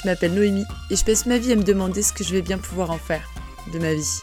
[0.00, 2.40] Je m'appelle Noémie et je passe ma vie à me demander ce que je vais
[2.40, 3.28] bien pouvoir en faire
[3.70, 4.20] de ma vie.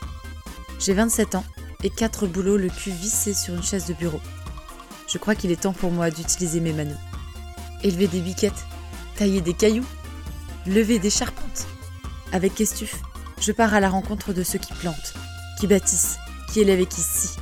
[0.80, 1.44] J'ai 27 ans
[1.84, 4.20] et 4 boulots le cul vissé sur une chaise de bureau.
[5.08, 6.98] Je crois qu'il est temps pour moi d'utiliser mes manos.
[7.84, 8.66] Élever des biquettes,
[9.18, 9.86] tailler des cailloux,
[10.66, 11.68] lever des charpentes.
[12.32, 12.96] Avec Estuf,
[13.40, 15.14] je pars à la rencontre de ceux qui plantent,
[15.60, 16.18] qui bâtissent,
[16.52, 17.40] qui élèvent et qui scient,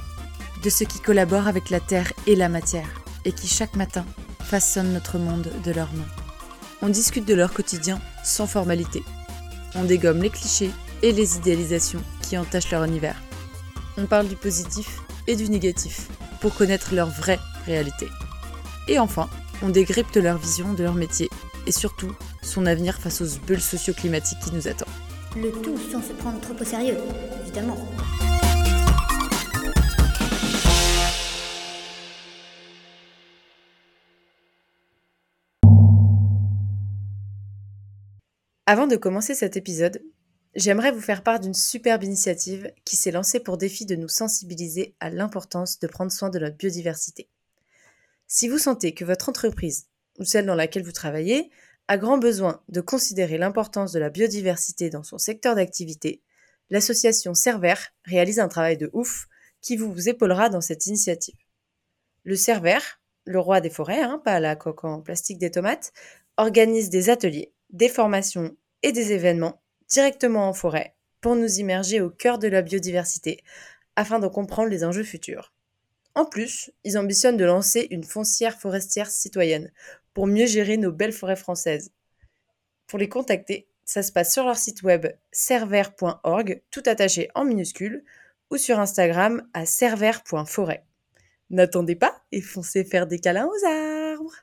[0.61, 2.89] de ceux qui collaborent avec la terre et la matière,
[3.23, 4.05] et qui chaque matin
[4.43, 6.03] façonnent notre monde de leurs mains.
[6.81, 9.03] On discute de leur quotidien sans formalité.
[9.75, 10.71] On dégomme les clichés
[11.01, 13.21] et les idéalisations qui entachent leur univers.
[13.97, 16.07] On parle du positif et du négatif
[16.41, 18.07] pour connaître leur vraie réalité.
[18.87, 19.29] Et enfin,
[19.61, 21.29] on décrypte leur vision de leur métier
[21.67, 24.87] et surtout son avenir face aux bulles socio-climatiques qui nous attendent.
[25.35, 26.97] Le tout sans se prendre trop au sérieux,
[27.41, 27.77] évidemment.
[38.67, 40.01] Avant de commencer cet épisode,
[40.55, 44.95] j'aimerais vous faire part d'une superbe initiative qui s'est lancée pour défi de nous sensibiliser
[44.99, 47.29] à l'importance de prendre soin de notre biodiversité.
[48.25, 49.85] Si vous sentez que votre entreprise
[50.17, 51.51] ou celle dans laquelle vous travaillez
[51.87, 56.23] a grand besoin de considérer l'importance de la biodiversité dans son secteur d'activité,
[56.71, 59.27] l'association Cerver réalise un travail de ouf
[59.61, 61.37] qui vous épaulera dans cette initiative.
[62.23, 62.79] Le Cerver,
[63.25, 65.93] le roi des forêts, hein, pas la coque en plastique des tomates,
[66.37, 72.09] organise des ateliers des formations et des événements directement en forêt pour nous immerger au
[72.09, 73.43] cœur de la biodiversité
[73.95, 75.53] afin de comprendre les enjeux futurs.
[76.13, 79.71] En plus, ils ambitionnent de lancer une foncière forestière citoyenne
[80.13, 81.91] pour mieux gérer nos belles forêts françaises.
[82.87, 88.03] Pour les contacter, ça se passe sur leur site web server.org, tout attaché en minuscules,
[88.49, 90.85] ou sur Instagram à server.forêt.
[91.49, 94.35] N'attendez pas et foncez faire des câlins aux arbres.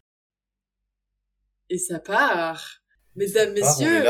[1.71, 2.82] Et ça part
[3.15, 4.05] Mesdames, Messieurs,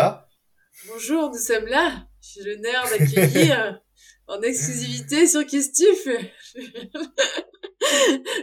[0.87, 2.07] bonjour, nous sommes là.
[2.21, 3.81] J'ai l'honneur d'accueillir
[4.29, 6.07] en exclusivité sur Kestuf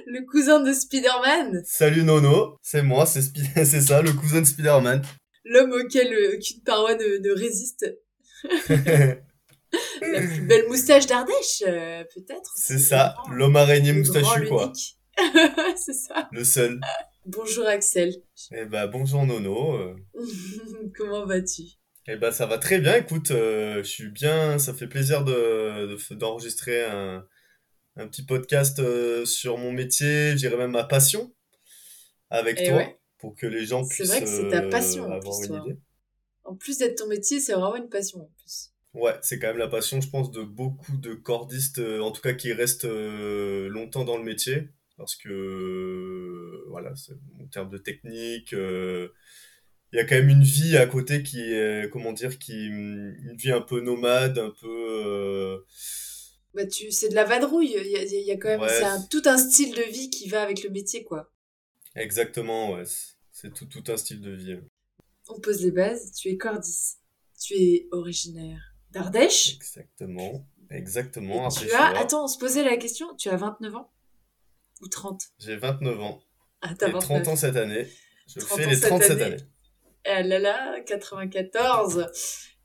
[0.06, 1.64] le cousin de Spider-Man.
[1.66, 3.22] Salut Nono, c'est moi, c'est
[3.56, 5.02] c'est ça, le cousin de Spider-Man.
[5.46, 7.86] L'homme auquel euh, aucune paroi ne, résiste.
[8.68, 12.52] La plus belle moustache d'Ardèche, euh, peut-être.
[12.58, 14.74] C'est ça, l'homme araignée moustachu, quoi.
[15.78, 16.28] c'est ça.
[16.34, 16.82] Le seul.
[17.32, 18.24] Bonjour Axel.
[18.52, 19.96] Eh ben bonjour Nono.
[20.96, 21.62] Comment vas-tu?
[22.08, 22.96] Eh ben ça va très bien.
[22.96, 24.58] Écoute, euh, je suis bien.
[24.58, 27.24] Ça fait plaisir de d'enregistrer un,
[27.98, 31.32] un petit podcast euh, sur mon métier, je dirais même ma passion,
[32.32, 32.84] avec eh toi,
[33.20, 34.10] pour que les gens puissent.
[34.10, 35.80] C'est vrai que c'est ta passion en plus, une idée.
[36.46, 38.72] En plus d'être ton métier, c'est vraiment une passion en plus.
[38.96, 42.22] Ouais, c'est quand même la passion, je pense, de beaucoup de cordistes, euh, en tout
[42.22, 46.94] cas qui restent longtemps dans le métier parce que voilà,
[47.42, 49.08] en termes de technique, euh,
[49.94, 53.36] il y a quand même une vie à côté qui est, comment dire, qui une
[53.38, 54.68] vie un peu nomade, un peu.
[54.68, 55.58] Euh,
[56.54, 57.74] bah tu, c'est de la vadrouille.
[57.78, 60.28] Il y a, y a quand même, c'est un, tout un style de vie qui
[60.28, 61.32] va avec le métier, quoi.
[61.96, 62.84] Exactement, ouais.
[63.32, 64.58] C'est tout, tout un style de vie.
[65.30, 66.12] On pose les bases.
[66.12, 66.98] Tu es cordis.
[67.42, 69.56] Tu es originaire d'Ardèche.
[69.56, 70.46] Exactement.
[70.70, 71.50] Exactement.
[71.50, 73.16] tu as, attends, on se posait la question.
[73.16, 73.92] Tu as 29 ans?
[74.82, 76.22] Ou 30 J'ai 29 ans.
[76.62, 77.88] Ah, t'as 30 ans cette année.
[78.28, 79.38] Je fais les 30 cette année.
[80.06, 82.08] Ah là là, 94.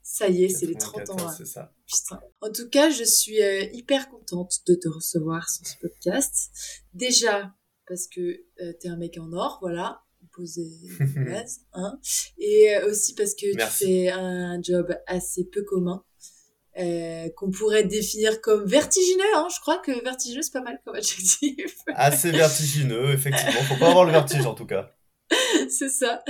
[0.03, 1.29] Ça y est, c'est les 30 ans.
[1.31, 1.73] C'est ça.
[1.87, 2.21] Putain.
[2.41, 6.51] En tout cas, je suis euh, hyper contente de te recevoir sur ce podcast.
[6.93, 7.55] Déjà,
[7.89, 10.03] parce que tu euh, t'es un mec en or, voilà.
[10.33, 10.69] Poser
[11.17, 11.99] base, hein.
[12.39, 16.05] Et euh, aussi parce que tu fais un job assez peu commun
[16.77, 19.23] euh, qu'on pourrait définir comme vertigineux.
[19.37, 19.47] Hein.
[19.55, 21.77] Je crois que vertigineux, c'est pas mal comme adjectif.
[21.95, 23.63] Assez vertigineux, effectivement.
[23.63, 24.91] Faut pas avoir le vertige, en tout cas.
[25.69, 26.25] c'est ça.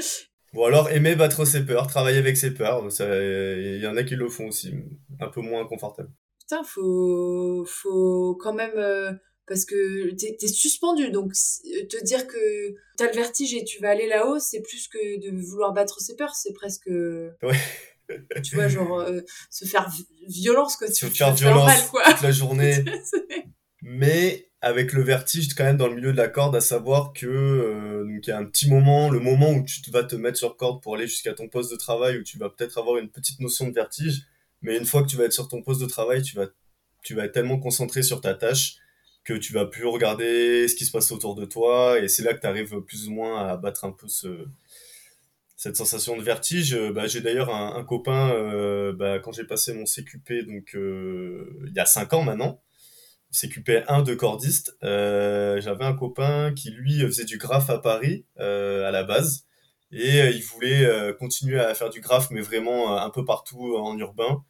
[0.52, 4.16] Bon, alors, aimer battre ses peurs, travailler avec ses peurs, il y en a qui
[4.16, 4.74] le font aussi,
[5.18, 6.10] un peu moins confortable.
[6.40, 9.12] Putain, faut, faut quand même, euh,
[9.48, 13.80] parce que t'es es suspendu, donc euh, te dire que t'as le vertige et tu
[13.80, 16.90] vas aller là-haut, c'est plus que de vouloir battre ses peurs, c'est presque...
[17.42, 17.56] Ouais
[18.42, 19.20] tu vois, genre, euh,
[19.50, 19.90] se faire
[20.28, 20.88] violence, quoi.
[20.88, 22.02] Se faire violence mal, quoi.
[22.12, 22.84] toute la journée.
[23.82, 27.26] Mais avec le vertige quand même dans le milieu de la corde, à savoir que
[27.26, 30.38] euh, donc il y a un petit moment, le moment où tu vas te mettre
[30.38, 33.10] sur corde pour aller jusqu'à ton poste de travail, où tu vas peut-être avoir une
[33.10, 34.22] petite notion de vertige,
[34.62, 36.46] mais une fois que tu vas être sur ton poste de travail, tu vas,
[37.02, 38.76] tu vas être tellement concentré sur ta tâche
[39.22, 42.32] que tu vas plus regarder ce qui se passe autour de toi, et c'est là
[42.32, 44.46] que tu arrives plus ou moins à battre un peu ce,
[45.64, 46.74] cette sensation de vertige.
[46.74, 51.58] Euh, bah, j'ai d'ailleurs un, copain, euh, bah, quand j'ai passé mon CQP, donc euh,
[51.66, 52.60] il y a 5 ans maintenant,
[53.32, 58.90] CQP 1 de cordiste, j'avais un copain qui lui faisait du graphe à Paris à
[58.90, 59.46] la base.
[59.90, 60.86] Et il voulait
[61.18, 64.44] continuer à faire du graphe, mais vraiment un peu partout en urbain.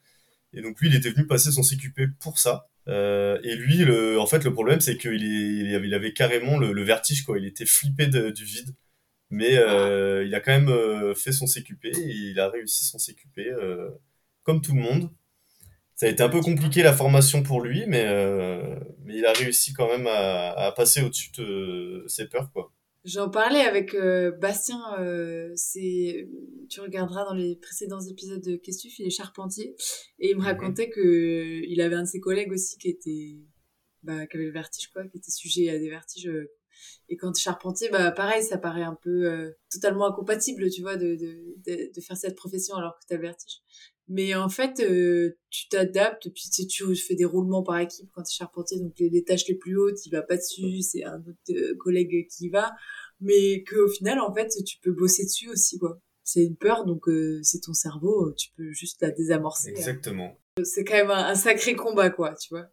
[0.52, 2.66] Et donc lui, il était venu passer son CQP pour ça.
[2.88, 6.82] Et lui, le, en fait, le problème, c'est qu'il il avait, il avait carrément le,
[6.82, 7.38] vertige, quoi.
[7.38, 8.74] Il était flippé du vide.
[9.34, 12.98] Mais euh, il a quand même euh, fait son CQP et il a réussi son
[12.98, 13.90] CQP euh,
[14.44, 15.10] comme tout le monde.
[15.96, 18.04] Ça a été un peu compliqué la formation pour lui, mais,
[19.04, 22.72] mais il a réussi quand même à, à passer au-dessus de ses peurs, quoi.
[23.04, 26.26] J'en parlais avec euh, Bastien, euh, c'est
[26.70, 29.76] tu regarderas dans les précédents épisodes de Questuf, il est charpentier
[30.18, 30.46] et il me mhm.
[30.46, 33.36] racontait que il avait un de ses collègues aussi qui était
[34.02, 36.30] bah, qui avait le vertige quoi, qui était sujet à des vertiges
[37.08, 40.96] et quand tu es charpentier bah pareil, ça paraît un peu totalement incompatible, tu vois
[40.96, 43.60] de, de, de, de faire cette profession alors que tu as le vertige.
[44.08, 48.22] Mais en fait, euh, tu t'adaptes, puis tu, tu fais des roulements par équipe quand
[48.22, 51.20] tu es charpentier, donc les, tâches les plus hautes, il va pas dessus, c'est un
[51.20, 52.72] autre euh, collègue qui y va,
[53.20, 56.00] mais qu'au final, en fait, tu peux bosser dessus aussi, quoi.
[56.22, 59.70] C'est une peur, donc euh, c'est ton cerveau, tu peux juste la désamorcer.
[59.70, 59.76] Hein.
[59.76, 60.38] Exactement.
[60.62, 62.66] C'est quand même un, sacré combat, quoi, tu vois.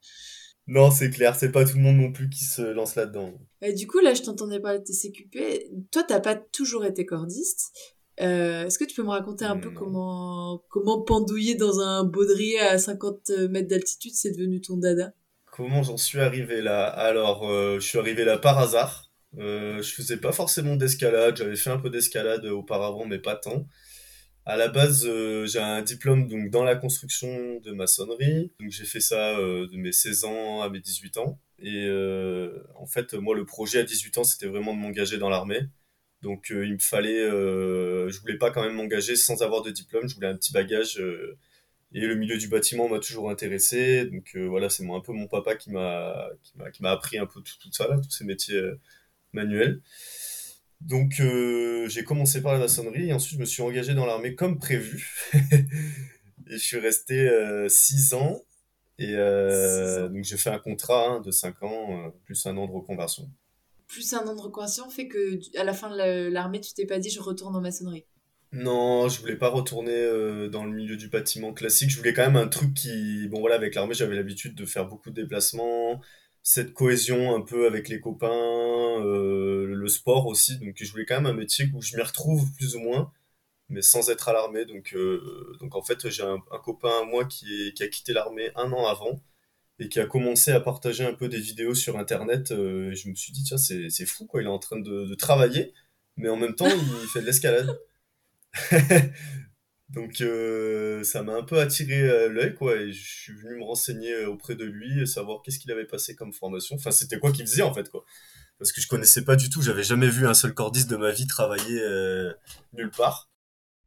[0.67, 3.33] Non, c'est clair, c'est pas tout le monde non plus qui se lance là-dedans.
[3.61, 5.67] Et du coup, là, je t'entendais parler de TCQP.
[5.91, 7.71] Toi, t'as pas toujours été cordiste.
[8.21, 12.59] Euh, Est-ce que tu peux me raconter un peu comment, comment pendouiller dans un baudrier
[12.59, 15.13] à 50 mètres d'altitude, c'est devenu ton dada?
[15.51, 16.85] Comment j'en suis arrivé là?
[16.85, 19.11] Alors, euh, je suis arrivé là par hasard.
[19.37, 23.65] Euh, je faisais pas forcément d'escalade, j'avais fait un peu d'escalade auparavant, mais pas tant.
[24.45, 28.51] À la base, euh, j'ai un diplôme donc dans la construction de maçonnerie.
[28.59, 31.39] Donc j'ai fait ça euh, de mes 16 ans à mes 18 ans.
[31.63, 31.87] Et
[32.75, 35.67] en fait, moi, le projet à 18 ans, c'était vraiment de m'engager dans l'armée.
[36.21, 39.71] Donc euh, il me fallait, euh, je voulais pas quand même m'engager sans avoir de
[39.71, 40.99] diplôme, je voulais un petit bagage.
[40.99, 41.37] Euh,
[41.93, 44.05] et le milieu du bâtiment m'a toujours intéressé.
[44.05, 46.29] Donc voilà, c'est un peu mon papa qui m'a
[46.73, 48.61] qui m'a appris un peu tout, tout ça là, tous ces métiers
[49.33, 49.81] manuels.
[50.81, 51.21] Donc
[51.87, 55.29] j'ai commencé par la maçonnerie et ensuite je me suis engagé dans l'armée comme prévu.
[55.33, 57.29] et je suis resté
[57.67, 58.41] 6 ans.
[58.97, 63.29] Et donc j'ai fait un contrat hein, de 5 ans plus un an de reconversion
[63.91, 66.97] plus un an de reconversion fait que à la fin de l'armée, tu t'es pas
[66.97, 68.05] dit je retourne en maçonnerie?
[68.53, 71.89] Non, je voulais pas retourner euh, dans le milieu du bâtiment classique.
[71.89, 73.27] Je voulais quand même un truc qui.
[73.29, 76.01] Bon, voilà, avec l'armée, j'avais l'habitude de faire beaucoup de déplacements,
[76.43, 80.57] cette cohésion un peu avec les copains, euh, le sport aussi.
[80.59, 83.11] Donc, je voulais quand même un métier où je m'y retrouve plus ou moins,
[83.69, 84.65] mais sans être à l'armée.
[84.65, 88.51] Donc, euh, donc, en fait, j'ai un, copain à moi qui, qui a quitté l'armée
[88.55, 89.21] un an avant
[89.79, 92.51] et qui a commencé à partager un peu des vidéos sur internet.
[92.51, 94.41] Euh, je me suis dit, tiens, c'est fou, quoi.
[94.41, 95.73] Il est en train de, travailler,
[96.17, 96.67] mais en même temps,
[97.03, 97.79] il fait de l'escalade.
[99.93, 102.75] Donc, euh, ça m'a un peu attiré euh, l'œil, quoi.
[102.77, 106.33] Et je suis venu me renseigner auprès de lui, savoir qu'est-ce qu'il avait passé comme
[106.33, 106.75] formation.
[106.75, 108.05] Enfin, c'était quoi qu'il faisait, en fait, quoi.
[108.57, 111.11] Parce que je connaissais pas du tout, j'avais jamais vu un seul cordiste de ma
[111.11, 111.81] vie travailler
[112.73, 113.31] nulle part.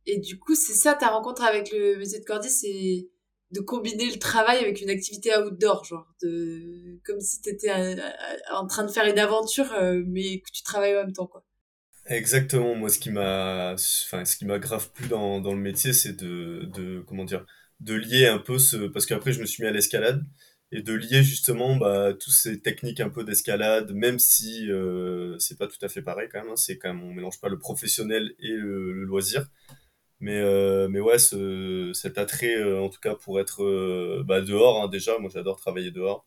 [0.06, 3.08] Et du coup, c'est ça ta rencontre avec le métier de cordiste, c'est
[3.54, 7.94] de combiner le travail avec une activité outdoor, genre de comme si tu étais euh,
[7.96, 11.26] euh, en train de faire une aventure, euh, mais que tu travailles en même temps,
[11.26, 11.44] quoi.
[12.06, 12.74] Exactement.
[12.74, 16.68] Moi, ce qui m'a, enfin, ce qui m'a grave dans, dans le métier, c'est de,
[16.72, 17.46] de, comment dire,
[17.80, 20.22] de lier un peu ce, parce qu'après, je me suis mis à l'escalade
[20.72, 25.56] et de lier justement bah, toutes ces techniques un peu d'escalade, même si euh, c'est
[25.58, 26.50] pas tout à fait pareil quand même.
[26.52, 29.46] Hein, c'est quand même, on mélange pas le professionnel et le, le loisir.
[30.20, 34.40] Mais, euh, mais ouais, ce, cet attrait, euh, en tout cas, pour être euh, bah,
[34.40, 36.26] dehors, hein, déjà, moi j'adore travailler dehors,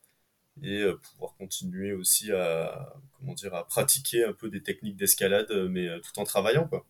[0.64, 5.88] et pouvoir continuer aussi à, comment dire, à pratiquer un peu des techniques d'escalade, mais
[6.02, 6.86] tout en travaillant, quoi.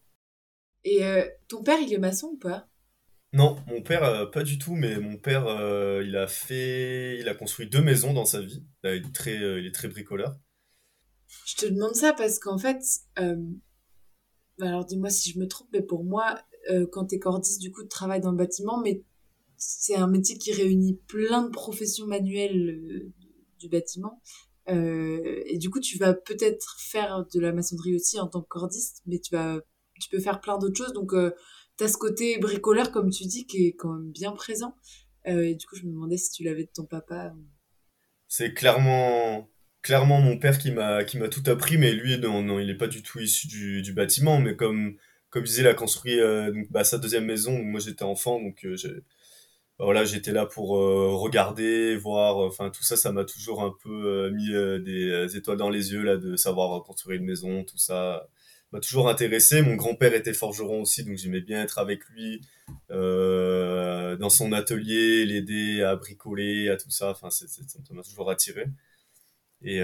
[0.83, 1.01] Et
[1.47, 2.67] ton père, il est maçon ou pas?
[3.33, 5.45] Non, mon père, pas du tout, mais mon père,
[6.01, 8.63] il a fait, il a construit deux maisons dans sa vie.
[8.83, 10.37] il, est très, il est très bricoleur.
[11.45, 12.81] Je te demande ça parce qu'en fait,
[14.61, 17.83] alors dis-moi si je me trompe, mais pour moi, euh, quand t'es cordiste, du coup,
[17.83, 19.03] tu travailles dans le bâtiment, mais
[19.57, 23.13] c'est un métier qui réunit plein de professions manuelles euh,
[23.57, 24.21] du bâtiment.
[24.69, 28.47] Euh, et du coup, tu vas peut-être faire de la maçonnerie aussi en tant que
[28.47, 29.59] cordiste, mais tu vas,
[29.99, 30.93] tu peux faire plein d'autres choses.
[30.93, 31.31] Donc, euh,
[31.77, 34.75] tu as ce côté bricoleur, comme tu dis, qui est quand même bien présent.
[35.27, 37.33] Euh, et du coup, je me demandais si tu l'avais de ton papa.
[38.27, 39.49] C'est clairement,
[39.81, 42.77] clairement mon père qui m'a, qui m'a tout appris, mais lui, non, non, il est
[42.77, 44.97] pas du tout issu du, du bâtiment, mais comme,
[45.29, 46.19] comme je disais, il a construit
[46.69, 47.57] bah, sa deuxième maison.
[47.63, 48.75] moi, j'étais enfant, donc bah,
[49.79, 52.37] voilà, j'étais là pour euh, regarder, voir.
[52.37, 54.49] Enfin, tout ça, ça m'a toujours un peu mis
[54.83, 58.27] des étoiles dans les yeux là, de savoir construire une maison, tout ça
[58.71, 59.61] m'a toujours intéressé.
[59.61, 62.41] Mon grand-père était forgeron aussi, donc j'aimais bien être avec lui
[62.89, 67.11] dans son atelier, l'aider à bricoler, à tout ça.
[67.11, 67.45] Enfin, ça
[67.91, 68.65] m'a toujours attiré.
[69.63, 69.81] Et,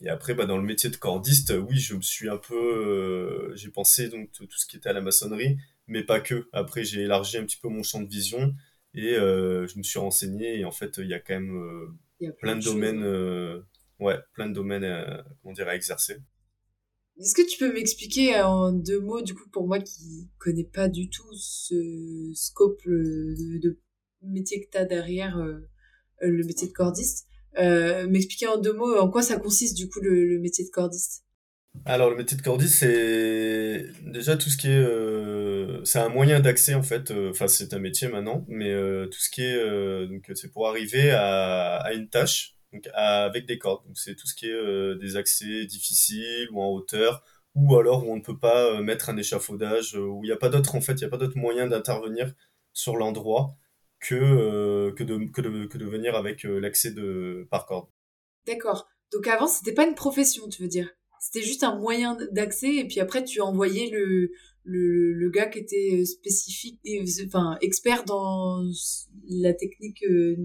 [0.00, 3.70] et après, bah, dans le métier de cordiste, oui, je me suis un peu, j'ai
[3.70, 6.48] pensé donc tout ce qui était à la maçonnerie, mais pas que.
[6.52, 8.54] Après, j'ai élargi un petit peu mon champ de vision
[8.94, 10.58] et je me suis renseigné.
[10.60, 11.96] Et en fait, il y a quand même
[12.38, 13.64] plein, de domaines,
[13.98, 16.18] ouais, plein de domaines, comment dire, à exercer.
[17.18, 20.88] Est-ce que tu peux m'expliquer en deux mots, du coup, pour moi qui connais pas
[20.88, 23.78] du tout ce scope de,
[24.22, 25.38] métier que tu as derrière
[26.20, 27.26] le métier de cordiste,
[27.58, 31.24] euh, m'expliquer en deux mots en quoi ça consiste du coup le, métier de cordiste?
[31.84, 35.39] Alors le métier de cordiste c'est déjà tout ce qui est euh,
[35.84, 38.72] c'est un moyen d'accès en fait euh, enfin c'est un métier maintenant mais
[39.10, 43.58] tout ce qui est donc c'est pour arriver à, à une tâche donc avec des
[43.58, 47.22] cordes donc c'est tout ce qui est des accès difficiles ou en hauteur
[47.54, 50.48] ou alors où on ne peut pas mettre un échafaudage où il n'y a pas
[50.48, 52.32] d'autre en fait il a pas d'autre moyen d'intervenir
[52.72, 53.56] sur l'endroit
[54.00, 57.88] que, euh, de, que, de, que de venir avec euh, l'accès de par corde.
[58.46, 58.88] D'accord.
[59.12, 62.86] Donc avant, c'était pas une profession, tu veux dire C'était juste un moyen d'accès et
[62.86, 64.32] puis après, tu envoyais le,
[64.70, 68.62] le, gars qui était spécifique, et, enfin expert dans
[69.28, 70.36] la technique euh,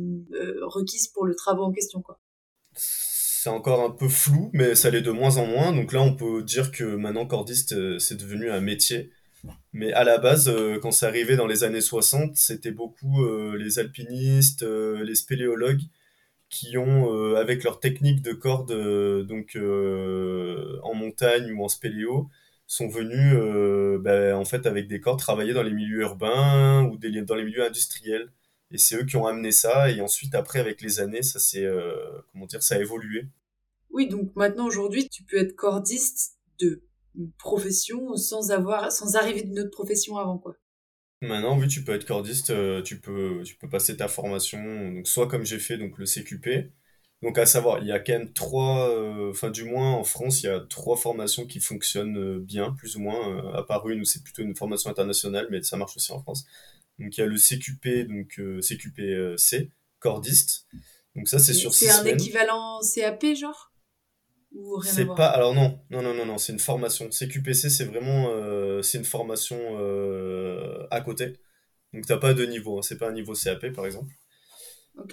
[0.64, 2.20] requise pour le travail en question, quoi.
[2.78, 5.72] C'est encore un peu flou, mais ça l'est de moins en moins.
[5.72, 9.12] Donc là, on peut dire que maintenant, cordiste, c'est devenu un métier.
[9.74, 13.58] Mais à la base, euh, quand c'est arrivé dans les années 60, c'était beaucoup euh,
[13.58, 15.82] les alpinistes, euh, les spéléologues
[16.50, 18.72] qui ont, avec leur technique de corde,
[19.28, 22.30] donc en montagne ou en spéléo,
[22.68, 23.34] sont venus
[24.02, 27.66] ben, en fait avec des cordes travailler dans les milieux urbains ou dans les milieux
[27.66, 28.32] industriels.
[28.72, 29.92] Et c'est eux qui ont amené ça.
[29.92, 31.70] Et ensuite, après, avec les années, ça s'est,
[32.32, 33.28] comment dire, ça a évolué.
[33.92, 36.84] Oui, donc maintenant, aujourd'hui, tu peux être cordiste de
[37.38, 40.58] profession sans avoir, sans arriver d'une autre profession avant, quoi.
[41.22, 45.08] Maintenant, oui, tu peux être cordiste, euh, tu peux, tu peux passer ta formation, donc
[45.08, 46.72] soit comme j'ai fait, donc le CQP.
[47.22, 50.44] Donc à savoir, il y a quand même trois, euh, enfin du moins en France,
[50.44, 54.02] il y a trois formations qui fonctionnent euh, bien, plus ou moins, à part une
[54.02, 56.46] où c'est plutôt une formation internationale, mais ça marche aussi en France.
[57.00, 60.68] Donc il y a le CQP, donc CQP-C, cordiste.
[61.16, 63.72] Donc ça c'est sur C'est un équivalent CAP, genre?
[64.84, 68.82] C'est pas alors non non non non non c'est une formation CQPC c'est vraiment euh,
[68.82, 71.34] c'est une formation euh, à côté
[71.94, 72.82] donc t'as pas de niveau hein.
[72.82, 74.14] c'est pas un niveau CAP par exemple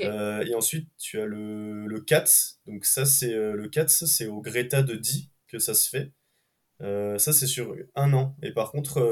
[0.01, 4.41] euh, et ensuite tu as le, le CATS donc ça c'est le CATS c'est au
[4.41, 6.13] Greta de 10 que ça se fait.
[6.81, 8.37] Ça c'est sur un an.
[8.43, 9.03] Et par contre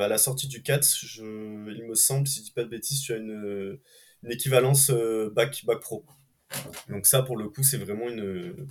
[0.00, 1.22] à la sortie du CATS je,
[1.72, 3.78] il me semble si je dis pas de bêtises tu as une,
[4.22, 4.90] une équivalence
[5.32, 6.04] bac bac pro.
[6.88, 8.66] Donc ça pour le coup c'est vraiment une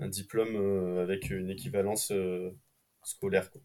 [0.00, 2.50] un diplôme euh, avec une équivalence euh,
[3.02, 3.50] scolaire.
[3.50, 3.60] Quoi.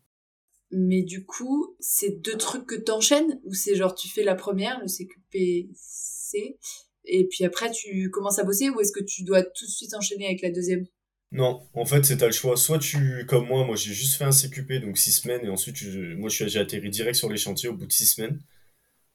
[0.71, 3.39] Mais du coup, c'est deux trucs que t'enchaînes?
[3.45, 6.57] Ou c'est genre tu fais la première, le CQPC,
[7.05, 9.93] et puis après tu commences à bosser ou est-ce que tu dois tout de suite
[9.93, 10.85] enchaîner avec la deuxième?
[11.31, 12.57] Non, en fait c'est à le choix.
[12.57, 15.77] Soit tu, comme moi, moi j'ai juste fait un CQP, donc six semaines, et ensuite
[16.17, 18.39] moi j'ai atterri direct sur les chantiers au bout de six semaines.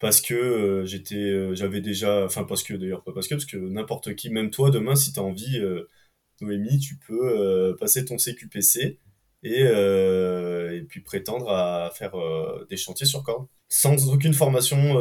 [0.01, 3.57] Parce que euh, j'étais, j'avais déjà, enfin parce que d'ailleurs, pas parce que, parce que
[3.57, 5.61] n'importe qui, même toi demain si t'as envie,
[6.41, 8.99] Noémie, tu peux euh, passer ton CQPC
[9.43, 13.47] et, euh, et puis prétendre à faire euh, des chantiers sur corde.
[13.69, 14.97] Sans aucune formation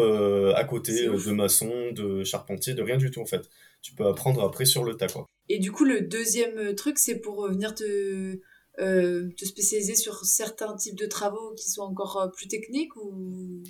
[0.54, 3.50] à côté de maçon, de charpentier, de rien du tout en fait.
[3.82, 5.08] Tu peux apprendre après sur le tas.
[5.08, 5.26] Quoi.
[5.48, 8.38] Et du coup, le deuxième truc, c'est pour venir te,
[8.78, 13.64] te spécialiser sur certains types de travaux qui sont encore plus techniques ou?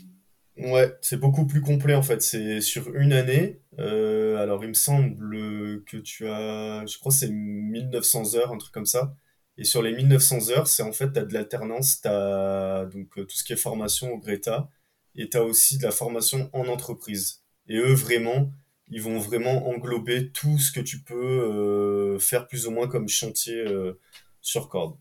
[0.59, 2.21] Ouais, c'est beaucoup plus complet en fait.
[2.21, 3.61] C'est sur une année.
[3.79, 8.73] Euh, alors il me semble que tu as, je crois c'est 1900 heures, un truc
[8.73, 9.15] comme ça.
[9.57, 13.17] Et sur les 1900 heures, c'est en fait, tu as de l'alternance, tu as donc,
[13.17, 14.69] euh, tout ce qui est formation au Greta,
[15.15, 17.43] et tu as aussi de la formation en entreprise.
[17.67, 18.51] Et eux, vraiment,
[18.89, 23.09] ils vont vraiment englober tout ce que tu peux euh, faire plus ou moins comme
[23.09, 23.65] chantier
[24.41, 24.97] sur corde.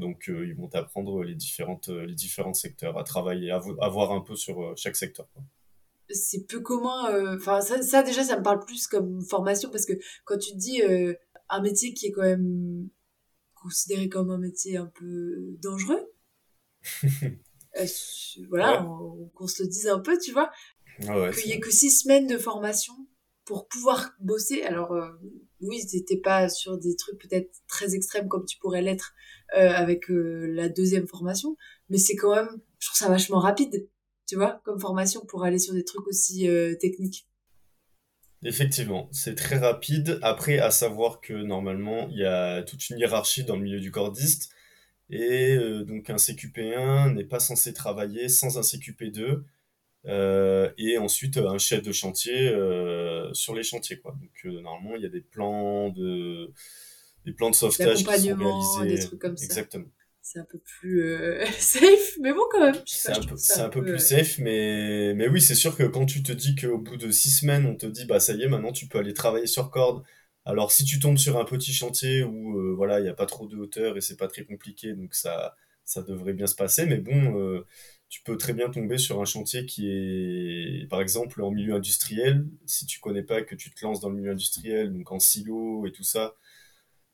[0.00, 4.12] Donc, euh, ils vont t'apprendre les, différentes, euh, les différents secteurs, à travailler, à, voir
[4.12, 5.28] un peu sur euh, chaque secteur.
[6.08, 7.36] C'est peu commun.
[7.36, 9.92] Enfin, ça, déjà, ça me parle plus comme formation parce que
[10.24, 10.82] quand tu te dis
[11.48, 12.88] un métier qui est quand même
[13.60, 16.12] considéré comme un métier un peu dangereux,
[18.48, 18.86] voilà,
[19.34, 20.50] qu'on se le dise un peu, tu vois,
[20.98, 22.94] qu'il n'y ait que six semaines de formation
[23.44, 24.62] pour pouvoir bosser.
[24.62, 24.94] Alors,
[25.60, 29.14] oui, t'étais pas sur des trucs peut-être très extrêmes comme tu pourrais l'être
[29.56, 31.56] euh, avec euh, la deuxième formation,
[31.88, 33.88] mais c'est quand même, je trouve ça vachement rapide,
[34.26, 37.26] tu vois, comme formation pour aller sur des trucs aussi euh, techniques.
[38.42, 40.18] Effectivement, c'est très rapide.
[40.22, 43.90] Après, à savoir que normalement, il y a toute une hiérarchie dans le milieu du
[43.90, 44.50] cordiste.
[45.10, 45.56] Et
[45.86, 49.42] donc, un CQP1 n'est pas censé travailler sans un CQP2.
[50.78, 52.48] et ensuite, un chef de chantier
[53.32, 53.98] sur les chantiers.
[53.98, 54.16] Quoi.
[54.20, 56.50] Donc, normalement, il y a des plans de
[57.26, 58.86] les plans de sauvetage qui sont réalisés.
[58.86, 59.44] des trucs comme ça.
[59.44, 59.84] Exactement.
[60.32, 62.80] C'est un peu plus euh, safe, mais bon, quand même.
[62.86, 66.22] C'est un, peu, un plus euh, safe, mais, mais oui, c'est sûr que quand tu
[66.22, 68.70] te dis qu'au bout de six semaines, on te dit, bah ça y est, maintenant
[68.70, 70.04] tu peux aller travailler sur corde.
[70.44, 73.26] Alors si tu tombes sur un petit chantier où euh, voilà, il n'y a pas
[73.26, 76.86] trop de hauteur et c'est pas très compliqué, donc ça, ça devrait bien se passer,
[76.86, 77.64] mais bon,
[78.08, 82.46] tu peux très bien tomber sur un chantier qui est, par exemple, en milieu industriel.
[82.66, 85.86] Si tu connais pas, que tu te lances dans le milieu industriel, donc en silo
[85.88, 86.36] et tout ça,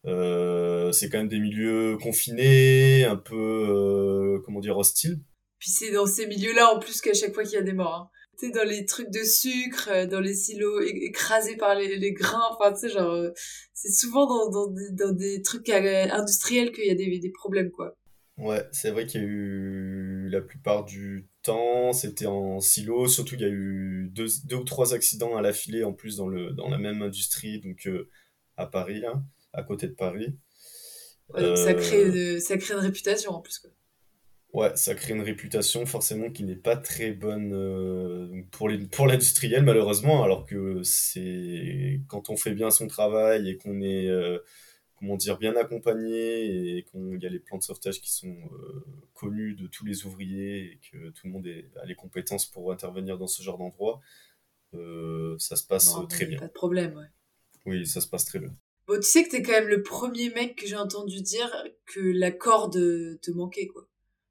[0.07, 5.21] euh, c'est quand même des milieux confinés, un peu, euh, comment dire, hostiles.
[5.59, 7.95] Puis c'est dans ces milieux-là, en plus, qu'à chaque fois qu'il y a des morts.
[7.95, 8.11] Hein.
[8.39, 12.13] Tu sais, dans les trucs de sucre, euh, dans les silos écrasés par les, les
[12.13, 13.31] grains, enfin, tu sais, genre,
[13.73, 17.71] c'est souvent dans, dans, des, dans des trucs industriels qu'il y a des, des problèmes,
[17.71, 17.97] quoi.
[18.39, 23.35] Ouais, c'est vrai qu'il y a eu la plupart du temps, c'était en silo, surtout
[23.37, 26.29] il y a eu deux, deux ou trois accidents à la filée en plus dans
[26.29, 28.11] le, dans la même industrie, donc euh,
[28.59, 29.03] à Paris,
[29.57, 30.39] à côté de Paris.
[31.33, 33.71] Ouais, donc ça crée, Euh, de- ça crée une réputation, en plus, quoi.
[34.53, 40.23] ouais, ça crée une réputation forcément qui n'est pas très bonne euh, pour l'industriel malheureusement,
[40.25, 44.39] alors que c'est quand on fait bien son travail et qu'on est euh,
[44.97, 48.85] comment dire, bien accompagné et qu'il y a les plans de sauvetage qui sont euh,
[49.15, 52.73] connus de tous les ouvriers et que tout le monde est- a les compétences pour
[52.73, 54.01] intervenir dans ce genre d'endroit,
[55.39, 56.39] ça se passe Non, très bien.
[56.39, 57.09] pas de problème, ouais.
[57.67, 58.57] Oui, ça se passe très bien.
[58.87, 61.51] Bon, tu sais que t'es quand même le premier mec que j'ai entendu dire
[61.87, 62.79] que la corde
[63.21, 63.89] te manquait, quoi.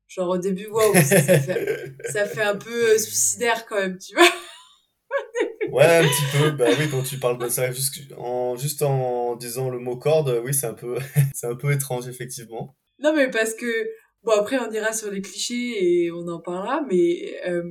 [0.07, 3.97] Genre, au début, waouh, ça, ça fait, ça fait un peu euh, suicidaire, quand même,
[3.97, 4.27] tu vois.
[5.71, 6.51] Ouais, un petit peu.
[6.51, 10.41] Bah oui, quand tu parles de ça, juste en, juste en disant le mot corde,
[10.45, 10.97] oui, c'est un peu,
[11.33, 12.77] c'est un peu étrange, effectivement.
[12.99, 13.89] Non, mais parce que,
[14.23, 17.63] bon, après, on ira sur les clichés et on en parlera, mais euh,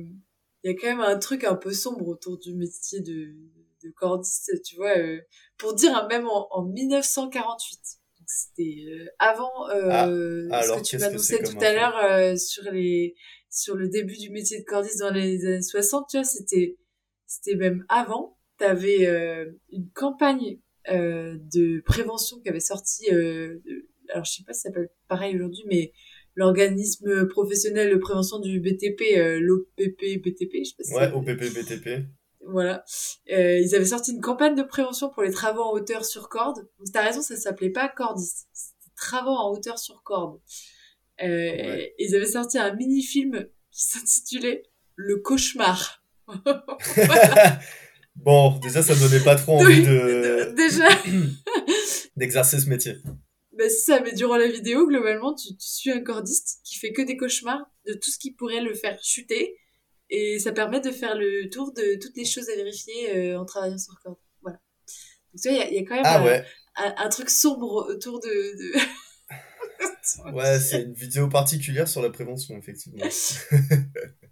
[0.63, 3.33] il y a quand même un truc un peu sombre autour du métier de,
[3.85, 4.97] de cordiste, tu vois.
[4.97, 5.19] euh,
[5.57, 7.79] pour dire, même en, en 1948.
[8.19, 12.63] Donc, C'était euh, avant euh, Ah, ce que tu m'annonçais tout à l'heure euh, sur
[12.71, 13.15] les
[13.49, 16.77] sur le début du métier de cordiste dans les années 60, tu vois, c'était
[17.25, 18.37] c'était même avant.
[18.57, 24.69] T'avais euh, une campagne de prévention qui avait sorti, alors je sais pas si ça
[24.69, 25.91] s'appelle pareil aujourd'hui, mais
[26.35, 29.01] l'organisme professionnel de prévention du BTP,
[29.39, 32.05] l'OPP BTP, je sais pas si Ouais, OPP, BTP.
[32.47, 32.83] Voilà.
[33.31, 36.57] Euh, ils avaient sorti une campagne de prévention pour les travaux en hauteur sur corde.
[36.79, 40.39] Donc t'as raison, ça s'appelait pas cordiste, c'était travaux en hauteur sur corde.
[41.21, 41.95] Euh, Ouais.
[41.97, 44.63] Ils avaient sorti un mini-film qui s'intitulait
[44.95, 46.03] Le cauchemar.
[48.15, 50.87] Bon, déjà, ça me donnait pas trop envie de, Déjà,
[52.15, 52.95] d'exercer ce métier.
[53.59, 57.01] c'est ça, mais durant la vidéo, globalement, tu, tu suis un cordiste qui fait que
[57.01, 59.57] des cauchemars de tout ce qui pourrait le faire chuter.
[60.09, 63.45] Et ça permet de faire le tour de toutes les choses à vérifier euh, en
[63.45, 64.17] travaillant sur corde.
[64.41, 64.59] Voilà.
[65.33, 67.09] Donc tu vois, il y a, il y a quand même Ah ouais, un, un
[67.09, 68.27] truc sombre autour de...
[68.27, 70.31] de...
[70.33, 73.03] ouais, c'est une vidéo particulière sur la prévention, effectivement.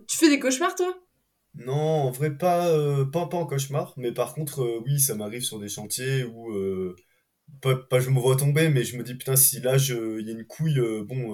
[0.08, 0.98] Tu fais des cauchemars, toi?
[1.56, 5.16] Non, en vrai, pas, euh, pas, pas en cauchemar, mais par contre, euh, oui, ça
[5.16, 6.96] m'arrive sur des chantiers où, euh,
[7.62, 10.30] pas, pas je me vois tomber, mais je me dis, putain, si là, il y
[10.30, 11.34] a une couille, bon,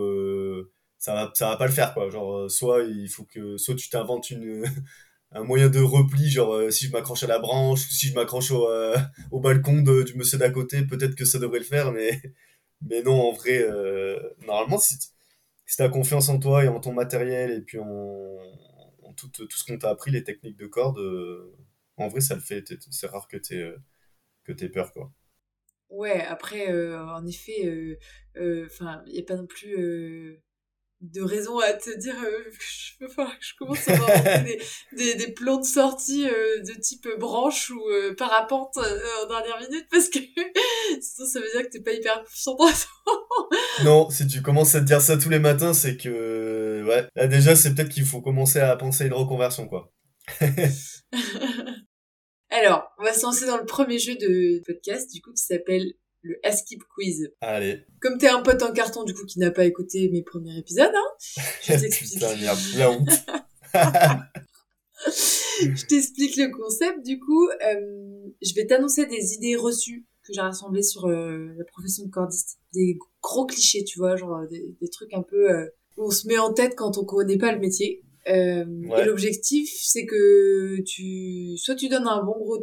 [0.99, 2.09] ça va, ça va pas le faire, quoi.
[2.12, 4.65] Genre, euh, soit il faut que, soit tu t'inventes une,
[5.33, 8.15] un moyen de repli, genre, euh, si je m'accroche à la branche, ou si je
[8.15, 8.97] m'accroche au, euh,
[9.31, 12.12] au balcon de- du monsieur d'à côté, peut-être que ça devrait le faire, mais,
[12.81, 14.97] mais non, en vrai, euh, normalement, si,
[15.67, 18.38] si t'as confiance en toi et en ton matériel, et puis en,
[19.15, 20.99] tout, tout ce qu'on t'a appris, les techniques de corde,
[21.97, 22.63] en vrai, ça le fait.
[22.91, 23.77] C'est rare que euh,
[24.45, 25.12] que t'aies peur, quoi.
[25.89, 27.97] Ouais, après, en effet,
[28.65, 30.39] enfin, il n'y a pas non plus
[31.01, 34.62] de raison à te dire euh, je que je commence à inventer des,
[34.97, 39.59] des, des plans de sortie euh, de type branche ou euh, parapente euh, en dernière
[39.62, 40.19] minute parce que
[41.01, 42.71] sinon ça veut dire que t'es pas hyper confiant en toi.
[43.83, 47.27] Non, si tu commences à te dire ça tous les matins, c'est que, ouais, là
[47.27, 49.93] déjà, c'est peut-être qu'il faut commencer à penser à une reconversion, quoi.
[52.49, 55.93] Alors, on va se lancer dans le premier jeu de podcast du coup qui s'appelle
[56.21, 57.32] le Askip Quiz.
[57.41, 57.86] Allez.
[58.01, 60.91] Comme t'es un pote en carton du coup qui n'a pas écouté mes premiers épisodes,
[60.93, 61.12] hein,
[61.63, 62.23] je t'explique.
[65.62, 67.05] Je t'explique le concept.
[67.05, 71.63] Du coup, euh, je vais t'annoncer des idées reçues que j'ai rassemblées sur euh, la
[71.65, 72.60] profession de cordiste.
[72.73, 76.27] Des gros clichés, tu vois, genre des, des trucs un peu euh, où on se
[76.27, 78.03] met en tête quand on connaît pas le métier.
[78.27, 79.01] Euh, Ouais.
[79.01, 82.60] Et l'objectif, c'est que tu, soit tu donnes un bon gros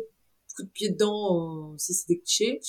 [0.57, 2.61] coup de pied dedans euh, si c'est des clichés,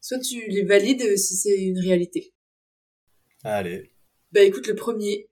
[0.00, 2.32] soit tu les valides euh, si c'est une réalité.
[3.44, 3.92] Allez.
[4.32, 5.28] Bah écoute, le premier,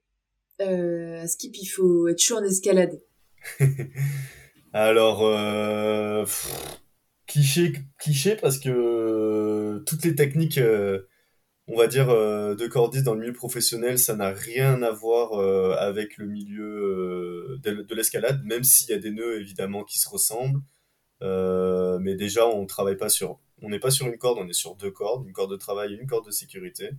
[0.61, 3.01] euh, à Skip, il faut être chaud en escalade.
[4.73, 6.81] Alors, euh, pff,
[7.27, 11.01] cliché, cliché parce que euh, toutes les techniques, euh,
[11.67, 15.33] on va dire, euh, de cordistes dans le milieu professionnel, ça n'a rien à voir
[15.33, 19.83] euh, avec le milieu euh, de, de l'escalade, même s'il y a des nœuds évidemment
[19.83, 20.61] qui se ressemblent.
[21.21, 24.53] Euh, mais déjà, on travaille pas sur, on n'est pas sur une corde, on est
[24.53, 26.91] sur deux cordes, une corde de travail et une corde de sécurité.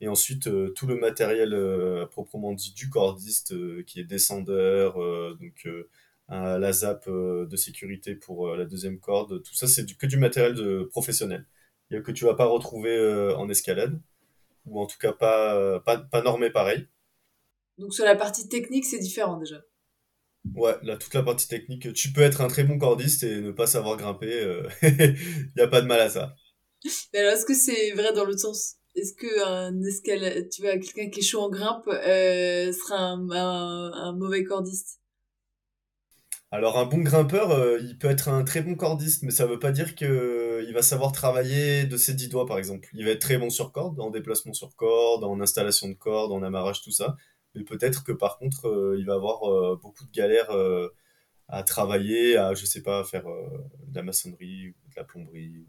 [0.00, 4.94] Et ensuite, euh, tout le matériel euh, proprement dit du cordiste, euh, qui est descendeur,
[5.38, 5.68] donc
[6.28, 6.72] la
[7.08, 11.46] euh, de sécurité pour la deuxième corde, tout ça, c'est que du matériel professionnel.
[11.90, 14.00] Il y a que tu vas pas retrouver en escalade,
[14.66, 16.88] ou en tout cas pas normé pareil.
[17.78, 19.62] Donc sur la partie technique, c'est différent déjà.
[20.52, 23.50] Ouais, là, toute la partie technique, tu peux être un très bon cordiste et ne
[23.50, 26.34] pas savoir grimper, il n'y a pas de mal à ça.
[27.12, 28.76] Mais alors, est-ce que c'est vrai dans l'autre sens?
[28.94, 33.30] Est-ce que un escalade, tu vois, quelqu'un qui est chaud en grimpe euh, sera un,
[33.30, 35.00] un, un mauvais cordiste?
[36.50, 39.58] Alors un bon grimpeur, euh, il peut être un très bon cordiste, mais ça veut
[39.58, 42.88] pas dire que euh, il va savoir travailler de ses dix doigts, par exemple.
[42.94, 46.30] Il va être très bon sur corde, en déplacement sur corde, en installation de corde,
[46.32, 47.16] en amarrage, tout ça.
[47.54, 50.88] Mais peut-être que par contre, euh, il va avoir euh, beaucoup de galères euh,
[51.48, 55.58] à travailler, à, je sais pas, à faire de la maçonnerie, ou de la plomberie,
[55.58, 55.66] ou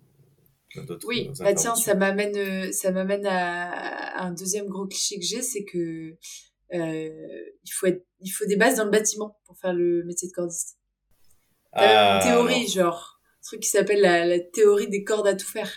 [0.69, 3.71] plein d'autres Oui, bah tiens, ça m'amène, ça m'amène à,
[4.19, 6.17] à un deuxième gros cliché que j'ai, c'est que
[6.71, 10.33] il faut être, il faut des bases dans le bâtiment pour faire le métier de
[10.33, 10.77] cordiste.
[11.79, 15.27] Même une Ah, théorie, alors, genre, un truc qui s'appelle la, la théorie des cordes
[15.27, 15.71] à tout faire.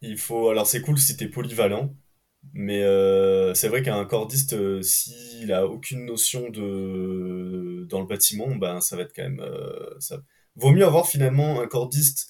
[0.00, 1.94] il faut, alors c'est cool si t'es polyvalent,
[2.54, 8.54] Mais euh, c'est vrai qu'un cordiste, euh, s'il a aucune notion de dans le bâtiment,
[8.56, 10.22] ben ça va être quand même euh, ça.
[10.56, 12.28] Vaut mieux avoir finalement un cordiste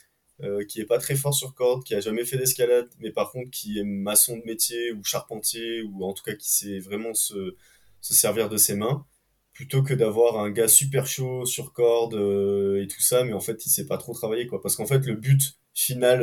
[0.69, 3.51] qui est pas très fort sur corde, qui a jamais fait d'escalade, mais par contre
[3.51, 7.57] qui est maçon de métier ou charpentier ou en tout cas qui sait vraiment se
[8.03, 9.07] se servir de ses mains,
[9.55, 13.65] plutôt que d'avoir un gars super chaud sur corde et tout ça, mais en fait
[13.65, 14.61] il sait pas trop travailler quoi.
[14.61, 16.21] Parce qu'en fait le but final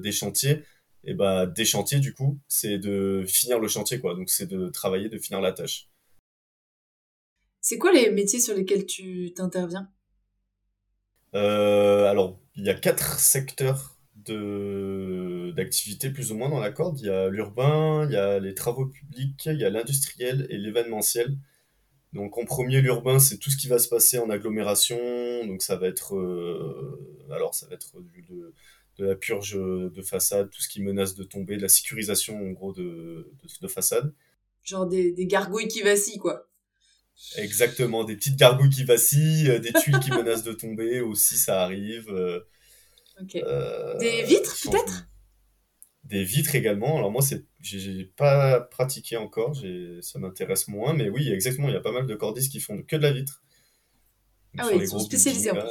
[0.00, 0.64] des chantiers
[1.06, 4.14] et bah des chantiers du coup, c'est de finir le chantier quoi.
[4.14, 5.88] Donc c'est de travailler, de finir la tâche.
[7.60, 9.90] C'est quoi les métiers sur lesquels tu t'interviens?
[11.34, 13.94] Euh, alors il y a quatre secteurs
[15.52, 16.98] d'activité plus ou moins dans la corde.
[17.00, 20.56] Il y a l'urbain, il y a les travaux publics, il y a l'industriel et
[20.56, 21.36] l'événementiel.
[22.12, 24.96] Donc en premier l'urbain, c'est tout ce qui va se passer en agglomération.
[25.46, 28.54] Donc ça va être euh, alors ça va être du, de,
[28.98, 32.50] de la purge de façade, tout ce qui menace de tomber, de la sécurisation en
[32.52, 32.82] gros de,
[33.42, 34.12] de, de façade.
[34.64, 36.48] Genre des, des gargouilles qui vacillent, quoi.
[37.36, 41.62] Exactement, des petites gargouilles qui vacillent, euh, des tuiles qui menacent de tomber aussi, ça
[41.62, 42.08] arrive.
[42.10, 42.40] euh,
[43.20, 43.36] Ok.
[43.36, 45.06] euh, Des vitres, peut-être?
[46.04, 46.96] Des vitres également.
[46.98, 51.74] Alors moi, c'est, j'ai pas pratiqué encore, j'ai, ça m'intéresse moins, mais oui, exactement, il
[51.74, 53.42] y a pas mal de cordistes qui font que de la vitre.
[54.54, 55.68] Donc, Ah oui, ils sont spécialisés en plus.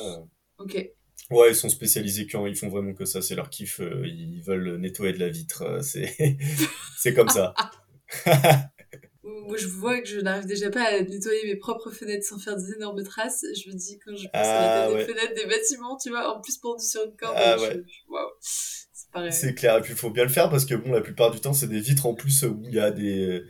[0.57, 0.93] Ok.
[1.31, 4.41] Ouais, ils sont spécialisés quand ils font vraiment que ça, c'est leur kiff, euh, ils
[4.41, 6.15] veulent nettoyer de la vitre, euh, c'est,
[6.97, 7.53] c'est comme ça.
[9.23, 12.57] Moi, je vois que je n'arrive déjà pas à nettoyer mes propres fenêtres sans faire
[12.57, 13.45] des énormes traces.
[13.55, 15.05] Je me dis, quand je pense à Ah la taille ouais.
[15.05, 17.81] des fenêtres des bâtiments, tu vois, en plus pendu sur une corde, Ah ouais.
[18.41, 19.33] C'est pareil.
[19.33, 21.39] C'est clair, et puis il faut bien le faire parce que bon, la plupart du
[21.39, 23.41] temps, c'est des vitres en plus où il y a des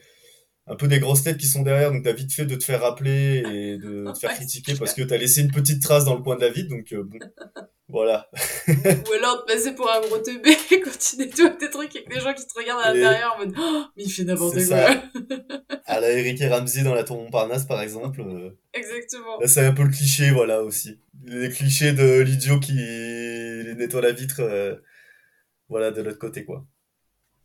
[0.66, 2.82] un peu des grosses têtes qui sont derrière, donc t'as vite fait de te faire
[2.82, 6.22] rappeler et de te faire critiquer parce que t'as laissé une petite trace dans le
[6.22, 7.20] coin de la vitre, donc euh, bon,
[7.90, 8.30] voilà.
[8.68, 12.22] Ou alors de passer pour un gros teubé quand tu nettoies tes trucs que les
[12.22, 14.88] gens qui te regardent à l'intérieur en mode oh, mais il fait n'importe quoi.
[15.86, 19.38] À la Eric et Ramsey dans la tour Montparnasse, par exemple, euh, Exactement.
[19.42, 20.98] là c'est un peu le cliché, voilà aussi.
[21.26, 24.76] Les clichés de l'idiot qui nettoie la vitre, euh,
[25.68, 26.66] voilà, de l'autre côté, quoi.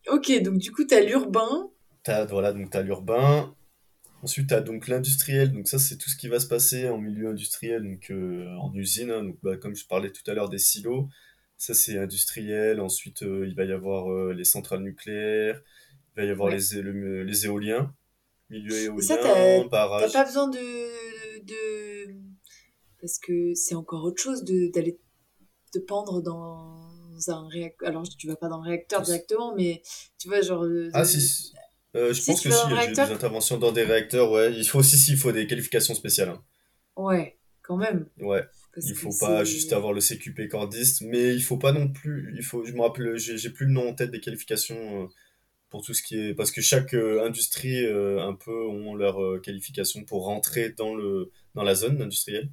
[0.07, 1.69] Ok, donc du coup, t'as l'urbain.
[2.03, 3.53] T'as, voilà, donc t'as l'urbain.
[4.23, 5.51] Ensuite, t'as donc l'industriel.
[5.53, 8.73] Donc ça, c'est tout ce qui va se passer en milieu industriel, donc euh, en
[8.73, 9.11] usine.
[9.11, 9.23] hein.
[9.23, 11.07] donc, bah, comme je parlais tout à l'heure des silos,
[11.57, 12.81] ça c'est industriel.
[12.81, 15.61] Ensuite, euh, il va y avoir euh, les centrales nucléaires.
[16.17, 16.57] Il va y avoir Ouais.
[16.57, 17.93] les, le- les éoliens,
[18.49, 20.13] milieu Et ça, éolien, T'as barrage.
[20.13, 22.15] pas besoin de, de...
[23.01, 24.99] Parce que c'est encore autre chose de d'aller
[25.71, 26.89] te pendre dans
[27.27, 27.89] un réacteur.
[27.89, 29.81] Alors, tu vas pas dans le réacteur directement, mais
[30.17, 30.65] tu vois, genre...
[30.93, 31.53] Ah de- si.
[31.95, 34.53] Euh, je Si, pense que si, eu des réacteur interventions dans des réacteurs, ouais.
[34.53, 36.29] Il faut aussi, si, il faut des qualifications spéciales.
[36.29, 36.43] hein.
[36.95, 38.05] Ouais, quand même.
[38.19, 38.43] Ouais.
[38.73, 42.33] Parce Il faut pas juste avoir le CQP cordiste, mais il faut pas non plus.
[42.37, 45.07] Il faut, je me rappelle, j'ai plus le nom en tête des qualifications euh,
[45.69, 50.03] pour tout ce qui est, parce que chaque euh, industrie un peu ont leur qualification
[50.05, 52.49] pour rentrer dans le dans la zone industrielle.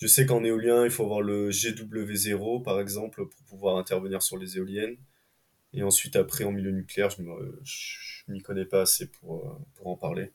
[0.00, 4.38] Je sais qu'en éolien, il faut avoir le GW0 par exemple pour pouvoir intervenir sur
[4.38, 4.96] les éoliennes.
[5.72, 7.22] Et ensuite après en milieu nucléaire, je
[7.64, 10.32] je m'y connais pas assez pour euh, pour en parler.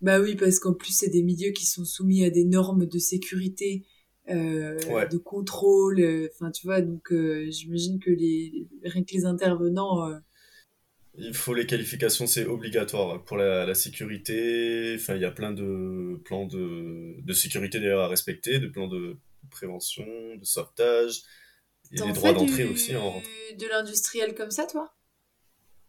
[0.00, 2.98] Bah oui, parce qu'en plus, c'est des milieux qui sont soumis à des normes de
[2.98, 3.84] sécurité,
[4.30, 5.08] euh, Ouais.
[5.10, 6.00] de contrôle.
[6.00, 10.10] euh, Enfin, tu vois, donc euh, j'imagine que les rien que les intervenants,
[11.16, 14.96] Il faut les qualifications, c'est obligatoire pour la, la sécurité.
[14.98, 18.88] Enfin, il y a plein de plans de, de sécurité d'ailleurs à respecter, de plans
[18.88, 19.16] de
[19.50, 20.04] prévention,
[20.36, 21.22] de sauvetage,
[21.92, 23.28] et T'en des droits d'entrée aussi en rentrant.
[23.58, 24.92] de l'industriel comme ça, toi?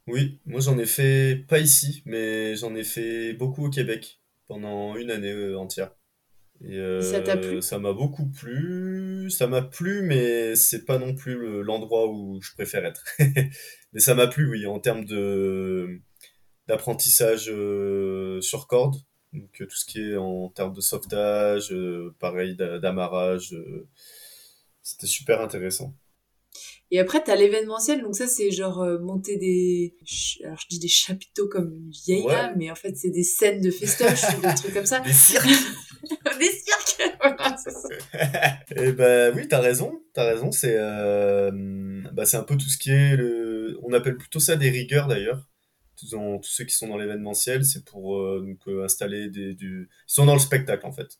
[0.07, 4.95] Oui, moi j'en ai fait, pas ici, mais j'en ai fait beaucoup au Québec pendant
[4.97, 5.91] une année euh, entière.
[6.63, 10.99] Et ça t'a euh, plu ça m'a beaucoup plu, ça m'a plu, mais c'est pas
[10.99, 13.03] non plus le- l'endroit où je préfère être.
[13.93, 16.01] Mais ça m'a plu, oui, en termes de
[16.67, 18.95] d'apprentissage euh, sur corde,
[19.33, 23.87] donc euh, tout ce qui est en termes de sauvetage, euh, pareil d'a- d'amarrage, euh,
[24.85, 25.95] c'était super intéressant.
[26.91, 29.95] Et après, t'as l'événementiel, donc ça, c'est genre euh, monter des...
[30.43, 33.23] Alors, je dis des chapiteaux comme une vieille Ouais, dame, mais en fait, c'est des
[33.23, 34.99] scènes de festoche ou des trucs comme ça.
[34.99, 35.47] des cirques.
[36.39, 37.89] des cirques Voilà, c'est ça.
[38.75, 40.51] Et ben oui, t'as raison, t'as raison.
[40.51, 41.51] C'est euh,
[42.13, 43.79] bah, c'est un peu tout ce qui est le.
[43.81, 45.49] On appelle plutôt ça des rigueurs d'ailleurs.
[45.97, 49.89] Tous, tous ceux qui sont dans l'événementiel, c'est pour euh, donc installer des du.
[50.07, 51.17] Ils sont dans le spectacle en fait.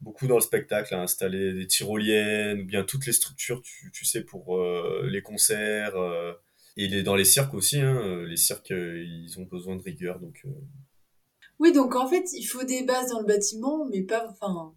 [0.00, 4.04] Beaucoup dans le spectacle, à installer des tyroliennes ou bien toutes les structures, tu, tu
[4.04, 5.96] sais, pour euh, les concerts.
[5.96, 6.32] euh,
[6.76, 9.82] et les, dans les cirques aussi, hein, euh, les cirques, euh, ils ont besoin de
[9.82, 10.40] rigueur, donc.
[10.44, 10.50] euh,
[11.58, 14.28] Oui, donc en fait, il faut des bases dans le bâtiment, mais pas...
[14.30, 14.76] Enfin,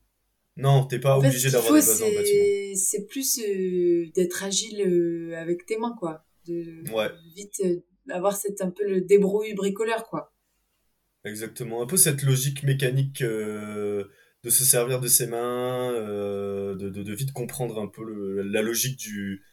[0.57, 2.75] Non, t'es pas en fait, obligé qu'il d'avoir faut, des bases dans le bâtiment.
[2.75, 6.25] c'est plus euh, d'être agile avec tes mains, quoi.
[6.47, 7.12] De Ouais.
[7.36, 7.62] vite
[8.10, 10.34] avoir cette, un peu le débrouille bricoleur, quoi.
[11.23, 13.21] Exactement, un peu cette logique mécanique
[14.43, 18.41] de se servir de ses mains, euh, de, de, de vite comprendre un peu le-
[18.43, 19.43] la logique du,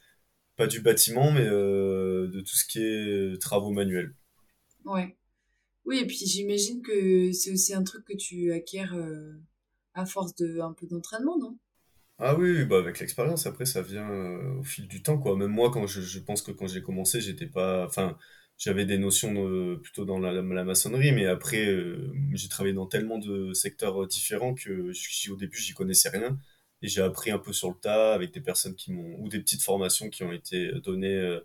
[0.57, 4.15] pas du bâtiment, mais euh, de tout ce qui est travaux manuels.
[4.85, 5.17] Ouais.
[5.87, 9.35] Oui, et puis j'imagine que c'est aussi un truc que tu acquiers euh,
[9.95, 11.59] à force de un peu d'entraînement, non?
[12.21, 14.09] Ah oui, bah avec l'expérience, après ça vient
[14.59, 15.37] au fil du temps, quoi.
[15.37, 18.19] Même moi, quand je, je pense que quand j'ai commencé, j'étais pas, enfin,
[18.59, 22.87] j'avais des notions de- plutôt dans la, la maçonnerie, mais après, euh, j'ai travaillé dans
[22.87, 24.91] tellement de secteurs euh, différents que
[25.31, 26.37] au début, j'y connaissais rien.
[26.83, 29.41] Et j'ai appris un peu sur le tas avec des personnes qui m'ont, ou des
[29.41, 31.41] petites formations qui ont été données euh,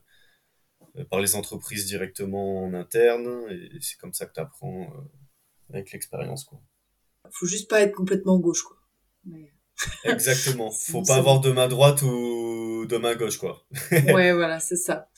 [1.09, 3.47] par les entreprises directement en interne.
[3.51, 4.91] Et c'est comme ça que tu apprends
[5.69, 6.61] avec l'expérience, quoi.
[7.31, 8.77] Faut juste pas être complètement gauche, quoi.
[9.25, 9.51] Mais...
[10.03, 10.71] Exactement.
[10.87, 13.65] Faut pas avoir de main droite ou de main gauche, quoi.
[13.91, 15.09] Ouais, voilà, c'est ça.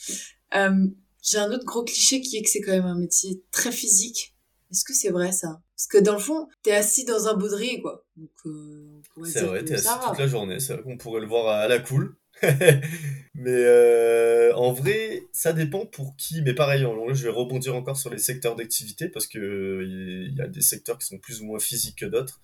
[1.26, 4.36] J'ai un autre gros cliché qui est que c'est quand même un métier très physique.
[4.72, 5.62] Est-ce que c'est vrai, ça?
[5.76, 8.06] Parce que dans le fond, t'es assis dans un baudrier, quoi.
[8.16, 10.60] Donc, euh, C'est vrai, t'es assis toute la journée.
[10.60, 12.16] C'est vrai qu'on pourrait le voir à, la cool.
[13.36, 16.42] Mais euh, en vrai, ça dépend pour qui.
[16.42, 19.84] Mais pareil, en- je vais rebondir encore sur les secteurs d'activité parce que euh,
[20.30, 22.42] il y a des secteurs qui sont plus ou moins physiques que d'autres.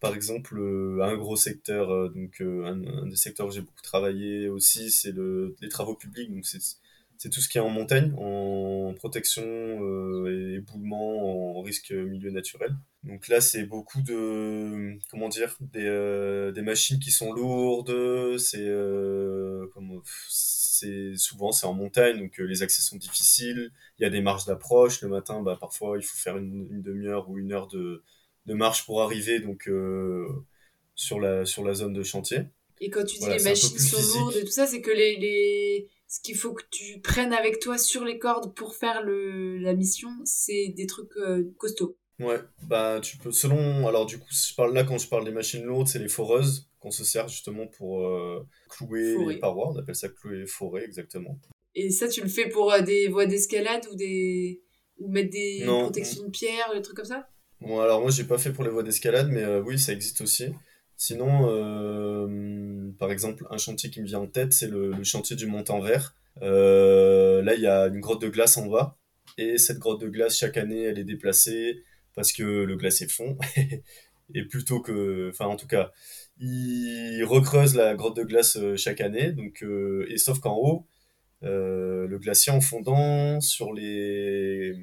[0.00, 0.56] Par exemple,
[1.02, 5.56] un gros secteur, donc un, un des secteurs où j'ai beaucoup travaillé aussi, c'est le,
[5.60, 6.32] les travaux publics.
[6.32, 6.60] Donc c'est
[7.18, 12.30] c'est tout ce qui est en montagne, en protection euh, et éboulement, en risque milieu
[12.30, 12.74] naturel.
[13.04, 18.38] Donc là, c'est beaucoup de, comment dire, des, euh, des machines qui sont lourdes.
[18.38, 19.66] C'est euh,
[21.16, 23.72] souvent c'est en montagne, donc euh, les accès sont difficiles.
[23.98, 25.02] Il y a des marges d'approche.
[25.02, 28.02] Le matin, bah, parfois, il faut faire une, une demi-heure ou une heure de,
[28.46, 30.26] de marche pour arriver donc euh,
[30.94, 32.40] sur la sur la zone de chantier.
[32.80, 35.16] Et quand tu dis Voilà, les machines sont lourdes et tout ça, c'est que les,
[35.16, 35.88] les...
[36.06, 39.58] ce qu'il faut que tu prennes avec toi sur les cordes pour faire le...
[39.58, 41.96] la mission, c'est des trucs euh, costauds.
[42.20, 45.30] Ouais, bah tu peux selon alors du coup je parle là quand je parle des
[45.30, 49.78] machines lourdes, c'est les foreuses qu'on se sert justement pour euh, clouer les parois, on
[49.78, 51.38] appelle ça clouer forer exactement.
[51.76, 54.60] Et ça, tu le fais pour euh, des voies d'escalade ou des
[54.98, 57.28] ou mettre des Non, protections de pierre, des trucs comme ça?
[57.60, 60.20] Bon, alors moi j'ai pas fait pour les voies d'escalade, mais euh, oui, ça existe
[60.20, 60.46] aussi.
[61.00, 65.46] Sinon, euh, par exemple, un chantier qui me vient en tête, c'est le, chantier du
[65.46, 66.16] Montanvert.
[66.42, 68.98] Euh, là, il y a une grotte de glace en bas,
[69.38, 71.84] et cette grotte de glace, chaque année, elle est déplacée
[72.16, 73.38] parce que le glacier fond.
[74.34, 75.92] Et plutôt que, enfin, en tout cas,
[76.38, 79.32] ils recreusent la grotte de glace euh, chaque année.
[79.32, 79.64] Donc,
[80.08, 80.86] et sauf qu'en haut,
[81.42, 84.74] le glacier en fondant sur les,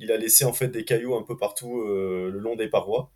[0.00, 3.10] il a laissé en fait des cailloux un peu partout le long des parois.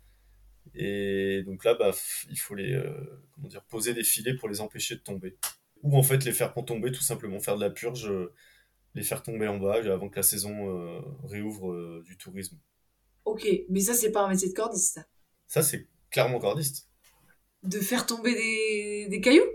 [0.75, 1.91] Et donc là, bah,
[2.29, 2.93] il faut les, euh,
[3.35, 5.37] comment dire, poser des filets pour les empêcher de tomber.
[5.83, 8.33] Ou en fait les faire pour tomber, tout simplement faire de la purge, euh,
[8.95, 12.59] les faire tomber en bas avant que la saison euh, réouvre du tourisme.
[13.25, 15.05] Ok, mais ça, c'est pas un métier de cordiste, ça.
[15.47, 16.89] Ça, c'est clairement cordiste.
[17.63, 19.49] De faire tomber des, des cailloux?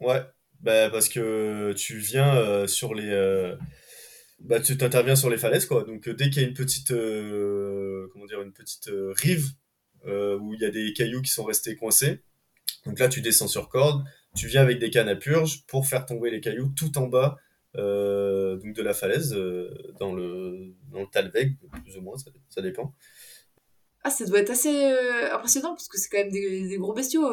[0.00, 0.22] Ouais,
[0.60, 3.56] bah, parce que tu viens sur les,
[4.40, 5.84] bah, tu t'interviens sur les falaises, quoi.
[5.84, 9.52] Donc dès qu'il y a une petite, comment dire, une petite rive
[10.06, 12.22] où il y a des cailloux qui sont restés coincés,
[12.86, 16.06] donc là tu descends sur corde, tu viens avec des cannes à purge pour faire
[16.06, 17.36] tomber les cailloux tout en bas
[17.74, 19.30] donc de la falaise
[19.98, 22.16] dans le dans le Talweg, plus ou moins,
[22.48, 22.94] ça, dépend.
[24.04, 24.84] Ah, ça doit être assez
[25.32, 27.30] impressionnant parce que c'est quand même des, des gros bestiaux,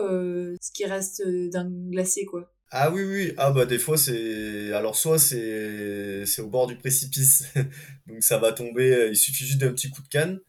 [0.62, 2.54] ce qui reste d'un glacier, quoi.
[2.72, 4.72] Ah oui, oui, ah bah des fois c'est...
[4.74, 7.46] Alors soit c'est c'est au bord du précipice,
[8.08, 10.40] donc ça va tomber, il suffit juste d'un petit coup de canne,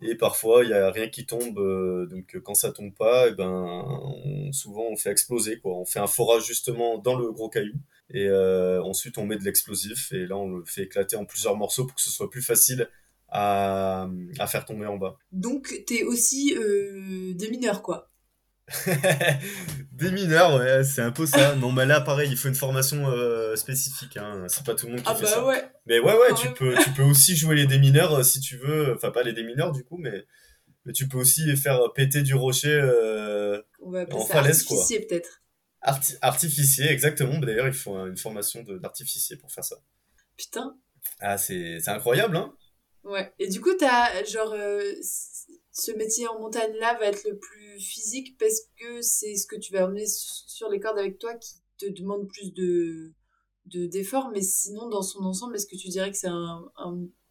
[0.00, 3.32] et parfois il y a rien qui tombe, euh, donc quand ça tombe pas, eh
[3.32, 7.74] ben souvent on fait exploser quoi, on fait un forage justement dans le gros caillou,
[8.10, 11.56] et euh, ensuite on met de l'explosif, et là on le fait éclater en plusieurs
[11.56, 12.88] morceaux pour que ce soit plus facile
[13.28, 14.08] à,
[14.38, 15.18] à faire tomber en bas.
[15.32, 18.07] Donc t'es aussi euh, des mineurs quoi
[19.92, 21.54] des mineurs, ouais, c'est un peu ça.
[21.56, 24.16] Non, mais là, pareil, il faut une formation euh, spécifique.
[24.16, 24.44] Hein.
[24.48, 25.46] C'est pas tout le monde qui ah fait bah ça.
[25.46, 25.70] Ouais.
[25.86, 28.94] Mais ouais, ouais, tu peux, tu peux aussi jouer les démineurs euh, si tu veux.
[28.94, 30.24] Enfin, pas les démineurs du coup, mais,
[30.84, 34.84] mais tu peux aussi faire péter du rocher euh, On va en falaise, quoi.
[34.88, 35.42] peut-être.
[36.20, 37.38] artificier, exactement.
[37.38, 39.76] D'ailleurs, il faut une formation d'artificier pour faire ça.
[40.36, 40.76] Putain.
[41.20, 42.54] Ah, c'est incroyable, hein
[43.04, 43.32] Ouais.
[43.38, 44.54] Et du coup, t'as genre
[45.78, 49.56] ce métier en montagne là va être le plus physique parce que c'est ce que
[49.56, 53.12] tu vas emmener sur les cordes avec toi qui te demande plus de
[53.66, 54.30] d'efforts.
[54.32, 56.70] Mais sinon dans son ensemble est-ce que tu dirais que c'est un,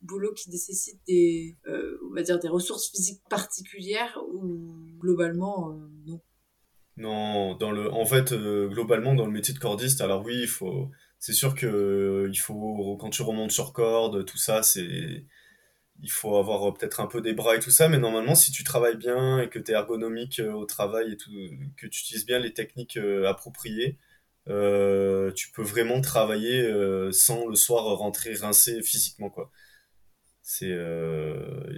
[0.02, 1.98] boulot qui nécessite des euh,
[2.42, 6.22] des ressources physiques particulières ou globalement euh, non?
[6.98, 10.92] Non dans le en fait euh, globalement dans le métier de cordiste alors oui faut
[11.18, 15.26] c'est sûr que faut quand tu remontes sur corde tout ça c'est
[16.02, 18.52] il faut avoir euh, peut-être un peu des bras et tout ça, mais normalement, si
[18.52, 21.32] tu travailles bien et que tu es ergonomique euh, au travail et tout,
[21.78, 23.98] que tu utilises bien les techniques euh, appropriées,
[25.36, 26.64] tu peux vraiment travailler
[27.12, 29.52] sans le soir rentrer rincé physiquement, quoi.
[30.42, 30.72] C'est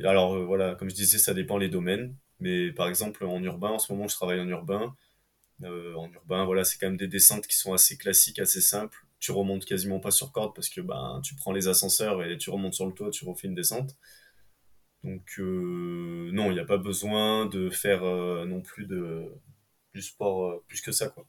[0.06, 3.80] alors voilà, comme je disais, ça dépend les domaines, mais par exemple en urbain, en
[3.80, 4.96] ce moment, je travaille en urbain.
[5.64, 9.32] en urbain, voilà, c'est quand même des descentes qui sont assez classiques, assez simples tu
[9.32, 12.74] remontes quasiment pas sur corde parce que ben, tu prends les ascenseurs et tu remontes
[12.74, 13.96] sur le toit, tu refais une descente.
[15.04, 19.32] Donc euh, non, il n'y a pas besoin de faire euh, non plus de,
[19.94, 21.10] du sport euh, plus que ça.
[21.10, 21.26] quoi.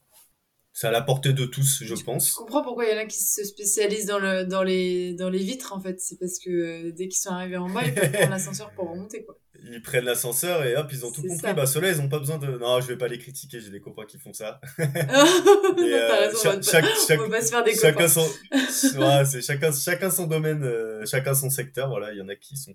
[0.73, 2.29] C'est à la portée de tous, je pense.
[2.29, 5.29] Je comprends pourquoi il y en a qui se spécialisent dans, le, dans, les, dans
[5.29, 5.99] les vitres, en fait.
[5.99, 9.25] C'est parce que dès qu'ils sont arrivés en bas, ils peuvent prendre l'ascenseur pour remonter.
[9.25, 9.37] Quoi.
[9.63, 11.53] Ils prennent l'ascenseur et hop, ils ont tout compris.
[11.53, 12.57] Bah, ceux-là, ils n'ont pas besoin de.
[12.57, 14.61] Non, je vais pas les critiquer, j'ai des copains qui font ça.
[14.77, 18.21] T'as raison, on, va pas se faire des chacun Son...
[18.21, 20.65] ouais, c'est chacun, chacun son domaine,
[21.05, 21.89] chacun son secteur.
[21.89, 22.73] Voilà, il y en a qui sont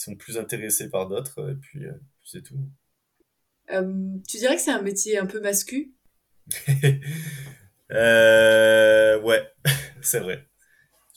[0.00, 1.92] sont plus intéressés par d'autres, et puis euh,
[2.24, 2.58] c'est tout.
[3.70, 5.92] Euh, tu dirais que c'est un métier un peu mascu
[7.92, 9.42] euh, Ouais,
[10.02, 10.46] c'est vrai.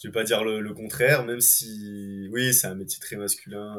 [0.02, 3.78] Je vais pas dire le, contraire, même si oui, c'est un métier très masculin.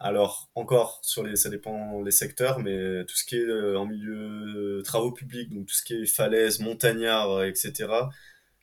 [0.00, 4.80] Alors encore sur les, ça dépend les secteurs, mais tout ce qui est en milieu
[4.84, 7.86] travaux publics, donc tout ce qui est falaise, montagnard, etc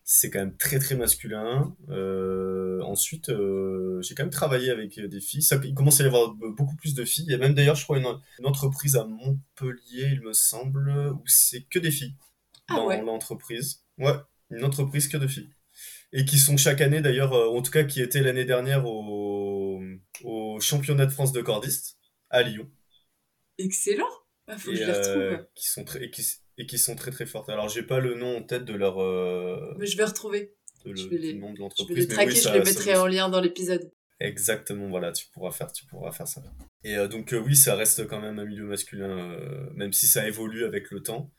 [0.08, 1.76] c'est quand même très très masculin.
[1.90, 5.42] Euh, ensuite, euh, j'ai quand même travaillé avec des filles.
[5.42, 7.26] Ça, il commence à y avoir beaucoup plus de filles.
[7.28, 8.06] Il y a même d'ailleurs, je crois, une,
[8.46, 12.14] entreprise à Montpellier, il me semble, où c'est que des filles
[12.70, 13.84] ah dans l'entreprise.
[13.98, 14.16] Ouais,
[14.50, 15.50] une entreprise que de filles.
[16.14, 19.82] Et qui sont chaque année d'ailleurs, euh, en tout cas qui étaient l'année dernière au,
[20.24, 21.98] au championnat de France de cordistes
[22.30, 22.70] à Lyon.
[23.58, 24.10] Excellent.
[24.48, 25.48] Ah, faut que je les retrouve.
[25.56, 26.10] Qui sont très,
[26.58, 27.50] et qui sont très très fortes.
[27.50, 29.02] Alors j'ai pas le nom en tête de leur.
[29.02, 30.56] Euh, mais je vais retrouver.
[30.86, 33.28] De je vais les, nom de Je vais les traquer, je les mettrai en lien
[33.28, 33.92] dans l'épisode.
[34.20, 36.44] Exactement, voilà, tu pourras faire, tu pourras faire ça.
[36.84, 39.38] Et euh, donc euh, oui, ça reste quand même un milieu masculin,
[39.74, 41.32] même si ça évolue avec le temps.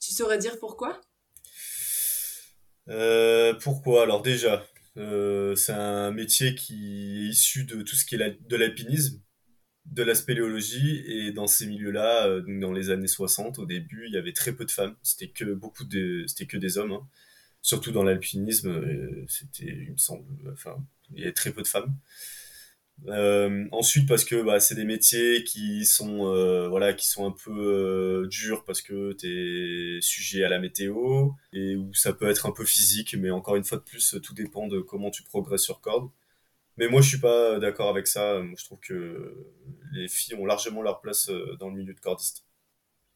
[0.00, 1.00] Tu saurais dire pourquoi?
[3.60, 4.02] Pourquoi?
[4.02, 9.20] Alors déjà, c'est un métier qui est issu de tout ce qui est de l'alpinisme
[9.90, 14.14] de la spéléologie et dans ces milieux-là, euh, dans les années 60, au début, il
[14.14, 14.94] y avait très peu de femmes.
[15.02, 16.92] C'était que beaucoup de, c'était que des hommes.
[16.92, 17.08] Hein.
[17.62, 20.76] Surtout dans l'alpinisme, euh, c'était, il me semble, enfin,
[21.12, 21.94] il y avait très peu de femmes.
[23.08, 28.26] Euh, ensuite, parce que bah, c'est des métiers qui sont, voilà, qui sont un peu
[28.30, 32.52] durs parce que tu es sujet à la météo et où ça peut être un
[32.52, 35.80] peu physique, mais encore une fois de plus, tout dépend de comment tu progresses sur
[35.80, 36.10] corde.
[36.80, 38.40] Mais moi, je suis pas d'accord avec ça.
[38.56, 39.36] je trouve que
[39.92, 42.44] les filles ont largement leur place euh, dans le milieu de cordiste.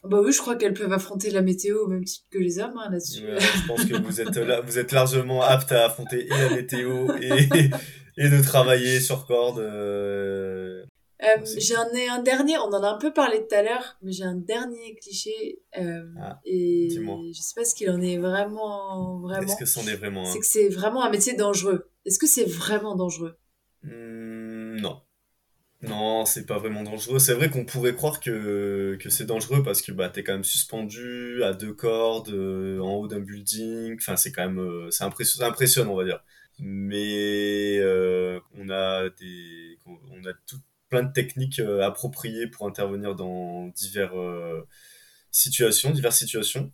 [0.03, 2.76] Bah oui, je crois qu'elles peuvent affronter la météo au même titre que les hommes
[2.76, 3.22] hein, là-dessus.
[3.22, 7.09] je pense que vous êtes, là, vous êtes largement apte à affronter et la météo
[7.16, 7.49] et,
[8.17, 9.59] et de travailler sur corde.
[9.59, 10.85] Euh,
[11.23, 14.12] euh, j'ai un, un, dernier, on en a un peu parlé tout à l'heure, mais
[14.12, 15.61] j'ai un dernier cliché.
[15.73, 19.21] Ah, et je sais pas ce qu'il en est vraiment.
[19.21, 19.47] vraiment.
[19.47, 21.89] Est-ce que c'en est vraiment C'est que c'est vraiment un métier dangereux.
[22.05, 23.37] Est-ce que c'est vraiment dangereux?
[23.83, 25.01] Hmm, non.
[25.89, 27.19] Non, c'est pas vraiment dangereux.
[27.19, 30.45] C'est vrai qu'on pourrait croire que, que c'est dangereux parce que bah, t'es quand même
[30.45, 33.97] suspendu à deux cordes euh, en haut d'un building.
[33.99, 36.25] Enfin, c'est quand même euh, c'est impressionnant, on va dire.
[36.61, 43.73] Mais euh, on a des on a tout plein de techniques appropriées pour intervenir dans
[45.31, 46.73] situations, diverses situations.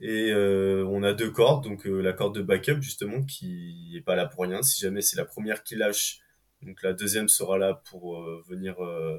[0.00, 4.26] Et on a deux cordes, donc la corde de backup justement qui est pas là
[4.26, 4.62] pour rien.
[4.62, 6.20] Si jamais c'est la première qui lâche,
[6.64, 9.18] donc la deuxième sera là pour euh, venir euh,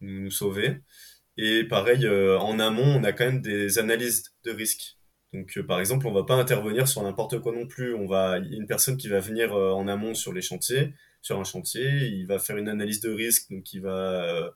[0.00, 0.80] nous, sauver.
[1.36, 4.97] Et pareil, euh, en amont, on a quand même des analyses de risque.
[5.34, 7.94] Donc, par exemple, on va pas intervenir sur n'importe quoi non plus.
[7.94, 12.06] On va, une personne qui va venir en amont sur les chantiers, sur un chantier,
[12.06, 14.52] il va faire une analyse de risque, donc il va,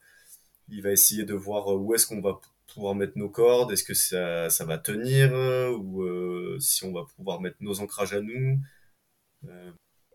[0.69, 2.41] il va essayer de voir où est-ce qu'on va
[2.73, 5.33] pouvoir mettre nos cordes, est-ce que ça, ça va tenir,
[5.79, 6.05] ou
[6.59, 8.59] si on va pouvoir mettre nos ancrages à nous.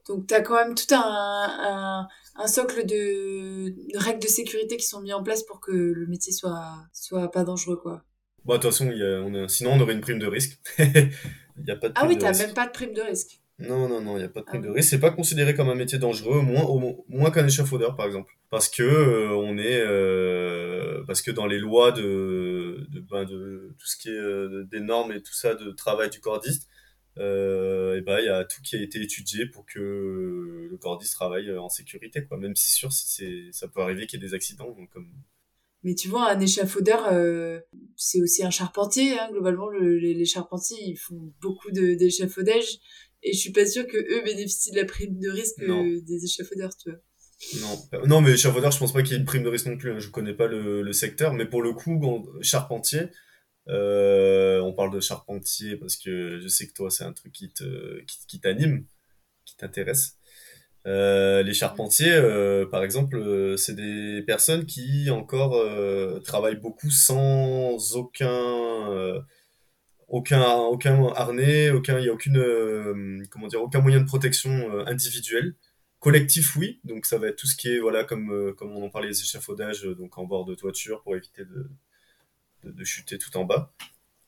[0.08, 5.01] Donc, tu as quand même tout un, un, socle de, règles de sécurité qui sont
[5.01, 8.03] mis en place pour que le métier soit, soit pas dangereux, quoi.
[8.48, 10.58] Bah, de toute façon, on sinon on aurait une prime de risque.
[10.80, 13.41] il y a pas de ah oui, t'as même pas de prime de risque.
[13.60, 14.89] Non, non, non, il n'y a pas de prime ah de risque.
[14.89, 18.32] C'est pas considéré comme un métier dangereux, moins, au, moins qu'un échafaudeur, par exemple.
[18.50, 23.76] Parce que euh, on est, euh, parce que dans les lois de, de, ben, de
[23.78, 26.70] tout ce qui est euh, des normes et tout ça de travail du cordiste,
[27.18, 31.52] et ben il y a tout qui a été étudié pour que le cordiste travaille
[31.58, 34.70] en sécurité quoi même si sûr si ça peut arriver qu'il y ait des accidents
[34.70, 35.10] donc comme
[35.88, 37.59] mais tu vois un échafaudeur euh,
[37.95, 42.67] c'est aussi un charpentier hein, globalement les, charpentiers ils font beaucoup d'échafaudage
[43.23, 46.25] et je suis pas sûre que eux bénéficient de la prime de risque euh, des
[46.25, 46.99] échafaudeurs tu vois
[47.61, 49.77] non, non mais échafaudeur, je pense pas qu'il y ait une prime de risque non
[49.77, 49.91] plus.
[49.91, 49.99] Hein.
[49.99, 52.01] Je connais pas le, le secteur, mais pour le coup,
[52.41, 53.11] charpentier,
[53.69, 58.39] euh, on parle de charpentier parce que je sais que toi, c'est un truc qui,
[58.41, 58.88] t'anime,
[59.45, 60.16] qui t'intéresse.
[60.88, 65.55] Euh, les charpentiers, euh, par exemple, c'est des personnes qui encore
[66.23, 69.23] travaillent beaucoup sans aucun,
[70.07, 75.55] aucun, aucun harnais, aucun, il y a aucune, comment dire, aucun moyen de protection individuel.
[75.99, 76.79] Collectif, oui.
[76.83, 79.21] Donc ça va être tout ce qui est, voilà, comme, comme on en parlait, les
[79.21, 81.69] échafaudages, donc en bord de toiture pour éviter de,
[82.63, 83.73] de, chuter tout en bas.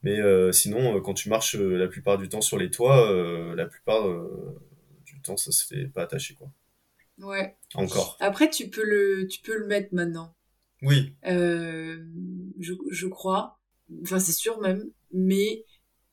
[0.03, 3.11] Mais euh, sinon, euh, quand tu marches euh, la plupart du temps sur les toits,
[3.55, 4.05] la plupart
[5.19, 6.51] du temps, ça se fait pas attacher, quoi.
[7.19, 7.57] Ouais.
[7.73, 8.17] Encore.
[8.19, 10.35] Après, tu peux le, tu peux le mettre maintenant.
[10.81, 11.13] Oui.
[11.23, 13.59] je, je crois.
[14.03, 14.89] Enfin, c'est sûr même.
[15.11, 15.65] Mais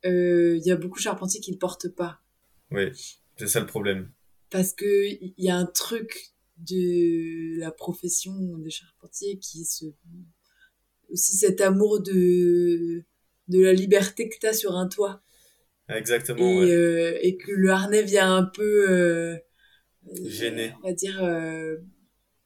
[0.03, 2.19] il y a beaucoup de charpentiers qui ne le portent pas.
[2.71, 2.91] Oui,
[3.37, 4.11] c'est ça le problème.
[4.49, 9.85] Parce que il y a un truc de la profession de charpentier qui se
[11.09, 13.05] aussi cet amour de,
[13.47, 15.21] de la liberté que tu as sur un toit.
[15.89, 16.63] Exactement.
[16.63, 18.89] Et, euh, et que le harnais vient un peu.
[18.89, 19.37] Euh,
[20.25, 20.73] Gêner.
[20.83, 21.23] On va dire.
[21.23, 21.77] Euh,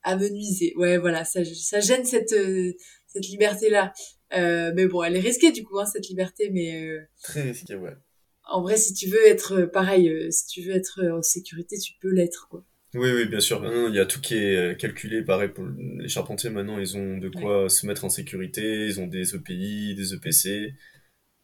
[0.04, 0.74] amenuiser.
[0.78, 2.74] Ouais, voilà, ça, ça gêne cette, euh,
[3.08, 3.94] cette liberté-là.
[4.34, 6.98] Euh, mais bon, elle est risquée du coup, hein, cette liberté, mais.
[7.24, 7.96] Très risquée, ouais.
[8.44, 12.12] En vrai, si tu veux être pareil, si tu veux être en sécurité, tu peux
[12.12, 12.66] l'être, quoi.
[12.94, 13.64] Oui, oui, bien sûr.
[13.88, 15.24] il y a tout qui est calculé.
[15.24, 18.88] Pareil pour les charpentiers, maintenant, ils ont de quoi se mettre en sécurité.
[18.88, 20.74] Ils ont des EPI, des EPC.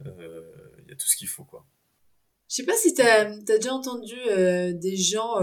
[0.03, 1.65] Il y a tout ce qu'il faut, quoi.
[2.49, 5.35] Je sais pas si tu as, déjà entendu euh, des gens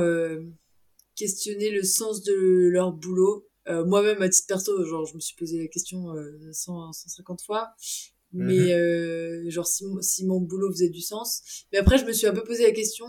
[1.15, 3.47] questionner le sens de leur boulot.
[3.69, 6.07] Moi-même, à titre perso, genre, je me suis posé la question
[6.53, 7.71] 100, 150 fois.
[8.33, 9.51] Mais mhm.
[9.51, 11.67] genre, si, si, mon boulot faisait du sens.
[11.73, 13.07] Mais après, je me suis un peu posé la question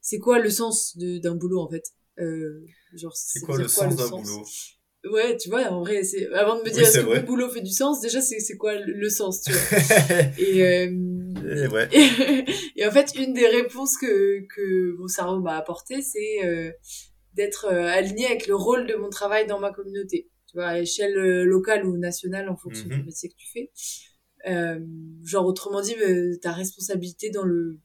[0.00, 1.84] c'est quoi le sens d'un boulot en fait?
[2.18, 4.44] Euh, genre c'est quoi, le, sens d'un boulot?
[5.04, 7.62] Ouais tu vois en vrai c'est avant de me dire est-ce que le boulot fait
[7.62, 9.60] du sens déjà c'est c'est quoi le, sens tu vois?
[10.38, 10.86] Et, euh,
[11.46, 11.88] et, ouais.
[12.76, 16.70] et, en fait une des réponses que que mon cerveau m'a apporté c'est euh,
[17.34, 20.78] d'être euh, aligné avec le rôle de mon travail dans ma communauté tu vois à
[20.80, 23.06] échelle euh, locale ou nationale en fonction du mhm.
[23.06, 23.70] métier que tu fais
[25.24, 25.94] genre autrement dit
[26.40, 27.78] ta responsabilité dans le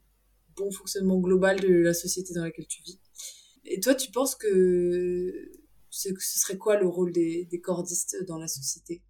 [0.55, 2.99] bon fonctionnement global de la société dans laquelle tu vis.
[3.65, 5.51] Et toi, tu penses que
[5.95, 9.03] ce, serait quoi le rôle des, cordistes dans la société?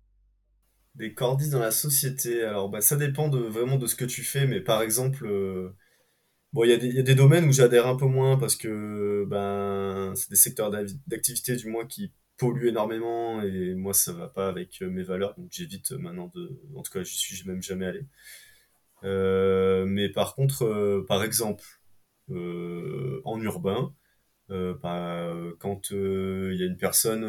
[0.96, 4.24] Des cordistes dans la société, alors bah, ça dépend de, vraiment de ce que tu
[4.24, 5.76] fais, mais par exemple, euh,
[6.54, 10.30] bon, il y, a des domaines où j'adhère un peu moins parce que ben, c'est
[10.30, 10.72] des secteurs
[11.08, 15.36] d'activité du moins qui polluent énormément et moi ça va pas avec euh, mes valeurs,
[15.38, 16.62] donc j'évite maintenant de.
[16.76, 18.06] En tout cas, j'y suis même jamais allé.
[19.04, 21.66] Euh, mais par contre, euh, par exemple,
[22.32, 23.94] euh, en urbain,
[24.50, 27.24] bah, quand il y a une personne,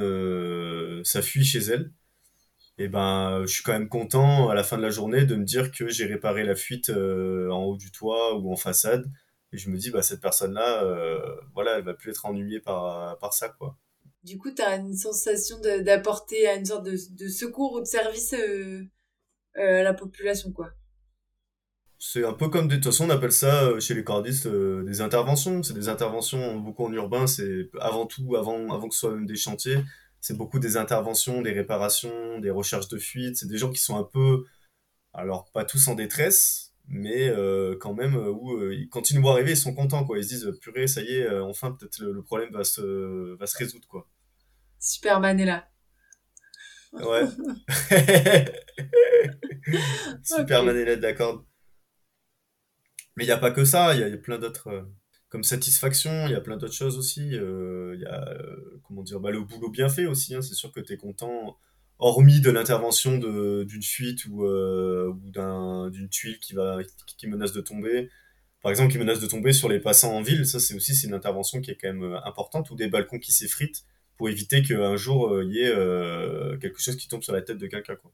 [1.22, 1.92] fuit chez elle,
[2.78, 5.34] et eh ben je suis quand même content à la fin de la journée de
[5.34, 9.06] me dire que j'ai réparé la fuite en haut du toit ou en façade
[9.52, 10.84] et je me dis bah cette personne là
[11.54, 13.78] voilà elle va plus être ennuyée par par ça quoi
[14.26, 18.32] du coup, tu as une sensation d'apporter une sorte de, de, secours ou de service
[18.32, 18.82] euh,
[19.56, 20.72] euh, à la population, quoi.
[21.98, 25.00] C'est un peu comme, de toute façon, on appelle ça euh, chez les cordistes des
[25.00, 25.62] interventions.
[25.62, 29.26] C'est des interventions, beaucoup en urbain, c'est avant tout, avant, avant que ce soit même
[29.26, 29.78] des chantiers,
[30.20, 33.36] c'est beaucoup des interventions, des réparations, des recherches de fuite.
[33.36, 34.44] C'est des gens qui sont un peu,
[35.14, 37.32] alors pas tous en détresse, mais
[37.80, 38.58] quand même, où
[38.90, 40.18] quand ils nous voient arriver, ils sont contents, quoi.
[40.18, 43.46] Ils se disent, purée, ça y est, enfin, peut-être le, le, problème va se, va
[43.46, 44.08] se résoudre, quoi.
[44.78, 45.68] Superman est là.
[46.92, 47.24] Ouais.
[50.22, 51.44] Superman est là, d'accord.
[53.16, 54.68] Mais il n'y a pas que ça, il y, a plein d'autres.
[54.68, 54.82] Euh,
[55.28, 57.34] comme satisfaction, il y a plein d'autres choses aussi.
[57.34, 60.34] Euh, il y a, euh, comment dire, bah, le boulot bien fait aussi.
[60.34, 60.42] Hein.
[60.42, 61.56] c'est sûr que tu es content,
[61.98, 65.30] hormis de l'intervention d'une fuite ou, ou
[65.90, 66.78] d'une tuile qui, va,
[67.16, 68.10] qui menace de tomber
[68.62, 71.06] par exemple, qui menace de tomber sur les passants en ville, ça c'est aussi c'est
[71.06, 73.84] une intervention qui est quand même importante, ou des balcons qui s'effritent
[74.16, 77.66] pour éviter qu'un jour il y ait quelque chose qui tombe sur la tête de
[77.68, 77.94] quelqu'un.
[77.94, 78.10] Quoi.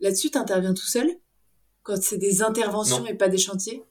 [0.00, 1.10] Là-dessus, tu interviens tout seul?
[1.82, 3.82] Quand c'est des interventions et pas des chantiers?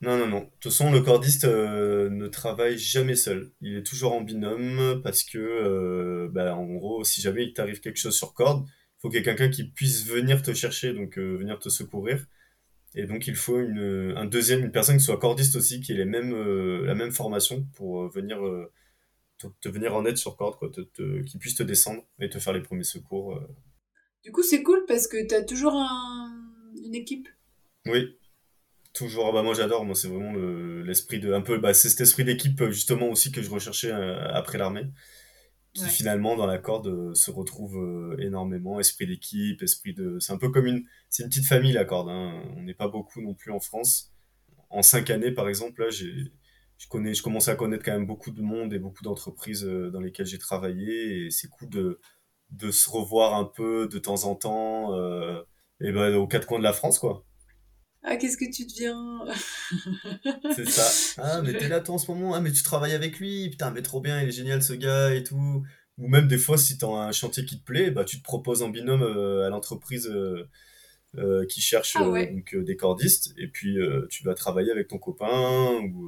[0.00, 0.40] Non, non, non.
[0.40, 3.50] De toute façon, le cordiste euh, ne travaille jamais seul.
[3.60, 7.98] Il est toujours en binôme parce que, bah, en gros, si jamais il t'arrive quelque
[7.98, 11.18] chose sur corde, il faut qu'il y ait quelqu'un qui puisse venir te chercher, donc
[11.18, 12.26] venir te secourir.
[12.94, 15.96] Et donc, il faut une, un deuxième, une personne qui soit cordiste aussi, qui ait
[15.96, 16.34] les mêmes,
[16.84, 18.38] la même formation pour venir
[19.38, 22.52] te, venir en aide sur corde, quoi, te, qui puisse te descendre et te faire
[22.52, 23.36] les premiers secours.
[23.36, 23.46] Euh.
[24.24, 27.28] Du coup, c'est cool parce que tu as toujours une équipe?
[27.86, 28.17] Oui,
[28.98, 29.32] toujours.
[29.32, 29.84] Bah, moi, j'adore.
[29.84, 30.32] Moi, c'est vraiment
[30.84, 31.32] l'esprit de.
[31.32, 34.86] Un peu, bah, c'est cet esprit d'équipe, justement, aussi que je recherchais euh, après l'armée.
[35.74, 38.80] Qui finalement, dans la corde, euh, se retrouve énormément.
[38.80, 40.18] Esprit d'équipe, esprit de.
[40.18, 40.84] C'est un peu comme une.
[41.08, 42.08] C'est une petite famille, la corde.
[42.08, 42.42] Hein.
[42.56, 44.12] On n'est pas beaucoup non plus en France.
[44.70, 46.32] En cinq années, par exemple, là, j'ai
[46.78, 49.90] je connais, je commençais à connaître quand même beaucoup de monde et beaucoup d'entreprises euh,
[49.90, 52.00] dans lesquelles j'ai travaillé et c'est cool de,
[52.50, 55.42] de se revoir un peu de temps en temps euh,
[55.80, 57.24] et ben aux quatre coins de la France quoi.
[58.02, 59.24] Ah qu'est-ce que tu deviens
[60.54, 61.22] C'est ça.
[61.22, 62.34] Ah mais t'es là toi en ce moment.
[62.34, 63.50] Ah mais tu travailles avec lui.
[63.50, 65.64] Putain mais trop bien, il est génial ce gars et tout.
[65.98, 68.62] Ou même des fois si t'as un chantier qui te plaît, bah tu te proposes
[68.62, 70.08] en binôme euh, à l'entreprise.
[70.08, 73.78] Euh, qui cherche ah donc, des cordistes et puis
[74.10, 76.06] tu vas travailler avec ton copain ou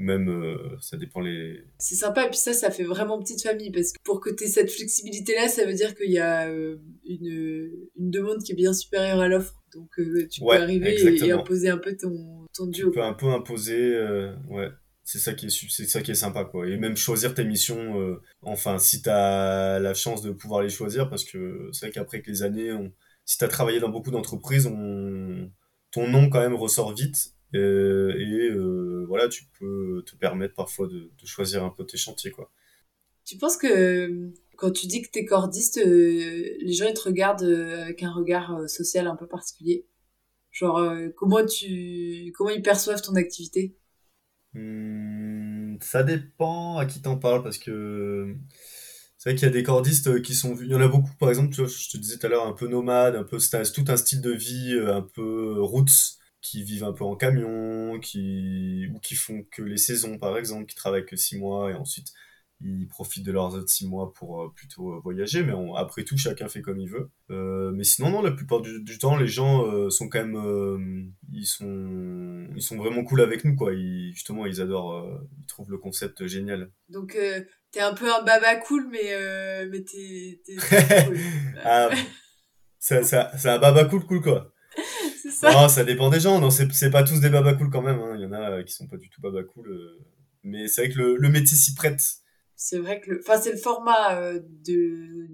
[0.00, 3.70] même euh, ça dépend les c'est sympa et puis ça ça fait vraiment petite famille
[3.70, 6.48] parce que pour que tu aies cette flexibilité là ça veut dire qu'il y a
[6.48, 9.54] euh, une, une demande qui est bien supérieure à l'offre.
[9.74, 12.88] Donc euh, tu peux arriver et, imposer un peu ton, ton duo.
[12.88, 13.94] tu peux un peu imposer
[14.48, 14.68] ouais.
[15.04, 16.66] C'est ça qui est c'est ça qui est sympa quoi.
[16.66, 21.10] Et même choisir tes missions enfin si tu as la chance de pouvoir les choisir
[21.10, 22.90] parce que c'est vrai qu'après que les années on...
[23.26, 25.50] si tu as travaillé dans beaucoup d'entreprises on...
[25.90, 28.50] ton nom quand même ressort vite et
[29.10, 32.48] voilà, tu peux te permettre parfois de, choisir un peu tes chantiers, quoi.
[33.24, 37.00] Tu penses que quand tu dis que tu es cordiste, euh, les gens ils te
[37.00, 39.84] regardent avec un regard social un peu particulier?
[40.52, 43.76] Genre, comment, tu, comment ils perçoivent ton activité?
[44.54, 48.36] Hmm, Ça dépend à qui t'en parles, parce que
[49.18, 50.56] c'est vrai qu'il y a des cordistes qui sont.
[50.60, 52.46] Il y en a beaucoup, par exemple, tu vois, je te disais tout à l'heure,
[52.46, 56.84] un peu nomade, un peu, tout un style de vie, un peu roots qui vivent
[56.84, 61.06] un peu en camion, qui, ou qui font que les saisons par exemple, qui travaillent
[61.06, 62.12] que six mois et ensuite
[62.62, 66.18] ils profitent de leurs autres six mois pour euh, plutôt euh, voyager, mais après tout,
[66.18, 67.10] chacun fait comme il veut.
[67.30, 72.46] Euh, mais sinon, non, la plupart du, temps, les gens sont quand même, ils sont,
[72.54, 73.72] ils sont vraiment cool avec nous, quoi.
[73.72, 76.70] Ils, justement, ils adorent, ils trouvent le concept génial.
[76.88, 77.16] Donc,
[77.72, 80.40] t'es un peu un baba cool, mais, mais t'es,
[81.06, 81.18] cool.
[81.64, 81.88] ah,
[82.78, 83.14] c'est
[83.46, 84.52] un baba cool, cool, quoi.
[85.28, 85.52] Ça.
[85.52, 86.40] Non, ça dépend des gens.
[86.40, 87.98] Non, c'est pas tous des baba cool quand même.
[87.98, 88.14] Hein.
[88.16, 89.68] Il y en a euh, qui sont pas du tout baba cool.
[89.68, 89.98] Euh.
[90.42, 92.00] Mais c'est vrai que le, le métier s'y prête.
[92.56, 95.28] C'est vrai que, enfin, c'est le format euh, de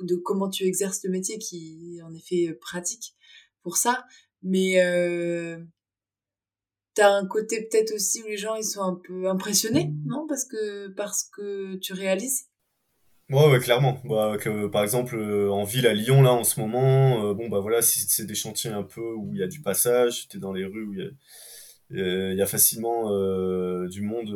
[0.00, 3.14] de comment tu exerces le métier qui, en effet, pratique
[3.62, 4.04] pour ça.
[4.42, 5.58] Mais euh,
[6.94, 10.26] t'as un côté peut-être aussi où les gens ils sont un peu impressionnés, non?
[10.28, 12.46] Parce que parce que tu réalises.
[13.30, 14.00] Ouais, ouais, clairement.
[14.04, 17.48] Bah, que, par exemple, euh, en ville à Lyon, là, en ce moment, euh, bon,
[17.48, 20.36] bah voilà, si c'est des chantiers un peu où il y a du passage, tu
[20.36, 21.08] es dans les rues où il y a,
[22.02, 23.04] euh, il facilement
[23.88, 24.28] du monde,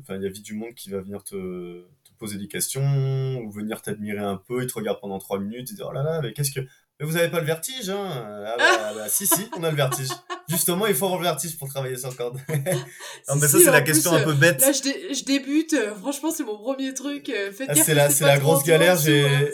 [0.00, 1.34] enfin, il y a vite du monde qui va venir te,
[1.82, 5.70] te poser des questions ou venir t'admirer un peu, ils te regardent pendant trois minutes,
[5.70, 6.60] ils disent, oh là là, mais qu'est-ce que,
[6.98, 8.08] mais vous avez pas le vertige, hein
[8.46, 10.08] Ah bah, bah, si, si, on a le vertige.
[10.48, 12.38] Justement, il faut avoir le vertige pour travailler sur corde.
[12.48, 14.60] non, mais ça, c'est la question un peu bête.
[14.60, 15.74] Là, je, je débute.
[16.00, 17.28] Franchement, c'est mon premier truc.
[17.30, 18.96] Euh, faites ah, c'est la, c'est la grosse galère.
[18.96, 19.48] J'ai, hein,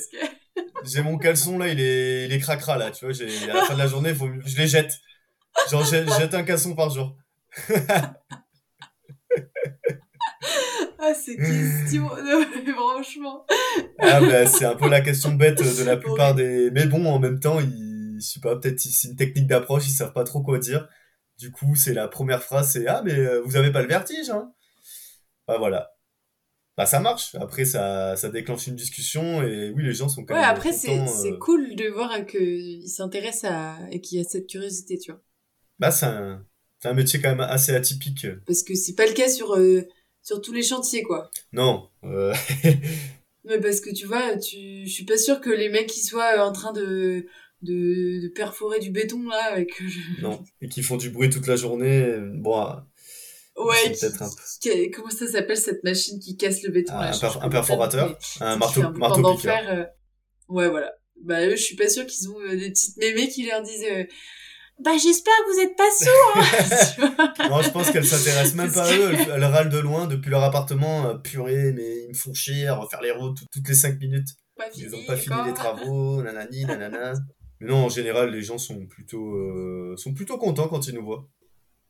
[0.85, 2.91] j'ai mon caleçon, là, il est, il est cracra, là.
[2.91, 4.93] Tu vois, j'ai, à la fin de la journée, faut, je les jette.
[5.71, 7.17] Genre, je jette un caleçon par jour.
[10.99, 12.09] Ah, c'est question,
[12.77, 13.47] franchement.
[13.99, 16.71] Ah, bah, c'est un peu la question bête de la plupart des.
[16.71, 19.93] Mais bon, en même temps, ils, je sais pas, peut-être c'est une technique d'approche, ils
[19.93, 20.89] savent pas trop quoi dire.
[21.39, 24.31] Du coup, c'est la première phrase, c'est Ah, mais euh, vous avez pas le vertige,
[24.31, 24.53] hein
[25.49, 25.91] Bah voilà.
[26.77, 27.35] Bah ça marche.
[27.35, 30.51] Après, ça, ça déclenche une discussion et oui, les gens sont quand ouais, même.
[30.51, 33.79] après, c'est euh, cool de voir qu'ils s'intéressent à.
[33.91, 35.23] et qu'il y a cette curiosité, tu vois.
[35.79, 36.45] Bah, c'est un,
[36.85, 38.27] un, métier quand même assez atypique.
[38.47, 39.83] Parce que c'est pas le cas sur, euh,
[40.23, 41.31] sur tous les chantiers, quoi.
[41.53, 41.89] Non.
[42.03, 44.87] Mais parce que tu vois, tu...
[44.87, 47.27] je suis pas sûre que les mecs qui soient en train de
[47.63, 49.83] de, de perforer du béton là avec
[50.23, 52.87] non et qui font du bruit toute la journée bon ah,
[53.57, 53.93] ouais
[54.61, 58.57] qui, comment ça s'appelle cette machine qui casse le béton un, là, un perforateur un
[58.57, 59.85] marteau un marteau piqueur euh...
[60.49, 63.47] ouais voilà bah eux je suis pas sûre qu'ils ont euh, des petites mémés qui
[63.47, 64.05] leur disent euh,
[64.83, 68.89] bah j'espère que vous êtes pas sourds hein, non je pense qu'elles s'intéressent même pas
[68.89, 69.13] à eux.
[69.13, 71.07] Elles, râlent de loin depuis leur appartement.
[71.07, 74.29] Euh, purée mais ils me font chier refaire les routes toutes les cinq minutes.
[74.77, 77.15] Ils ont pas fini les travaux nanani nanana.
[77.61, 81.05] Mais non, en général, les gens sont plutôt, euh, sont plutôt contents quand ils nous
[81.05, 81.29] voient.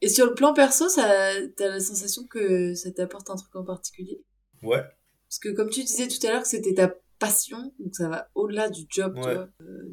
[0.00, 3.64] Et sur le plan perso, ça, t'as la sensation que ça t'apporte un truc en
[3.64, 4.20] particulier?
[4.62, 4.82] Ouais.
[5.28, 8.28] Parce que comme tu disais tout à l'heure que c'était ta passion, donc ça va
[8.34, 9.36] au-delà du job, ouais.
[9.36, 9.46] Euh,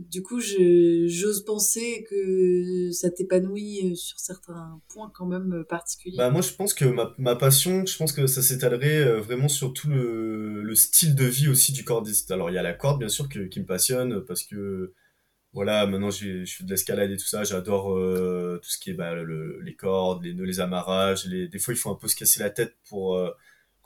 [0.10, 6.18] du coup, j'ose penser que ça t'épanouit sur certains points quand même particuliers.
[6.18, 9.50] Bah moi, je pense que ma, ma passion, je pense que ça s'étalerait euh, vraiment
[9.50, 12.32] sur tout le, le style de vie aussi du cordiste.
[12.32, 14.94] Alors, il y a la corde, bien sûr, que, qui me passionne parce que
[15.54, 18.94] voilà, maintenant je fais de l'escalade et tout ça, j'adore euh, tout ce qui est
[18.94, 21.26] bah, le, les cordes, les nœuds, les amarrages.
[21.26, 21.48] Les...
[21.48, 23.32] Des fois, il faut un peu se casser la tête pour, euh,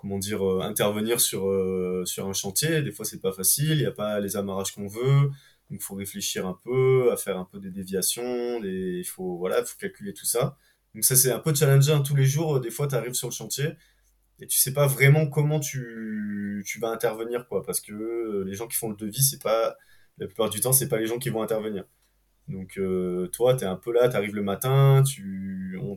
[0.02, 2.82] comment dire, euh, intervenir sur, euh, sur un chantier.
[2.82, 5.30] Des fois, c'est pas facile, il n'y a pas les amarrages qu'on veut.
[5.70, 8.99] Donc, il faut réfléchir un peu, à faire un peu des déviations, des...
[8.99, 10.58] il faut, voilà, faut calculer tout ça.
[10.95, 12.60] Donc, ça, c'est un peu challengeant tous les jours.
[12.60, 13.70] Des fois, tu arrives sur le chantier
[14.39, 18.68] et tu sais pas vraiment comment tu, tu vas intervenir, quoi, parce que les gens
[18.68, 19.76] qui font le devis, c'est pas
[20.18, 21.86] la plupart du temps, c'est pas les gens qui vont intervenir.
[22.47, 25.95] Donc, euh, toi, tu es un peu là, tu arrives le matin, tu, on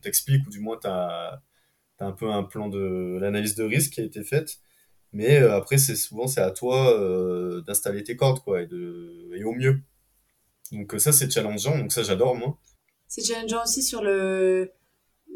[0.00, 1.42] t'explique, ou du moins, tu as,
[2.02, 4.58] un peu un plan de l'analyse de risque qui a été faite.
[5.12, 9.30] Mais euh, après, c'est souvent, c'est à toi euh, d'installer tes cordes, quoi, et, de,
[9.34, 9.80] et au mieux.
[10.72, 12.58] Donc, ça, c'est challengeant, donc ça, j'adore, moi.
[13.08, 14.70] C'est challengeant aussi sur le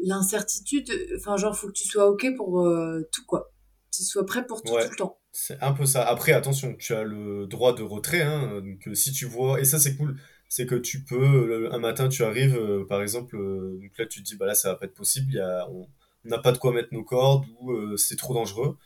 [0.03, 0.91] l'incertitude.
[1.15, 2.67] Enfin, genre, faut que tu sois OK pour
[3.11, 3.51] tout, quoi.
[3.91, 5.19] Tu sois prêt pour tout, tout le temps.
[5.31, 6.03] C'est un peu ça.
[6.07, 8.21] Après, attention, tu as le droit de retrait.
[8.21, 10.17] Hein, donc, si tu vois, et ça c'est cool,
[10.49, 14.19] c'est que tu peux, un matin tu arrives, euh, par exemple, euh, donc là tu
[14.21, 15.87] te dis, bah là ça va pas être possible, y a, on
[16.27, 18.77] n'a pas de quoi mettre nos cordes ou euh, c'est trop dangereux.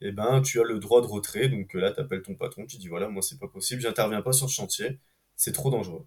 [0.00, 1.48] Et ben tu as le droit de retrait.
[1.48, 4.32] Donc là tu appelles ton patron, tu dis, voilà, moi c'est pas possible, j'interviens pas
[4.32, 4.98] sur le chantier,
[5.36, 6.06] c'est trop dangereux.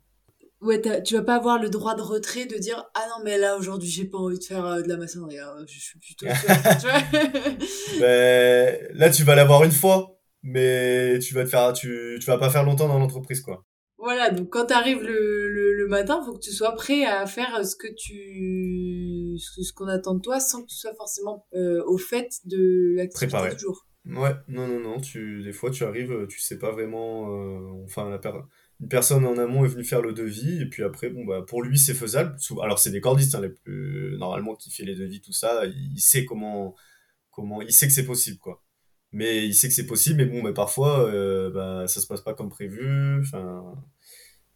[0.59, 3.57] Ouais, tu vas pas avoir le droit de retrait de dire ah non mais là
[3.57, 6.25] aujourd'hui j'ai pas envie de faire euh, de la maçonnerie, hein, je suis plutôt.
[7.99, 12.39] ben, là tu vas l'avoir une fois, mais tu vas te faire, tu, tu vas
[12.39, 13.65] pas faire longtemps dans l'entreprise quoi.
[13.99, 17.65] Voilà, donc quand t'arrives le, le, le matin, faut que tu sois prêt à faire
[17.65, 21.97] ce que tu, ce qu'on attend de toi, sans que tu sois forcément euh, au
[21.97, 23.85] fait de l'activité du jour.
[24.05, 28.09] Ouais, non non non, tu des fois tu arrives, tu sais pas vraiment, euh, enfin
[28.09, 28.19] la
[28.79, 31.63] une personne en amont est venue faire le devis et puis après bon bah pour
[31.63, 32.37] lui c'est faisable.
[32.61, 35.99] Alors c'est des cordistes hein, les plus normalement qui fait les devis tout ça il
[35.99, 36.75] sait comment
[37.31, 38.63] comment il sait que c'est possible quoi.
[39.11, 42.21] Mais il sait que c'est possible mais bon mais parfois euh, bah ça se passe
[42.21, 43.63] pas comme prévu enfin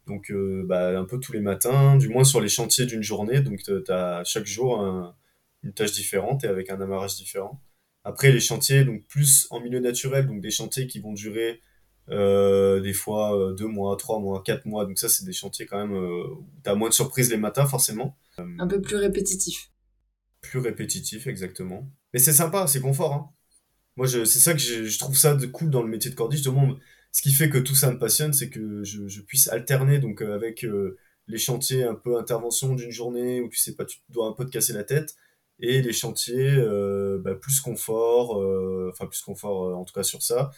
[0.06, 3.40] donc euh, bah un peu tous les matins du moins sur les chantiers d'une journée
[3.40, 5.14] donc tu as chaque jour
[5.62, 7.60] une tâche différente et avec un amarrage différent
[8.04, 11.60] après les chantiers donc plus en milieu naturel donc des chantiers qui vont durer
[12.10, 14.84] euh, des fois euh, deux mois, trois mois, quatre mois.
[14.84, 17.66] Donc ça, c'est des chantiers quand même euh, où t'as moins de surprises les matins,
[17.66, 18.16] forcément.
[18.38, 19.70] Un peu plus répétitif.
[20.40, 21.88] Plus répétitif, exactement.
[22.12, 23.12] Mais c'est sympa, c'est confort.
[23.12, 23.30] Hein.
[23.96, 26.44] Moi, c'est ça que je trouve ça de cool dans le métier de cordiste.
[26.44, 26.76] Justement,
[27.12, 30.66] ce qui fait que tout ça me passionne, c'est que je, puisse alterner donc avec
[31.28, 34.44] les chantiers un peu intervention d'une journée où tu sais pas, tu dois un peu
[34.44, 35.14] te casser la tête,
[35.60, 36.56] et les chantiers
[37.20, 38.36] bah, plus confort,
[38.90, 40.50] enfin plus confort en tout cas sur ça,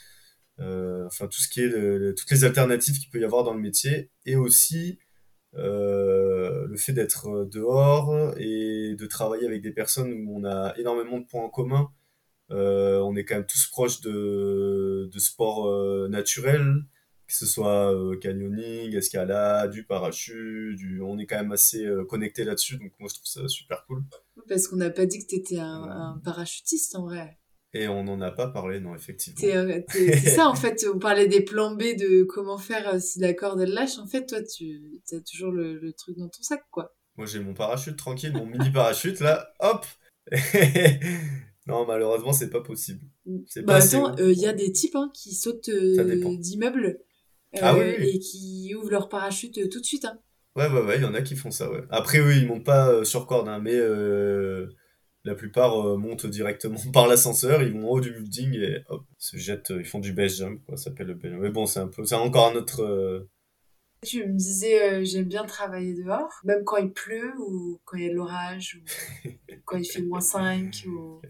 [0.60, 3.60] euh, enfin tout ce qui est toutes les alternatives qu'il peut y avoir dans le
[3.60, 4.98] métier et aussi
[5.56, 11.18] euh, le fait d'être dehors et de travailler avec des personnes où on a énormément
[11.18, 11.90] de points en commun.
[12.50, 16.82] Euh, on est quand même tous proches de, de sports euh, naturels,
[17.26, 21.00] que ce soit euh, canyoning, escalade, du parachute, du...
[21.00, 24.02] on est quand même assez connecté là-dessus, donc moi je trouve ça super cool.
[24.48, 27.38] Parce qu'on n'a pas dit que tu étais un, un, parachutiste en vrai.
[27.76, 29.40] Et on n'en a pas parlé, non, effectivement.
[29.88, 33.60] C'est ça, en fait, on parlait des plans B de comment faire si la corde
[33.60, 33.98] elle lâche.
[33.98, 36.94] En fait, toi, tu as toujours le, le truc dans ton sac, quoi.
[37.16, 39.84] Moi, j'ai mon parachute tranquille, mon mini parachute, là, hop
[41.66, 43.00] Non, malheureusement, c'est pas possible.
[43.46, 46.98] C'est bah attends, il y a des types hein, qui sautent d'immeubles
[47.60, 50.04] ah et qui ouvrent leur parachute tout de suite.
[50.04, 50.18] Hein.
[50.56, 51.82] Ouais, ouais, ouais, il y en a qui font ça, ouais.
[51.90, 53.78] Après, eux, ils montent pas sur corde, hein, mais
[55.24, 59.38] la plupart montent directement par l'ascenseur, ils vont en haut du building et hop, se
[59.38, 61.88] jettent, ils font du base jump, quoi, ça s'appelle le base Mais bon, c'est un
[61.88, 63.26] peu, c'est encore un autre,
[64.04, 68.04] tu me disais, euh, j'aime bien travailler dehors, même quand il pleut ou quand il
[68.04, 69.28] y a de l'orage ou
[69.64, 70.84] quand il fait moins 5.
[70.86, 71.20] Ou...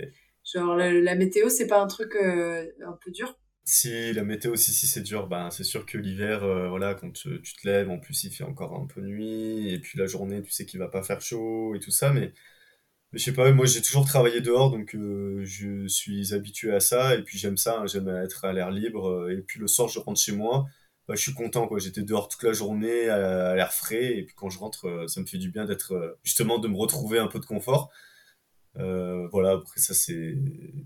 [0.52, 3.38] Genre, la, météo, c'est pas un truc euh, un peu dur?
[3.64, 5.26] Si, la météo, si, si, c'est dur.
[5.26, 8.44] Ben, c'est sûr que l'hiver, euh, voilà, quand tu, te lèves, en plus, il fait
[8.44, 9.72] encore un peu nuit.
[9.72, 12.12] Et puis la journée, tu sais qu'il va pas faire chaud et tout ça.
[12.12, 12.32] Mais,
[13.12, 17.14] mais je sais pas, moi, j'ai toujours travaillé dehors, donc je suis habitué à ça.
[17.14, 19.30] Et puis j'aime ça, hein, j'aime être à l'air libre.
[19.30, 20.66] Et puis le soir, je rentre chez moi
[21.08, 24.34] bah, je suis content quoi j'étais dehors toute la journée à, l'air frais et puis
[24.34, 27.18] quand je rentre euh, ça me fait du bien d'être euh, justement de me retrouver
[27.18, 27.90] un peu de confort
[28.78, 30.36] euh, voilà après ça c'est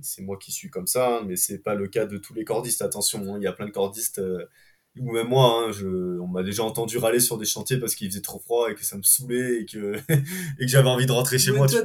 [0.02, 2.44] c'est moi qui suis comme ça hein, mais c'est pas le cas de tous les
[2.44, 4.20] cordistes attention hein, il y a plein de cordistes
[4.98, 8.10] ou même moi hein, je, on m'a déjà entendu râler sur des chantiers parce qu'il
[8.10, 11.12] faisait trop froid et que ça me saoulait et que et que j'avais envie de
[11.12, 11.84] rentrer chez moi tu vois,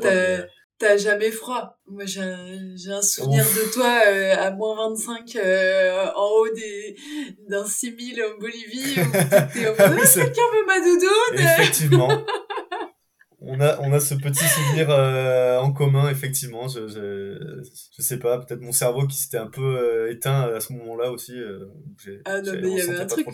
[0.79, 1.79] T'as jamais froid.
[1.87, 6.95] Moi, j'ai un, un souvenir de toi euh, à moins 25 euh, en haut des,
[7.47, 12.09] d'un 6000 en Bolivie où t'étais au ah, quelqu'un veut ma doudoune Effectivement.
[13.45, 16.67] on a, on a ce petit souvenir euh, en commun, effectivement.
[16.67, 17.61] Je, je,
[17.95, 21.33] je sais pas, peut-être mon cerveau qui s'était un peu éteint à ce moment-là aussi.
[22.25, 23.27] ah non, mais il y avait un truc.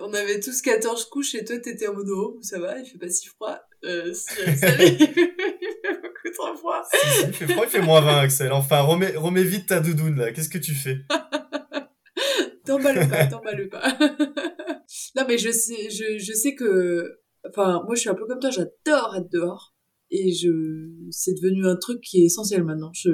[0.00, 2.98] on avait tous 14 couches et toi, t'étais en mode oh, ça va, il fait
[2.98, 3.58] pas si froid.
[3.84, 4.12] Euh,
[6.34, 6.82] trop froid.
[7.26, 8.52] il fait froid, il fait moins 20, Axel.
[8.52, 10.32] Enfin, remets, remets vite ta doudoune, là.
[10.32, 10.98] Qu'est-ce que tu fais?
[12.64, 13.96] T'emballes pas, t'emballes pas.
[15.16, 17.20] non, mais je sais, je, je sais que...
[17.48, 19.74] Enfin, moi, je suis un peu comme toi, j'adore être dehors.
[20.10, 22.92] Et je, c'est devenu un truc qui est essentiel maintenant.
[22.94, 23.10] Je,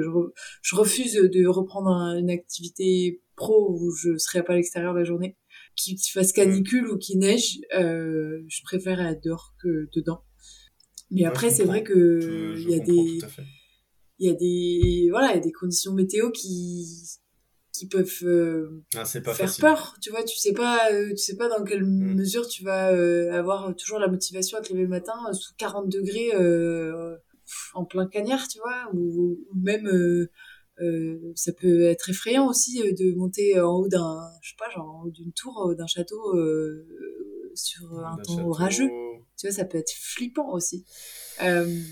[0.61, 5.35] je, refuse de reprendre une activité pro où je serais pas à l'extérieur la journée.
[5.75, 10.23] Qu'il fasse canicule ou qu'il neige, euh, je préfère être dehors que dedans.
[11.09, 13.19] Mais après, c'est vrai que il y a des,
[14.19, 16.85] il y a des, voilà, il y a des conditions météo qui,
[17.73, 19.23] qui peuvent euh, ah, faire
[19.59, 19.97] peur.
[19.99, 22.13] Tu vois, tu sais pas, euh, tu sais pas dans quelle mm.
[22.13, 25.89] mesure tu vas euh, avoir toujours la motivation à te lever le matin sous 40
[25.89, 26.31] degrés
[27.73, 29.89] en plein cagnard, tu vois, ou, même
[31.35, 35.03] ça peut être effrayant aussi de monter en haut d'un, je sais pas, genre en
[35.05, 36.35] haut d'une tour d'un château
[37.55, 38.89] sur un temps orageux.
[39.35, 40.85] Tu vois, ça peut être flippant aussi.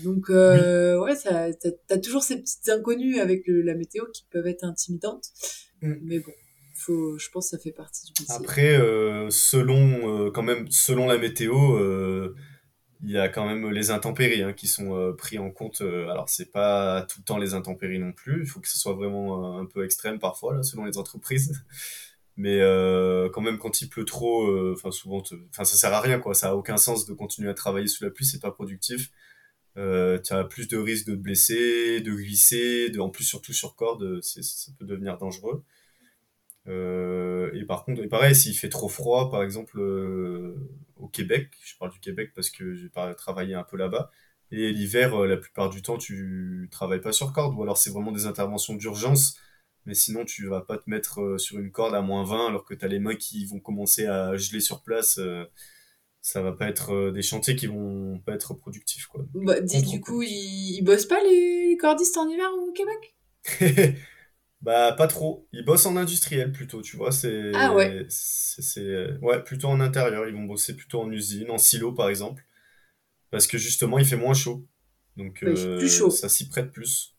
[0.04, 1.48] Donc, ouais, ça,
[1.88, 5.26] t'as, toujours ces petites inconnues avec la météo qui peuvent être intimidantes.
[5.82, 5.94] Mm.
[6.02, 6.32] Mais bon,
[6.74, 8.34] faut, je pense que ça fait partie du métier.
[8.34, 11.54] Après, euh, selon, quand même, selon la météo,
[13.04, 15.82] il y a quand même les intempéries hein, qui sont pris en compte.
[15.82, 18.42] alors, c'est pas tout le temps les intempéries non plus.
[18.42, 21.62] Il faut que ce soit vraiment un peu extrême parfois, là, selon les entreprises.
[22.36, 26.00] Mais euh, quand même, quand il pleut trop, euh, enfin souvent, enfin ça sert à
[26.00, 26.34] rien quoi.
[26.34, 29.10] Ça a aucun sens de continuer à travailler sous la pluie, c'est pas productif.
[29.78, 33.52] Euh, tu as plus de risques de te blesser, de glisser, de, en plus surtout
[33.52, 35.64] sur corde, ça peut devenir dangereux.
[36.68, 40.54] Euh, et par contre, et pareil, s'il fait trop froid, par exemple euh,
[40.96, 44.10] au Québec, je parle du Québec parce que j'ai travaillé un peu là-bas.
[44.50, 48.12] Et l'hiver, la plupart du temps, tu travailles pas sur corde, ou alors c'est vraiment
[48.12, 49.36] des interventions d'urgence
[49.86, 52.64] mais sinon tu vas pas te mettre euh, sur une corde à moins 20 alors
[52.64, 55.44] que tu as les mains qui vont commencer à geler sur place euh,
[56.22, 59.26] ça va pas être euh, des chantiers qui vont pas être productifs quoi.
[59.34, 63.96] Bah, dis, du coup ils, ils bossent pas les cordistes en hiver au Québec?
[64.62, 68.06] Bah pas trop, ils bossent en industriel plutôt, tu vois, c'est ah ouais.
[68.08, 72.44] c'est ouais, plutôt en intérieur, ils vont bosser plutôt en usine, en silo par exemple
[73.32, 74.68] parce que justement, il fait moins chaud.
[75.16, 76.10] Donc plus chaud.
[76.10, 77.16] ça s'y prête plus.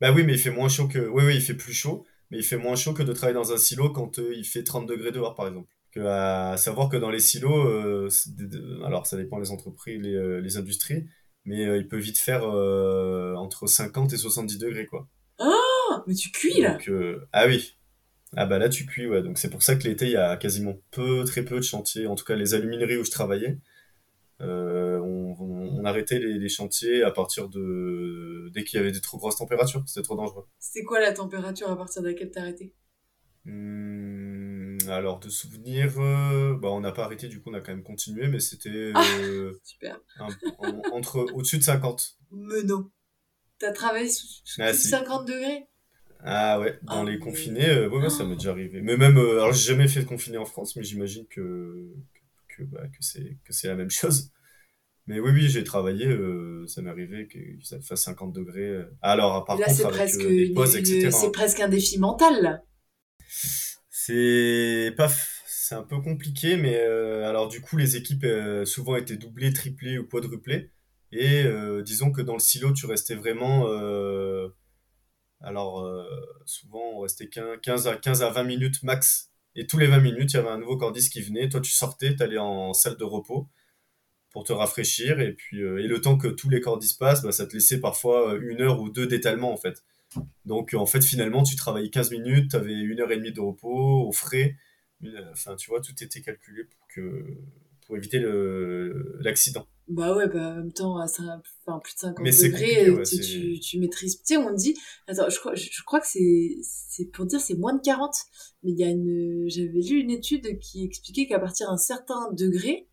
[0.00, 0.98] Bah oui, mais il fait moins chaud que.
[0.98, 3.52] Oui, oui, il fait plus chaud, mais il fait moins chaud que de travailler dans
[3.52, 5.72] un silo quand euh, il fait 30 degrés dehors, par exemple.
[5.96, 8.08] Que, à savoir que dans les silos, euh,
[8.84, 11.06] alors ça dépend des entreprises, les, euh, les industries,
[11.44, 15.08] mais il peut vite faire entre 50 et 70 degrés, quoi.
[15.38, 16.78] Ah, mais tu cuis là
[17.32, 17.76] Ah oui.
[18.36, 19.22] Ah bah là tu cuis, ouais.
[19.22, 22.06] Donc c'est pour ça que l'été, il y a quasiment peu, très peu de chantiers.
[22.06, 23.58] En tout cas, les alumineries où je travaillais,
[24.42, 29.00] euh, on, on, arrêtait les, les, chantiers à partir de dès qu'il y avait des
[29.00, 30.44] trop grosses températures, c'était trop dangereux.
[30.58, 32.74] C'était quoi la température à partir de laquelle t'as arrêté?
[33.46, 34.55] Hmm,
[34.88, 37.82] Alors de souvenirs, euh, bah on n'a pas arrêté, du coup on a quand même
[37.82, 39.98] continué, mais c'était ah, euh, super
[40.92, 42.18] entre au-dessus de 50.
[42.30, 42.90] Mais non,
[43.58, 44.26] t'as travaillé sous,
[44.58, 45.66] ah, 50 degrés?
[46.24, 48.80] Ah ouais, dans ah, les confinés, euh, ouais, ouais, ça m'est déjà arrivé.
[48.80, 51.92] Mais même, alors j'ai jamais fait de confiné en France, mais j'imagine que,
[52.48, 54.32] que, bah, que c'est la même chose.
[55.06, 58.82] Mais oui, oui, j'ai travaillé, euh, ça m'est arrivé que ça fasse 50 degrés.
[59.02, 61.10] Alors, par là, contre, avec presque les pauses, etc.
[61.12, 62.62] C'est presque un défi mental, là.
[64.08, 68.26] C'est un peu compliqué, mais alors du coup, les équipes
[68.64, 70.70] souvent étaient doublées, triplées ou quadruplées.
[71.12, 71.44] Et
[71.84, 73.66] disons que dans le silo, tu restais vraiment
[75.40, 76.04] alors, euh,
[76.44, 79.30] souvent, on restait 15 à, 15 à 20 minutes max.
[79.54, 81.48] Et tous les 20 minutes, il y avait un nouveau cordiste qui venait.
[81.48, 83.48] Toi, tu sortais, tu allais en salle de repos
[84.30, 85.20] pour te rafraîchir.
[85.20, 87.80] Et puis, euh, et le temps que tous les cordistes passent, bah, ça te laissait
[87.80, 89.84] parfois euh, une heure ou deux d'étalement, en fait.
[90.44, 93.40] Donc, en fait, finalement, tu travaillais 15 minutes, tu avais une heure et demie de
[93.40, 94.56] repos, au frais.
[95.32, 97.24] Enfin, tu vois, tout était calculé pour que
[97.86, 98.20] pour éviter
[99.20, 99.66] l'accident.
[99.88, 103.78] Bah ouais, bah en même temps, à enfin, plus de 50 degrés, tu, tu, tu,
[103.78, 104.16] maîtrises.
[104.16, 104.74] Tu sais, on dit,
[105.06, 108.12] attends, je crois, je, crois que c'est, c'est pour dire c'est moins de 40,
[108.64, 112.32] mais il y a une, j'avais lu une étude qui expliquait qu'à partir d'un certain
[112.32, 112.88] degré,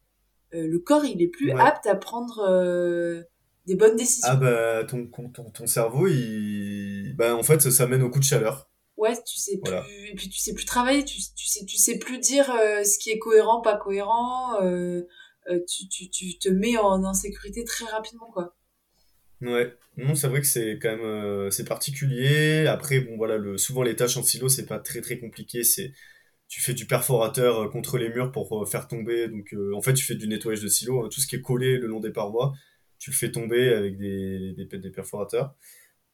[0.54, 3.24] euh, le corps il est plus apte à prendre euh,
[3.66, 4.28] des bonnes décisions.
[4.30, 8.24] Ah bah ton, ton, ton cerveau, il, bah en fait ça mène au coup de
[8.24, 8.70] chaleur.
[8.96, 11.98] Ouais tu sais plus et puis tu sais plus travailler tu, tu sais tu sais
[11.98, 15.02] plus dire euh, ce qui est cohérent pas cohérent euh,
[15.50, 18.56] euh, tu, tu, tu te mets en insécurité très rapidement quoi.
[19.42, 19.76] Ouais.
[19.98, 22.68] Non c'est vrai que c'est quand même c'est particulier.
[22.68, 25.64] Après bon voilà le souvent les tâches en silo c'est pas très très compliqué.
[25.64, 25.92] C'est
[26.48, 29.28] tu fais du perforateur contre les murs pour faire tomber.
[29.28, 31.10] Donc en fait tu fais du nettoyage de silo hein.
[31.12, 32.54] tout ce qui est collé le long des parois
[33.04, 35.56] tu le fais tomber avec des des, des perforateurs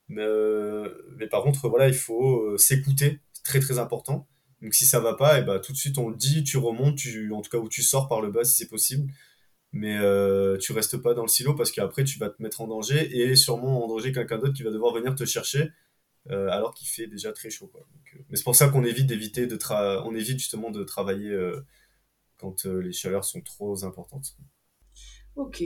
[0.10, 4.28] mais, euh, mais par contre, voilà, il faut euh, s'écouter, très très important.
[4.62, 6.58] Donc si ça va pas, et eh ben, tout de suite on le dit, tu
[6.58, 9.14] remontes, tu, en tout cas où tu sors par le bas si c'est possible.
[9.72, 12.68] Mais euh, tu restes pas dans le silo parce qu'après tu vas te mettre en
[12.68, 15.70] danger et sûrement en danger quelqu'un d'autre qui va devoir venir te chercher
[16.32, 17.68] euh, alors qu'il fait déjà très chaud.
[17.68, 17.88] Quoi.
[18.30, 21.38] Mais c'est pour ça qu'on évite d'éviter de tra on évite justement de travailler
[22.38, 24.36] quand les chaleurs sont trop importantes.
[25.36, 25.64] Ok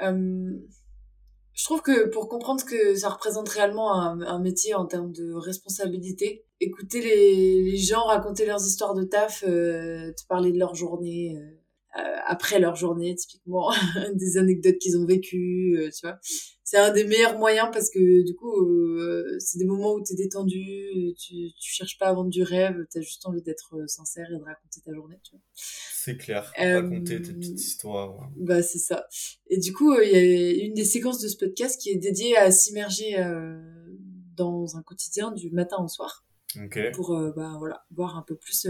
[0.00, 5.32] je trouve que pour comprendre ce que ça représente réellement un, métier en termes de
[5.34, 11.36] responsabilité, écouter les, gens raconter leurs histoires de taf, euh, te parler de leur journée,
[11.36, 11.64] euh,
[11.96, 13.70] euh, après leur journée, typiquement,
[14.14, 16.18] des anecdotes qu'ils ont vécues, euh, tu vois.
[16.64, 20.14] C'est un des meilleurs moyens parce que du coup, euh, c'est des moments où tu
[20.14, 23.76] es détendu, tu, tu cherches pas à vendre du rêve, tu as juste envie d'être
[23.86, 25.42] sincère et de raconter ta journée, tu vois.
[25.54, 28.30] C'est clair, raconter tes petites histoires.
[28.36, 29.06] Bah, c'est ça.
[29.48, 32.36] Et du coup, il y a une des séquences de ce podcast qui est dédiée
[32.36, 33.16] à s'immerger
[34.36, 36.24] dans un quotidien du matin au soir.
[36.94, 38.66] Pour, bah, voilà, voir un peu plus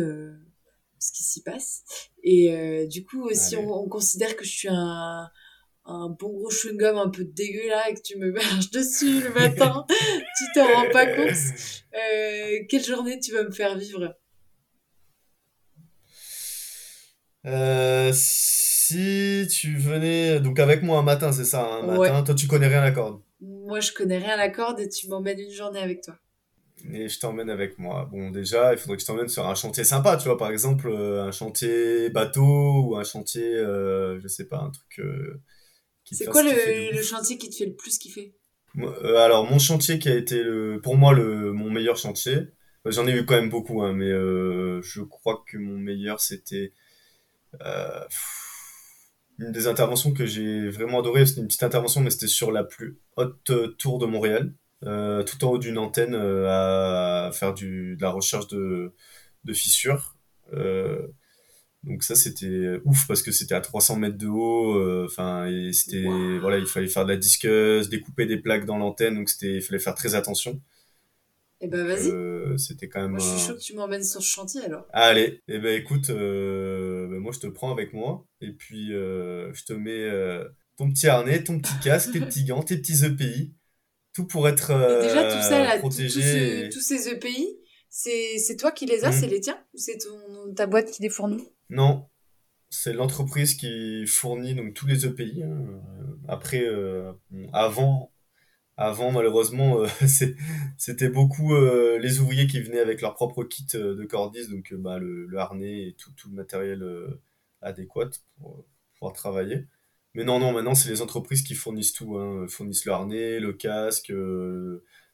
[1.04, 1.84] ce qui s'y passe.
[2.22, 5.28] Et euh, du coup, si on, considère que je suis un,
[5.86, 9.30] un bon gros chewing-gum un peu dégueu là et que tu me marches dessus le
[9.30, 11.30] matin, tu t'en rends pas compte.
[11.94, 14.16] Euh, quelle journée tu vas me faire vivre?
[17.46, 22.48] Euh, Si tu venais donc avec moi un matin, c'est ça, un matin, toi tu
[22.48, 23.20] connais rien à la corde.
[23.40, 26.16] Moi je connais rien à la corde et tu m'emmènes une journée avec toi
[26.92, 28.08] et je t'emmène avec moi.
[28.10, 30.88] Bon, déjà, il faudrait que je t'emmène sur un chantier sympa, tu vois, par exemple,
[30.88, 35.00] euh, un chantier bateau ou un chantier, euh, je sais pas, un truc.
[36.14, 38.34] Euh, c'est quoi le, chantier qui te fait le plus kiffer?
[39.04, 42.38] Alors, mon chantier qui a été le, pour moi le, mon meilleur chantier,
[42.84, 46.72] j'en ai eu quand même beaucoup, hein, mais je crois que mon meilleur c'était.
[49.38, 52.64] une des interventions que j'ai vraiment adoré, c'était une petite intervention, mais c'était sur la
[52.64, 54.52] plus haute tour de Montréal.
[54.86, 58.92] Euh, tout en haut d'une antenne euh, à faire du, de la recherche de,
[59.44, 60.16] de fissures.
[61.86, 65.04] Euh, donc ça c'était ouf parce que c'était à 300 mètres de haut.
[65.04, 66.04] Enfin et c'était
[66.40, 69.62] voilà il fallait faire de la disqueuse, découper des plaques dans l'antenne donc c'était il
[69.62, 70.60] fallait faire très attention.
[71.60, 72.58] Et eh ben vas-y.
[72.58, 73.12] c'était quand même.
[73.12, 74.86] Moi, je suis chaud que tu m'emmènes sur ce chantier alors.
[74.92, 79.64] Allez, et eh ben écoute, ben, moi je te prends avec moi et puis je
[79.64, 80.10] te mets
[80.76, 83.54] ton petit harnais, ton petit casque, tes petits gants, tes petits EPI
[84.14, 84.68] tout pour être
[85.02, 86.68] déjà, tout ça, là, protégé.
[86.72, 87.58] Tous, ces EPI,
[87.90, 89.20] c'est toi qui les as, mmh.
[89.20, 89.98] c'est les tiens Ou c'est
[90.56, 91.44] ta boîte qui les fournit?
[91.70, 92.08] Non,
[92.74, 95.42] c'est l'entreprise qui fournit donc tous les EPI.
[95.44, 95.80] Hein.
[96.28, 97.12] Après, euh,
[97.52, 98.12] avant,
[98.76, 99.86] avant malheureusement, euh,
[100.78, 104.98] c'était beaucoup euh, les ouvriers qui venaient avec leur propre kit de cordis, donc bah,
[104.98, 106.84] le, harnais et tout, le matériel
[107.62, 108.66] adéquat pour
[108.98, 109.66] pouvoir travailler.
[110.14, 113.52] Mais non, non, maintenant, c'est les entreprises qui fournissent tout, hein, fournissent le harnais, le
[113.52, 114.12] casque.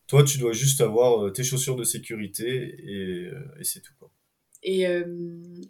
[0.06, 3.30] Toi, tu dois juste avoir tes chaussures de sécurité et,
[3.62, 3.94] c'est tout.
[4.62, 4.82] Et,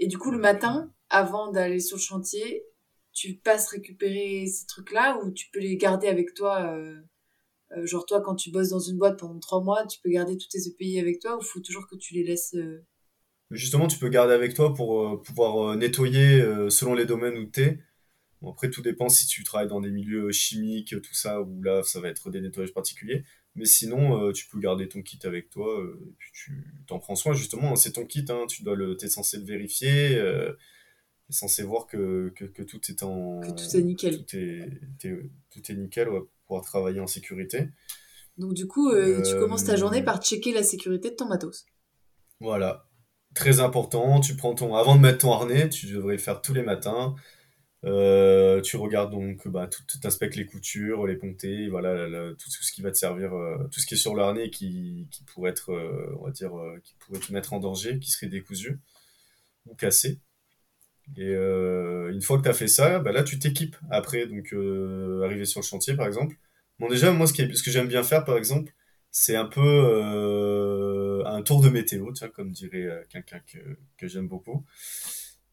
[0.01, 2.65] et du coup, le matin, avant d'aller sur le chantier,
[3.13, 6.77] tu passes récupérer ces trucs-là ou tu peux les garder avec toi
[7.83, 10.49] Genre, toi, quand tu bosses dans une boîte pendant trois mois, tu peux garder tous
[10.49, 12.57] tes EPI avec toi ou faut toujours que tu les laisses
[13.51, 17.81] Justement, tu peux garder avec toi pour pouvoir nettoyer selon les domaines où tu
[18.49, 22.01] après, tout dépend si tu travailles dans des milieux chimiques, tout ça, où là, ça
[22.01, 23.25] va être des nettoyages particuliers.
[23.57, 26.99] Mais sinon, euh, tu peux garder ton kit avec toi, euh, et puis tu t'en
[26.99, 27.75] prends soin, justement.
[27.77, 30.53] C'est ton kit, hein, tu dois le, es censé le vérifier, euh,
[31.27, 33.41] tu es censé voir que, que, que, tout est en...
[33.41, 34.25] Que tout est nickel.
[34.25, 34.71] Tout est,
[35.51, 37.69] tout est nickel, ouais, pour pouvoir travailler en sécurité.
[38.39, 41.67] Donc du coup, tu commences ta journée par checker la sécurité de ton matos.
[42.39, 42.87] Voilà.
[43.35, 44.75] Très important, tu prends ton...
[44.75, 47.15] Avant de mettre ton harnais, tu devrais le faire tous les matins.
[47.85, 52.83] Euh, tu regardes donc, bah, tout, inspectes les coutures, les ponctés, voilà, tout, ce qui
[52.83, 56.15] va te servir, euh, tout ce qui est sur l'arnais qui, qui pourrait être, euh,
[56.21, 56.53] on va dire,
[56.85, 58.79] qui pourrait te mettre en danger, qui serait décousu
[59.67, 60.19] ou cassé.
[61.17, 64.55] Et une fois que tu as fait ça, bah, là tu t'équipes après, donc
[65.25, 66.37] arriver sur le chantier par exemple.
[66.79, 68.73] Bon déjà, moi ce, qui ce que j'aime bien faire par exemple,
[69.11, 73.59] c'est un peu un tour de météo, tiens, comme dirait quelqu'un que,
[73.97, 74.65] que j'aime beaucoup.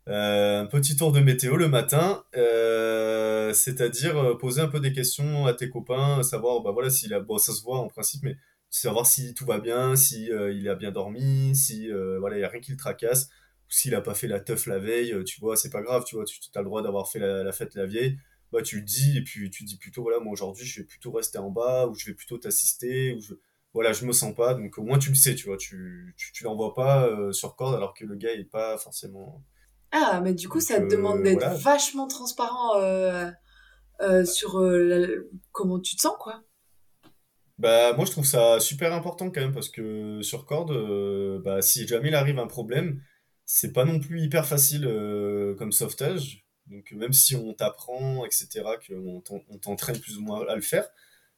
[0.10, 4.93] Euh, un petit tour de météo le matin, euh, c'est-à-dire euh, poser un peu des
[4.93, 8.38] questions à tes copains, savoir, bah voilà, si bon, ça se voit en principe, mais
[8.70, 11.89] savoir si tout va bien, si il a bien dormi, si
[12.20, 14.66] voilà, il y a rien qui le tracasse, ou s'il a pas fait la teuf
[14.68, 17.20] la veille, tu vois, c'est pas grave, tu vois, tu as le droit d'avoir fait
[17.20, 18.18] la, fête la vieille,
[18.51, 21.12] bah tu le dis et puis tu dis plutôt voilà, moi aujourd'hui je vais plutôt
[21.12, 23.34] rester en bas ou je vais plutôt t'assister ou je
[23.74, 26.32] voilà, je me sens pas, donc au moins tu le sais, tu vois, tu tu,
[26.32, 29.43] tu l'envoies pas sur corde alors que le gars est pas forcément
[29.92, 33.30] ah, mais du coup, ça te demande d'être vachement transparent euh,
[34.02, 36.44] euh, sur euh, comment tu te sens, quoi.
[37.58, 41.88] Bah, moi, je trouve ça super important quand même, parce que sur corde, bah, si
[41.88, 43.02] jamais il arrive un problème,
[43.46, 44.84] c'est pas non plus hyper facile
[45.58, 46.46] comme sauvetage.
[46.68, 50.88] Donc, même si on t'apprend, etc., qu'on on t'entraîne plus ou moins à le faire,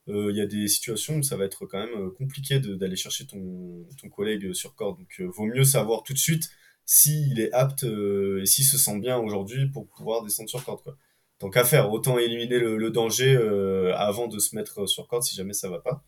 [0.08, 3.86] il y a des situations où ça va être quand même compliqué d'aller chercher ton,
[4.02, 4.98] ton collègue sur corde.
[4.98, 6.50] Donc, vaut mieux savoir tout de suite
[6.92, 10.82] s'il est apte euh, et s'il se sent bien aujourd'hui pour pouvoir descendre sur corde.
[10.82, 10.98] Quoi.
[11.40, 15.36] Donc à faire, autant éliminer le, danger euh, avant de se mettre sur corde si
[15.36, 16.04] jamais ça va pas.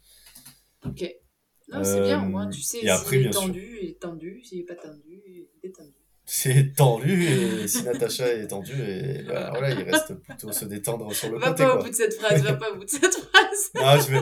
[0.83, 1.05] Ok.
[1.83, 4.73] c'est bien, au moins tu sais s'il est tendu, il est tendu, s'il n'est pas
[4.73, 5.93] tendu, il est détendu.
[6.25, 11.13] C'est tendu et si Natacha est tendue, et bah, voilà, il reste plutôt se détendre
[11.13, 11.63] sur le va côté.
[11.63, 13.69] Va pas au bout de cette phrase, va pas au bout de cette phrase.
[13.75, 14.13] non, je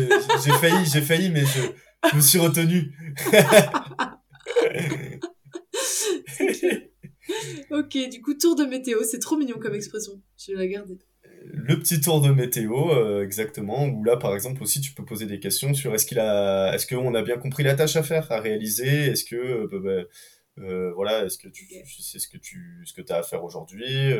[0.00, 0.08] vais...
[0.44, 1.60] j'ai failli, j'ai failli, mais je,
[2.10, 2.92] je me suis retenu.
[7.70, 10.20] ok, du coup, tour de météo, c'est trop mignon comme expression.
[10.36, 10.98] Je vais la garder.
[11.44, 15.26] Le petit tour de météo, euh, exactement, où là, par exemple, aussi, tu peux poser
[15.26, 18.30] des questions sur est-ce qu'il a, est-ce qu'on a bien compris la tâche à faire,
[18.32, 22.38] à réaliser, est-ce que, euh, bah, bah, euh, voilà, est-ce que tu sais ce que
[22.38, 24.12] tu, ce que as à faire aujourd'hui,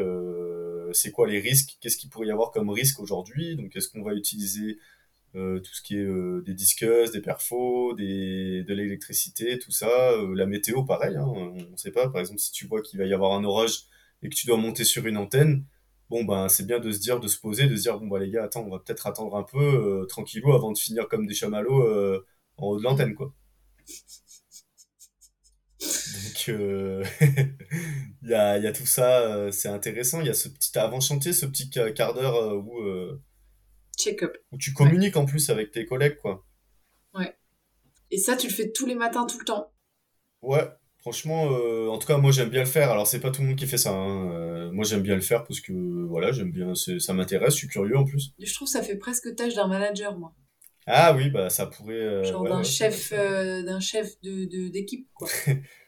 [0.92, 4.02] c'est quoi les risques, qu'est-ce qu'il pourrait y avoir comme risque aujourd'hui, donc est-ce qu'on
[4.02, 4.78] va utiliser
[5.34, 10.12] euh, tout ce qui est euh, des disqueuses, des perfos, des, de l'électricité, tout ça.
[10.12, 12.08] Euh, la météo, pareil, hein, on ne sait pas.
[12.08, 13.84] Par exemple, si tu vois qu'il va y avoir un orage
[14.22, 15.64] et que tu dois monter sur une antenne,
[16.10, 18.18] bon, ben, c'est bien de se dire, de se poser, de se dire, bon, bah,
[18.18, 21.34] les gars, attends, on va peut-être attendre un peu, tranquillou, avant de finir comme des
[21.34, 22.22] chamallows
[22.56, 23.32] en haut de l'antenne, quoi.
[25.80, 26.48] Donc,
[28.22, 30.20] il y, a, y, a, tout ça, c'est intéressant.
[30.20, 32.82] Il y a ce petit avant-chantier, ce petit quart d'heure où
[33.98, 34.36] check-up.
[34.52, 36.44] Où tu communiques en plus avec tes collègues, quoi.
[37.14, 37.36] Ouais.
[38.10, 39.72] Et ça, tu le fais tous les matins, tout le temps
[40.42, 40.66] Ouais,
[40.98, 42.90] franchement, euh, en tout cas, moi j'aime bien le faire.
[42.90, 43.90] Alors, c'est pas tout le monde qui fait ça.
[43.90, 44.30] Hein.
[44.32, 45.72] Euh, moi, j'aime bien le faire parce que,
[46.06, 48.32] voilà, j'aime bien, ça m'intéresse, je suis curieux en plus.
[48.38, 50.34] Je trouve que ça fait presque tâche d'un manager, moi.
[50.86, 51.94] Ah oui, bah ça pourrait.
[51.94, 55.28] Euh, Genre d'un chef, d'un chef de d'équipe, quoi.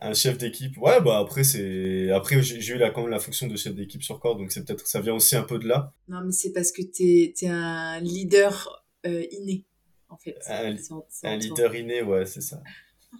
[0.00, 0.76] un chef d'équipe.
[0.78, 4.02] Ouais, bah après c'est après j'ai eu la quand même la fonction de chef d'équipe
[4.02, 5.92] sur corps, donc c'est peut-être ça vient aussi un peu de là.
[6.08, 9.64] Non, mais c'est parce que t'es es un leader euh, inné
[10.08, 10.36] en fait.
[10.46, 12.62] Un, leader inné, ouais, c'est ça.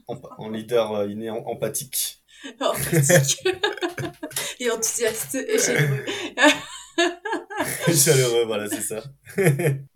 [0.07, 2.23] En, leader euh, inné empathique.
[2.61, 3.47] empathique.
[4.61, 5.57] et enthousiaste et.
[7.95, 9.03] chaleureux, voilà, c'est ça.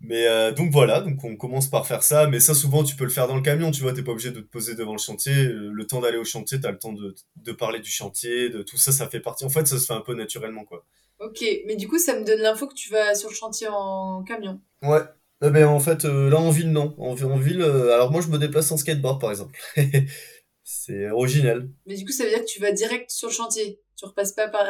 [0.01, 3.03] mais euh, donc voilà, donc on commence par faire ça, mais ça souvent tu peux
[3.03, 4.99] le faire dans le camion, tu vois, t'es pas obligé de te poser devant le
[4.99, 8.49] chantier, euh, le temps d'aller au chantier, t'as le temps de, de parler du chantier,
[8.49, 10.85] de tout ça, ça fait partie, en fait ça se fait un peu naturellement quoi.
[11.19, 14.23] Ok, mais du coup ça me donne l'info que tu vas sur le chantier en
[14.23, 14.59] camion.
[14.81, 15.01] Ouais,
[15.43, 18.27] eh ben, en fait euh, là en ville non, en, en ville, alors moi je
[18.27, 19.59] me déplace en skateboard par exemple.
[20.63, 21.69] c'est original.
[21.85, 24.33] Mais du coup ça veut dire que tu vas direct sur le chantier, tu repasses
[24.33, 24.65] pas par...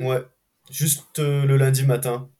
[0.00, 0.22] Ouais,
[0.70, 2.30] juste le lundi matin.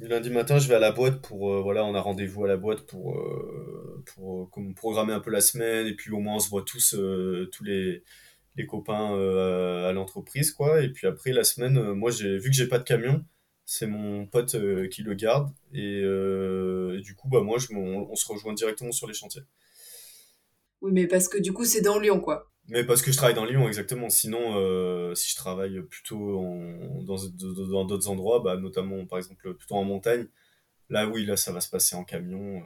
[0.00, 2.56] Lundi matin, je vais à la boîte pour euh, voilà, on a rendez-vous à la
[2.56, 4.02] boîte pour euh,
[4.50, 7.50] comme programmer un peu la semaine et puis au moins on se voit tous euh,
[7.52, 8.02] tous les
[8.66, 9.14] copains
[9.86, 12.84] à l'entreprise quoi et puis après la semaine moi j'ai vu que j'ai pas de
[12.84, 13.24] camion,
[13.64, 14.54] c'est mon pote
[14.90, 16.02] qui le garde et,
[17.02, 19.42] du coup bah moi on, se rejoint directement sur les chantiers.
[20.82, 22.49] Oui, mais parce que du coup c'est dans Lyon quoi.
[22.68, 24.08] Mais parce que je travaille dans Lyon, exactement.
[24.10, 27.16] Sinon, euh, si je travaille plutôt en, dans
[27.70, 30.26] dans d'autres endroits, bah, notamment par exemple plutôt en montagne,
[30.90, 32.58] là oui, là ça va se passer en camion.
[32.60, 32.62] euh.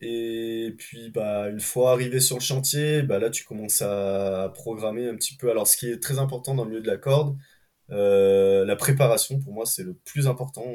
[0.00, 5.08] Et puis bah une fois arrivé sur le chantier, bah là tu commences à programmer
[5.08, 5.50] un petit peu.
[5.50, 7.36] Alors ce qui est très important dans le milieu de la corde,
[7.90, 10.66] euh, la préparation pour moi c'est le plus important.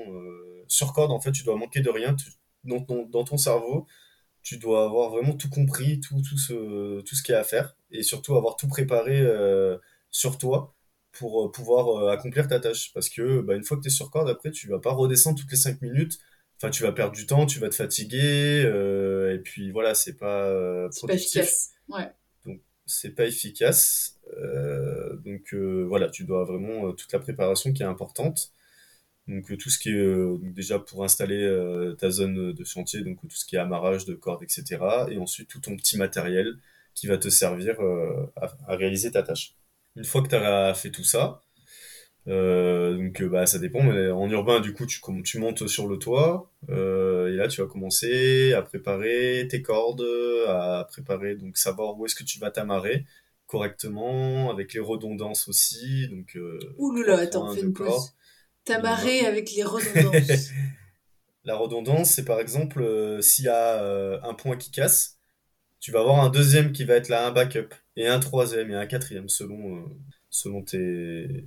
[0.68, 2.16] Sur corde en fait tu dois manquer de rien
[2.64, 3.88] dans ton, dans ton cerveau.
[4.44, 7.44] Tu dois avoir vraiment tout compris, tout, tout ce, tout ce qu'il y a à
[7.44, 9.78] faire, et surtout avoir tout préparé euh,
[10.12, 10.76] sur toi
[11.12, 12.92] pour euh, pouvoir euh, accomplir ta tâche.
[12.94, 15.40] Parce que bah, une fois que tu es sur corde, après, tu vas pas redescendre
[15.40, 16.20] toutes les 5 minutes.
[16.58, 20.18] Enfin, tu vas perdre du temps, tu vas te fatiguer, euh, et puis voilà, c'est
[20.18, 21.72] pas euh, C'est pas efficace.
[21.88, 22.12] Ouais.
[22.46, 24.20] Donc, c'est pas efficace.
[24.38, 28.52] Euh, donc, voilà, tu dois vraiment toute la préparation qui est importante.
[29.28, 31.48] Donc, tout ce qui est déjà pour installer
[31.98, 34.80] ta zone de chantier, donc tout ce qui est amarrage de cordes, etc.
[35.10, 36.58] Et ensuite, tout ton petit matériel
[36.94, 39.56] qui va te servir euh, à, à réaliser ta tâche.
[39.96, 41.42] Une fois que tu as fait tout ça,
[42.30, 45.98] euh, donc euh, bah, ça dépend, mais en urbain, du coup, tu, montes sur le
[45.98, 50.06] toit, euh, et là, tu vas commencer à préparer tes cordes,
[50.48, 53.06] à préparer, donc savoir où est-ce que tu vas t'amarrer
[53.48, 58.14] correctement, avec les redondances aussi, donc euh, Ouh là attends, fais une pause.
[58.64, 60.50] T'amarrer avec les redondances.
[61.46, 65.18] La redondance, c'est par exemple, s'il y a un point qui casse,
[65.80, 68.75] tu vas avoir un deuxième qui va être là, un backup, et un troisième et
[68.75, 69.82] un quatrième, selon, euh,
[70.30, 71.45] selon tes,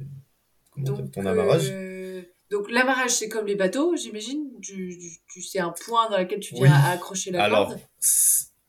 [0.70, 1.68] comment dire, Donc, ton amarrage.
[1.70, 4.46] euh, donc l'amarrage, c'est comme les bateaux, j'imagine?
[4.60, 4.98] Tu,
[5.32, 7.80] tu, sais un point dans lequel tu viens accrocher la Alors, corde?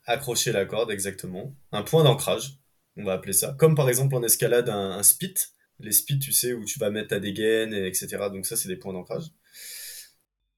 [0.05, 1.53] accrocher la corde, exactement.
[1.71, 2.57] Un point d'ancrage,
[2.95, 3.55] on va appeler ça.
[3.59, 5.33] Comme par exemple en escalade, un, un spit.
[5.79, 8.07] Les spits, tu sais, où tu vas mettre ta dégaine, et etc.
[8.31, 9.23] Donc ça, c'est des points d'ancrage.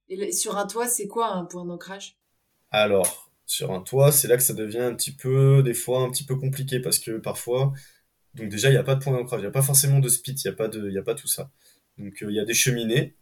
[0.09, 2.17] Et sur un toit, c'est quoi un point d'ancrage?
[2.69, 6.09] Alors, sur un toit, c'est là que ça devient un petit peu, des fois, un
[6.11, 7.73] petit peu compliqué, parce que parfois,
[8.35, 10.09] donc déjà, il n'y a pas de point d'ancrage, il n'y a pas forcément de
[10.09, 11.51] spit, il n'y a pas de, il y a pas tout ça.
[11.97, 13.15] Donc, euh, il y a des cheminées,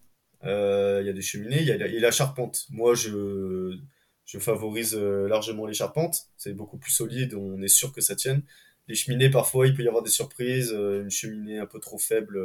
[0.46, 2.66] euh, il y a des cheminées, il y a, la- et la charpente.
[2.70, 3.78] Moi, je,
[4.26, 8.16] je favorise euh, largement les charpentes, c'est beaucoup plus solide, on est sûr que ça
[8.16, 8.44] tienne.
[8.88, 12.38] Les cheminées, parfois, il peut y avoir des surprises, une cheminée un peu trop faible,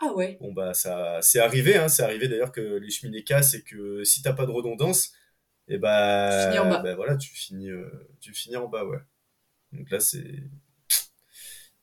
[0.00, 0.36] Ah ouais.
[0.40, 4.04] bon, bah, ça, c'est arrivé, hein, c'est arrivé d'ailleurs que les cheminées cassent et que
[4.04, 5.12] si t'as pas de redondance,
[5.68, 6.78] et Tu bah, finis en bas.
[6.80, 7.90] bah voilà, tu finis, euh,
[8.20, 9.00] tu finis en bas, ouais.
[9.72, 10.42] Donc là, c'est,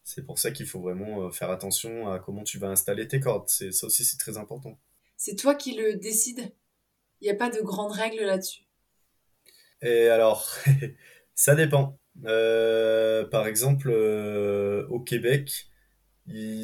[0.03, 3.19] c'est pour ça qu'il faut vraiment euh, faire attention à comment tu vas installer tes
[3.19, 3.47] cordes.
[3.47, 4.79] C'est, ça aussi, c'est très important.
[5.17, 6.53] C'est toi qui le décides.
[7.21, 8.63] Il n'y a pas de grandes règles là-dessus.
[9.81, 10.55] Et alors,
[11.35, 11.99] ça dépend.
[12.25, 15.67] Euh, par exemple, euh, au Québec,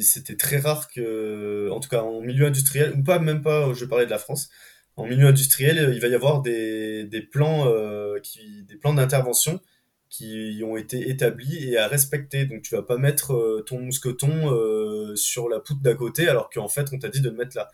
[0.02, 3.84] c'était très rare que, en tout cas en milieu industriel, ou pas même pas, je
[3.84, 4.48] parlais de la France,
[4.96, 9.60] en milieu industriel, il va y avoir des, plans, euh, qui, des plans d'intervention
[10.08, 12.44] qui ont été établis et à respecter.
[12.46, 16.50] Donc tu vas pas mettre euh, ton mousqueton euh, sur la poutre d'à côté alors
[16.50, 17.70] qu'en fait on t'a dit de le mettre là.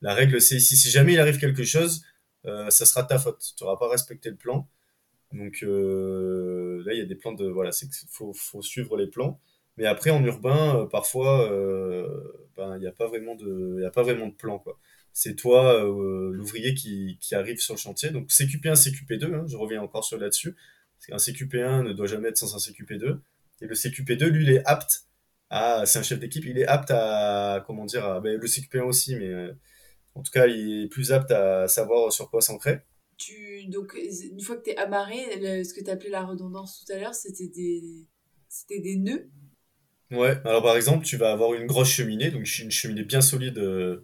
[0.00, 2.02] La règle c'est ici, si jamais il arrive quelque chose,
[2.46, 3.54] euh, ça sera ta faute.
[3.56, 4.68] Tu n'auras pas respecté le plan.
[5.32, 9.06] Donc euh, là, il y a des plans de voilà, c'est faut, faut suivre les
[9.06, 9.40] plans.
[9.76, 13.90] Mais après, en urbain, euh, parfois, euh, ben, il n'y a pas vraiment de, a
[13.90, 14.78] pas vraiment de plan, quoi.
[15.12, 18.10] C'est toi, euh, l'ouvrier, qui, qui arrive sur le chantier.
[18.10, 20.54] Donc CQP1, CQP2, hein, je reviens encore sur là-dessus.
[21.10, 23.20] Un CQP1 ne doit jamais être sans un CQP2.
[23.60, 25.04] Et le CQP2, lui, il est apte
[25.50, 28.84] à, c'est un chef d'équipe, il est apte à, comment dire, à- ben, le CQP1
[28.84, 29.52] aussi, mais euh,
[30.14, 32.80] en tout cas, il est plus apte à savoir sur quoi s'ancrer.
[33.16, 36.84] Tu, donc, une fois que tu es amarré, le- ce que tu appelais la redondance
[36.84, 38.06] tout à l'heure, c'était des,
[38.48, 39.28] c'était des nœuds?
[40.10, 43.58] Ouais, alors par exemple, tu vas avoir une grosse cheminée, donc une cheminée bien solide,
[43.58, 44.02] euh,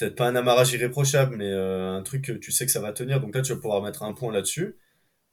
[0.00, 2.92] peut-être pas un amarrage irréprochable, mais euh, un truc que tu sais que ça va
[2.92, 3.20] tenir.
[3.20, 4.76] Donc là, tu vas pouvoir mettre un point là-dessus,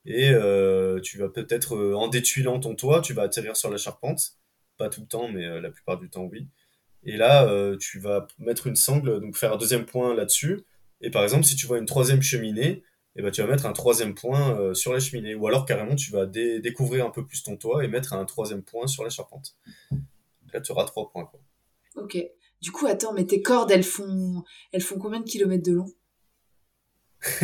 [0.05, 3.77] et euh, tu vas peut-être, euh, en détuilant ton toit, tu vas atterrir sur la
[3.77, 4.33] charpente.
[4.77, 6.47] Pas tout le temps, mais la plupart du temps, oui.
[7.03, 7.49] Et là,
[7.79, 10.61] tu vas mettre une sangle, donc faire un deuxième point là-dessus.
[11.01, 12.83] Et par exemple, si tu vois une troisième cheminée,
[13.15, 15.33] eh ben, tu vas mettre un troisième point sur la cheminée.
[15.33, 18.23] Ou alors, carrément, tu vas dé- découvrir un peu plus ton toit et mettre un
[18.25, 19.55] troisième point sur la charpente.
[20.53, 21.27] Là, tu auras trois points.
[21.95, 22.17] Ok.
[22.61, 25.91] Du coup, attends, mais tes cordes, elles font, elles font combien de kilomètres de long?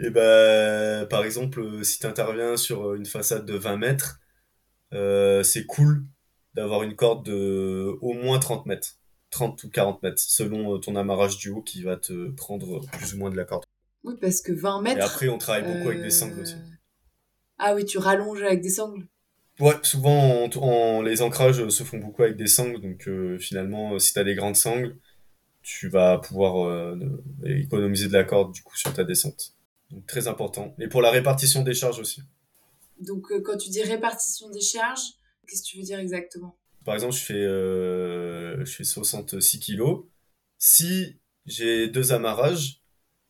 [0.00, 4.20] Et ben, par exemple, euh, si tu interviens sur une façade de 20 mètres,
[4.92, 6.04] euh, c'est cool
[6.54, 8.98] d'avoir une corde de au moins 30 mètres.
[9.30, 13.14] 30 ou 40 mètres, selon euh, ton amarrage du haut qui va te prendre plus
[13.14, 13.64] ou moins de la corde.
[14.04, 15.04] Oui, parce que 20 Et mètres.
[15.04, 16.54] après, on travaille beaucoup avec des euh, sangles aussi.
[17.58, 19.06] Ah oui, tu rallonges avec des sangles?
[19.58, 23.94] Ouais, souvent, on- on- les ancrages se font beaucoup avec des sangles, donc euh, finalement,
[23.94, 24.98] euh, si tu as des grandes sangles,
[25.62, 26.98] tu vas pouvoir euh,
[27.44, 29.54] économiser de la corde du coup sur ta descente.
[29.90, 30.74] Donc très important.
[30.78, 32.22] Et pour la répartition des charges aussi.
[33.00, 35.12] Donc, euh, quand tu dis répartition des charges,
[35.46, 36.56] Qu'est-ce que tu veux dire exactement?
[36.84, 40.04] Par exemple, je fais, euh, je fais 66 kilos.
[40.58, 42.80] Si j'ai deux amarrages,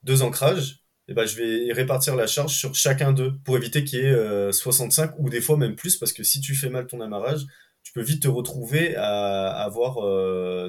[0.03, 4.01] deux ancrages, eh ben, je vais répartir la charge sur chacun d'eux pour éviter qu'il
[4.01, 7.01] y ait 65 ou des fois même plus parce que si tu fais mal ton
[7.01, 7.47] amarrage,
[7.83, 10.01] tu peux vite te retrouver à avoir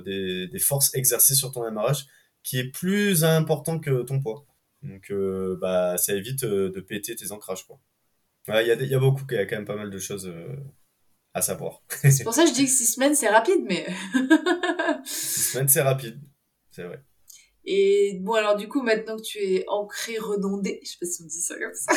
[0.04, 2.06] des, des forces exercées sur ton amarrage
[2.44, 4.46] qui est plus important que ton poids.
[4.82, 7.80] Donc, euh, bah, ça évite euh, de péter tes ancrages, quoi.
[8.48, 10.28] Il y, a, y a beaucoup, il y a quand même pas mal de choses
[10.28, 10.56] euh,
[11.34, 11.82] à savoir.
[11.90, 13.86] C'est pour ça que je dis que 6 semaines, c'est rapide, mais...
[15.04, 16.22] 6 semaines, c'est rapide,
[16.72, 17.04] c'est vrai.
[17.68, 21.22] Et bon, alors du coup, maintenant que tu es ancré, redondé, je sais pas si
[21.22, 21.94] on dit ça comme ça.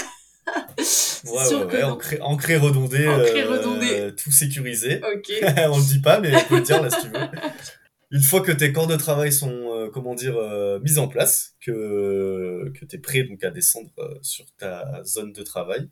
[1.25, 4.15] ouais, ouais, ouais, ancré, ancré, redondé, ancré, redondé.
[4.17, 5.01] tout sécurisé.
[5.15, 5.31] Ok.
[5.71, 7.21] on le dit pas, mais on peut le dire là si tu veux
[8.11, 11.57] une fois que tes corps de travail sont, euh, comment dire, euh, mis en place,
[11.61, 15.89] que, que tu es prêt donc à descendre euh, sur ta zone de travail,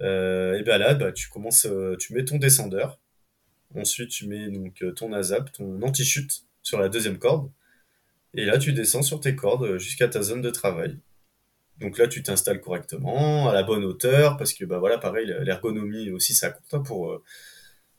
[0.00, 1.66] et bien là, bah, tu commences,
[1.98, 3.00] tu mets ton descendeur.
[3.74, 7.50] Ensuite, tu mets donc ton ASAP, ton anti-chute sur la deuxième corde.
[8.34, 10.98] Et là, tu descends sur tes cordes jusqu'à ta zone de travail.
[11.78, 16.10] Donc là, tu t'installes correctement, à la bonne hauteur, parce que bah voilà, pareil, l'ergonomie
[16.10, 17.22] aussi, ça compte hein, pour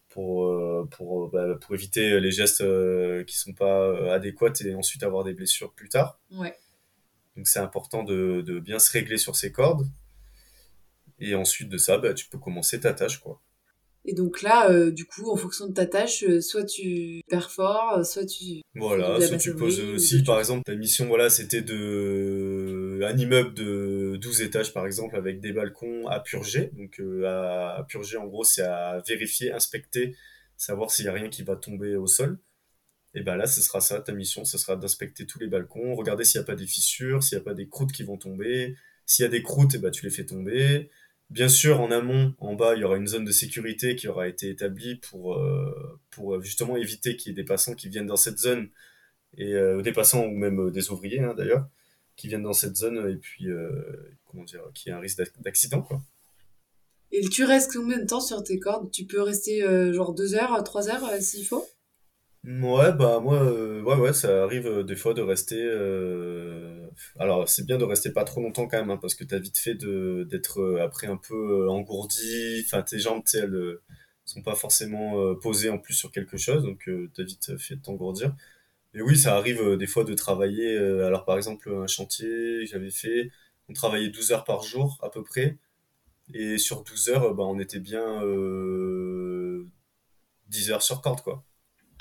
[0.09, 4.75] pour, euh, pour, euh, bah, pour éviter les gestes euh, qui sont pas adéquats et
[4.75, 6.19] ensuite avoir des blessures plus tard.
[6.31, 6.57] Ouais.
[7.37, 9.87] Donc c'est important de, de, bien se régler sur ces cordes.
[11.19, 13.19] Et ensuite de ça, bah, tu peux commencer ta tâche.
[13.19, 13.41] quoi.
[14.05, 18.61] Et donc là, du coup, en fonction de ta tâche, soit tu perfores, soit tu...
[18.75, 19.97] Voilà, soit tu poses...
[19.97, 25.15] Si par exemple ta mission, voilà, c'était de un immeuble de 12 étages par exemple
[25.15, 26.71] avec des balcons à purger.
[26.73, 30.15] Donc euh, à, purger en gros c'est à vérifier, inspecter,
[30.57, 32.39] savoir s'il n'y a rien qui va tomber au sol.
[33.15, 36.23] Et ben là ce sera ça ta mission, ce sera d'inspecter tous les balcons, regarder
[36.23, 38.75] s'il n'y a pas des fissures, s'il n'y a pas des croûtes qui vont tomber.
[39.05, 40.91] S'il y a des croûtes, et ben, tu les fais tomber.
[41.29, 44.27] Bien sûr, en amont, en bas, il y aura une zone de sécurité qui aura
[44.27, 48.17] été établie pour, euh, pour justement éviter qu'il y ait des passants qui viennent dans
[48.17, 48.69] cette zone,
[49.37, 51.67] et euh, des passants ou même des ouvriers hein, d'ailleurs,
[52.15, 53.69] qui viennent dans cette zone et puis euh,
[54.25, 56.01] comment dire, qui a un risque d'accident quoi.
[57.11, 58.91] Et tu restes combien de temps sur tes cordes?
[58.91, 61.65] Tu peux rester euh, genre deux heures, trois heures euh, s'il faut?
[62.43, 63.43] Ouais, bah moi,
[63.81, 65.61] ouais, ouais, ça arrive des fois de rester.
[67.19, 69.57] Alors, c'est bien de rester pas trop longtemps quand même, hein, parce que t'as vite
[69.57, 72.63] fait d'être après un peu engourdi.
[72.65, 73.77] Enfin, tes jambes, elles
[74.25, 78.33] sont pas forcément posées en plus sur quelque chose, donc t'as vite fait de t'engourdir.
[78.93, 80.75] Et oui, ça arrive euh, des fois de travailler.
[80.75, 83.31] Euh, alors, par exemple, un chantier que j'avais fait,
[83.67, 85.57] on travaillait 12 heures par jour à peu près.
[86.33, 89.67] Et sur 12 heures, bah, on était bien euh,
[90.47, 91.43] 10 heures sur corde, quoi.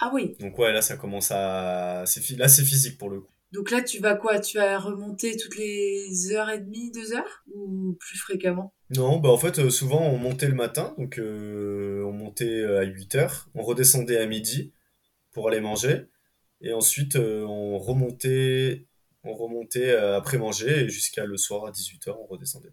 [0.01, 0.37] Ah oui.
[0.41, 2.05] Donc, ouais, là, ça commence à.
[2.37, 3.33] Là, c'est physique pour le coup.
[3.53, 4.41] Donc là, tu vas quoi?
[4.41, 7.45] Tu vas remonter toutes les heures et demie, deux heures?
[7.55, 8.75] Ou plus fréquemment?
[8.91, 10.95] Non, bah en fait, euh, souvent, on montait le matin.
[10.99, 13.49] Donc, on montait à 8 heures.
[13.55, 14.73] On redescendait à midi
[15.33, 16.09] pour aller manger.
[16.61, 18.87] Et ensuite, euh, on remontait,
[19.23, 22.73] on remontait euh, après manger et jusqu'à le soir à 18h, on redescendait.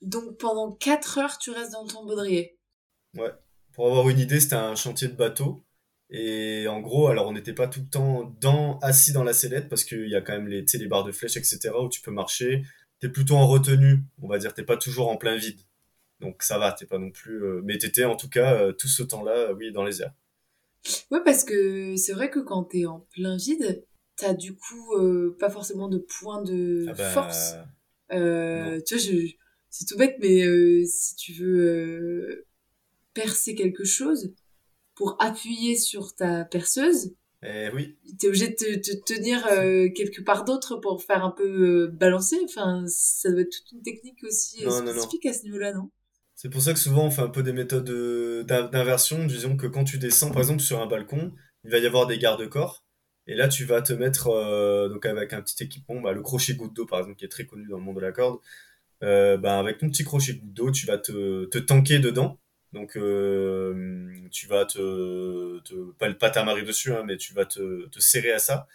[0.00, 2.58] Donc pendant 4 heures, tu restes dans ton baudrier?
[3.14, 3.32] Ouais.
[3.74, 5.65] Pour avoir une idée, c'était un chantier de bateau.
[6.10, 9.68] Et en gros, alors on n'était pas tout le temps dans, assis dans la sellette
[9.68, 11.70] parce qu'il y a quand même les, les barres de flèches, etc.
[11.80, 12.62] où tu peux marcher.
[13.00, 14.54] T'es plutôt en retenue, on va dire.
[14.54, 15.58] T'es pas toujours en plein vide.
[16.20, 17.42] Donc ça va, t'es pas non plus.
[17.42, 20.14] Euh, mais t'étais en tout cas tout ce temps-là, oui, dans les airs.
[21.10, 23.84] Ouais, parce que c'est vrai que quand t'es en plein vide,
[24.16, 27.54] t'as du coup euh, pas forcément de point de ah bah, force.
[28.12, 29.22] Euh, tu vois,
[29.70, 32.46] c'est tout bête, mais euh, si tu veux
[33.14, 34.34] percer quelque chose,
[34.96, 37.96] pour appuyer sur ta perceuse, eh oui.
[38.18, 39.44] t'es obligé de te, tenir
[39.94, 42.38] quelque part d'autre pour faire un peu balancer.
[42.44, 45.90] Enfin, ça doit être toute une technique aussi spécifique à ce niveau-là, non?
[46.36, 49.24] C'est pour ça que souvent on fait un peu des méthodes euh, d'inversion.
[49.24, 51.32] Disons que quand tu descends, par exemple, sur un balcon,
[51.64, 52.84] il va y avoir des garde-corps.
[53.26, 56.54] Et là, tu vas te mettre euh, donc avec un petit équipement, bah, le crochet
[56.54, 58.38] goutte d'eau, par exemple, qui est très connu dans le monde de la corde.
[59.02, 62.38] Euh, bah, avec ton petit crochet goutte d'eau, tu vas te, te tanker dedans.
[62.72, 62.92] Donc,
[64.30, 68.32] tu vas te, te pas, pas t'amarrer dessus, hein, mais tu vas te, te serrer
[68.32, 68.66] à ça.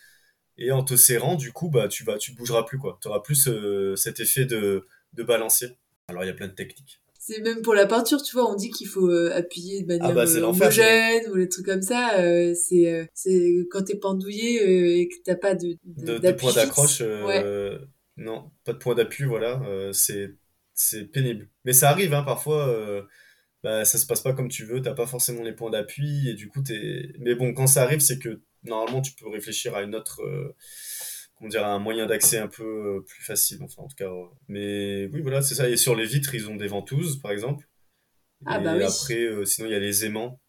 [0.58, 2.98] Et en te serrant, du coup, bah, tu vas, tu bougeras plus, quoi.
[3.02, 3.50] Tu auras plus
[3.96, 5.78] cet effet de, de balancier.
[6.08, 8.56] Alors, il y a plein de techniques c'est même pour la peinture, tu vois, on
[8.56, 11.84] dit qu'il faut euh, appuyer de manière ah bah, euh, homogène ou les trucs comme
[11.84, 12.20] ça.
[12.20, 17.04] Euh, c'est c'est quand t'es pendouillé et que t'as pas de de, de point d'accroche.
[18.18, 19.62] Non, pas de point d'appui, voilà.
[19.94, 20.36] c'est
[20.74, 21.48] c'est pénible.
[21.64, 23.06] Mais ça arrive, hein, parfois.
[23.64, 26.34] Bah, ça se passe pas comme tu veux, t'as pas forcément les points d'appui et
[26.34, 27.14] du coup t'es.
[27.20, 30.22] Mais bon, quand ça arrive, c'est que normalement tu peux réfléchir à une autre
[31.42, 34.10] on dirait un moyen d'accès un peu euh, plus facile, enfin en tout cas.
[34.10, 35.68] Euh, mais oui, voilà, c'est ça.
[35.68, 37.68] Et sur les vitres, ils ont des ventouses, par exemple.
[38.46, 38.84] Ah, et bah oui.
[38.84, 40.40] après, euh, sinon, il y a les aimants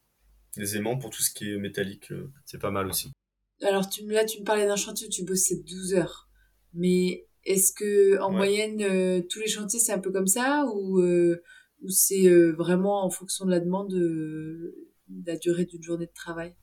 [0.58, 2.12] les aimants pour tout ce qui est métallique,
[2.44, 3.10] c'est pas mal aussi.
[3.62, 6.28] Alors tu, là, tu me parlais d'un chantier où tu bossais 12 heures.
[6.74, 11.00] Mais est-ce que en moyenne, tous les chantiers, c'est un peu comme ça ou,
[11.82, 14.74] ou c'est vraiment en fonction de la demande de
[15.26, 16.54] la durée d'une journée de travail?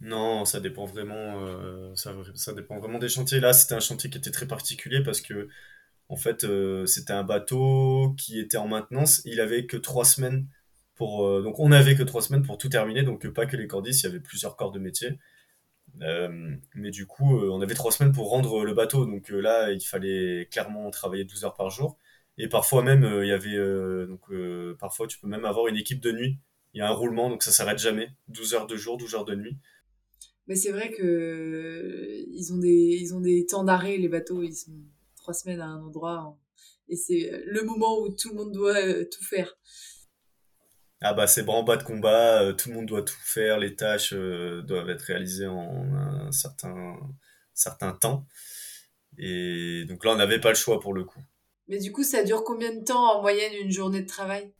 [0.00, 3.40] Non, ça dépend vraiment, euh, ça, dépend vraiment des chantiers.
[3.40, 5.48] Là, c'était un chantier qui était très particulier parce que,
[6.08, 9.22] en fait, euh, c'était un bateau qui était en maintenance.
[9.24, 10.46] Il avait que trois semaines
[10.94, 13.02] pour, euh, donc on avait que trois semaines pour tout terminer.
[13.04, 15.18] Donc pas que les cordistes, il y avait plusieurs corps de métier.
[16.74, 19.06] mais du coup, on avait trois semaines pour rendre le bateau.
[19.06, 21.98] Donc là, il fallait clairement travailler 12 heures par jour.
[22.38, 23.56] Et parfois même, il y avait,
[24.06, 24.22] donc
[24.78, 26.38] parfois tu peux même avoir une équipe de nuit.
[26.74, 28.10] Il y a un roulement, donc ça s'arrête jamais.
[28.28, 29.56] 12 heures de jour, 12 heures de nuit.
[30.46, 34.54] Mais c'est vrai que ils ont des ils ont des temps d'arrêt les bateaux, ils
[34.54, 34.72] sont
[35.16, 36.38] trois semaines à un endroit
[36.88, 39.56] et c'est le moment où tout le monde doit euh, tout faire.
[41.00, 43.74] Ah bah c'est en bas de combat, euh, tout le monde doit tout faire, les
[43.76, 46.96] tâches euh, doivent être réalisées en un certain
[47.52, 48.26] certain temps.
[49.18, 51.20] Et donc là on n'avait pas le choix pour le coup.
[51.68, 54.52] Mais du coup ça dure combien de temps en moyenne une journée de travail?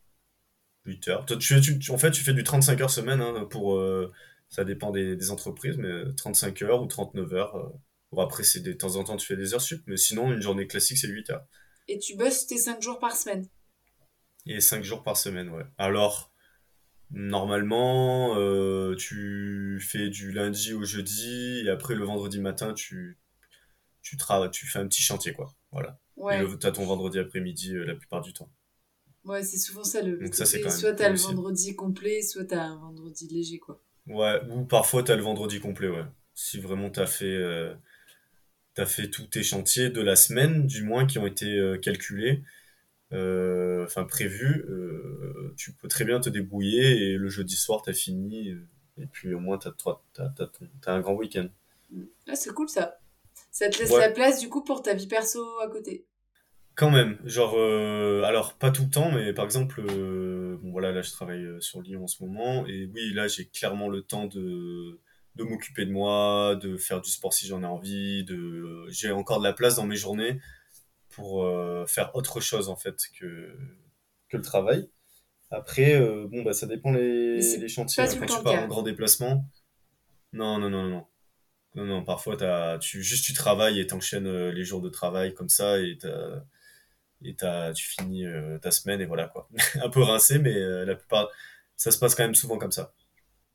[0.85, 1.27] 8 heures.
[1.27, 3.79] Toi, tu, tu, en fait tu fais du 35 heures semaine hein, pour
[4.49, 7.57] ça dépend des, entreprises, mais 35 heures ou 39 heures.
[7.57, 10.41] Euh, après, c'est de temps en temps, tu fais des heures sup, mais sinon, une
[10.41, 11.47] journée classique, c'est 8 heures.
[11.89, 13.47] Et tu bosses tes 5 jours par semaine?
[14.47, 15.65] Et 5 jours par semaine, ouais.
[15.77, 16.33] Alors,
[17.11, 23.19] normalement, euh, tu fais du lundi au jeudi, et après, le vendredi matin, tu,
[24.03, 25.55] tu, travailles, tu fais un petit chantier, quoi.
[25.73, 25.99] Voilà.
[26.17, 26.45] Ouais.
[26.59, 28.49] Tu as ton vendredi après-midi euh, la plupart du temps.
[29.25, 30.19] Ouais, c'est souvent ça le.
[30.19, 33.83] Donc ça, c'est soit t'as le vendredi complet, soit t'as un vendredi léger, quoi.
[34.07, 36.05] Ouais, ou parfois tu as le vendredi complet, ouais.
[36.35, 37.75] Si vraiment tu as fait, euh,
[38.87, 42.43] fait tous tes chantiers de la semaine, du moins qui ont été euh, calculés,
[43.13, 44.65] euh, enfin prévus,
[45.57, 48.55] tu peux très bien te débrouiller et le jeudi soir tu as fini,
[48.99, 51.49] et puis au moins tu as, un grand week-end.
[52.29, 53.01] Ah, c'est cool ça.
[53.57, 56.05] Ça te laisse la place du coup pour ta vie perso à côté?
[56.75, 60.93] Quand même, genre, euh, alors pas tout le temps, mais par exemple, euh, bon voilà,
[60.93, 64.03] là je travaille euh, sur Lyon en ce moment, et oui, là j'ai clairement le
[64.03, 65.01] temps de,
[65.37, 69.39] de m'occuper de moi, de faire du sport si j'en ai envie, de, j'ai encore
[69.39, 70.39] de la place dans mes journées
[71.09, 71.43] pour
[71.89, 73.57] faire autre chose en fait que,
[74.29, 74.91] que le travail.
[75.51, 79.49] Après, bon bah ça dépend les, les chantiers, quand tu pars en grand déplacement.
[80.35, 80.91] Non, non, non, non.
[80.91, 81.07] Non,
[81.85, 85.79] non, parfois as, tu, juste tu travailles et t'enchaînes les jours de travail comme ça
[85.79, 86.41] et t'as
[87.25, 87.35] et
[87.75, 89.49] tu finis euh, ta semaine et voilà quoi.
[89.83, 91.29] un peu rincé, mais euh, la plupart,
[91.77, 92.95] ça se passe quand même souvent comme ça.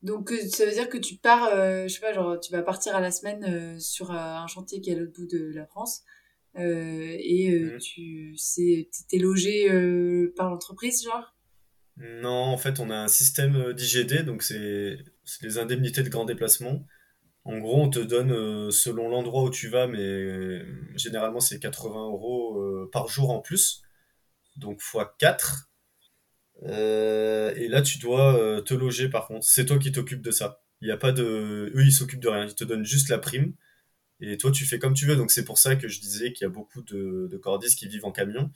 [0.02, 2.96] Donc euh, ça veut dire que tu pars, je sais pas, genre tu vas partir
[2.96, 6.02] à la semaine sur un chantier qui est à l'autre bout de la France
[6.54, 7.78] et mmh.
[7.78, 8.36] tu
[9.08, 9.68] t'es logé
[10.36, 11.34] par l'entreprise genre?
[11.96, 14.98] Non, en fait on a un système d'IGD, donc c'est
[15.42, 16.84] les indemnités de grand déplacement.
[17.44, 20.64] En gros, on te donne euh, selon l'endroit où tu vas, mais euh,
[20.94, 23.82] généralement c'est 80 euros euh, par jour en plus,
[24.56, 25.68] donc x 4.
[26.62, 29.44] et là, tu dois te loger par contre.
[29.44, 30.62] C'est toi qui t'occupes de ça.
[30.80, 31.72] Il n'y a pas de.
[31.74, 32.46] Eux, ils s'occupent de rien.
[32.46, 33.54] Ils te donnent juste la prime.
[34.20, 35.16] Et toi, tu fais comme tu veux.
[35.16, 37.88] Donc, c'est pour ça que je disais qu'il y a beaucoup de, de cordistes qui
[37.88, 38.50] vivent en camion.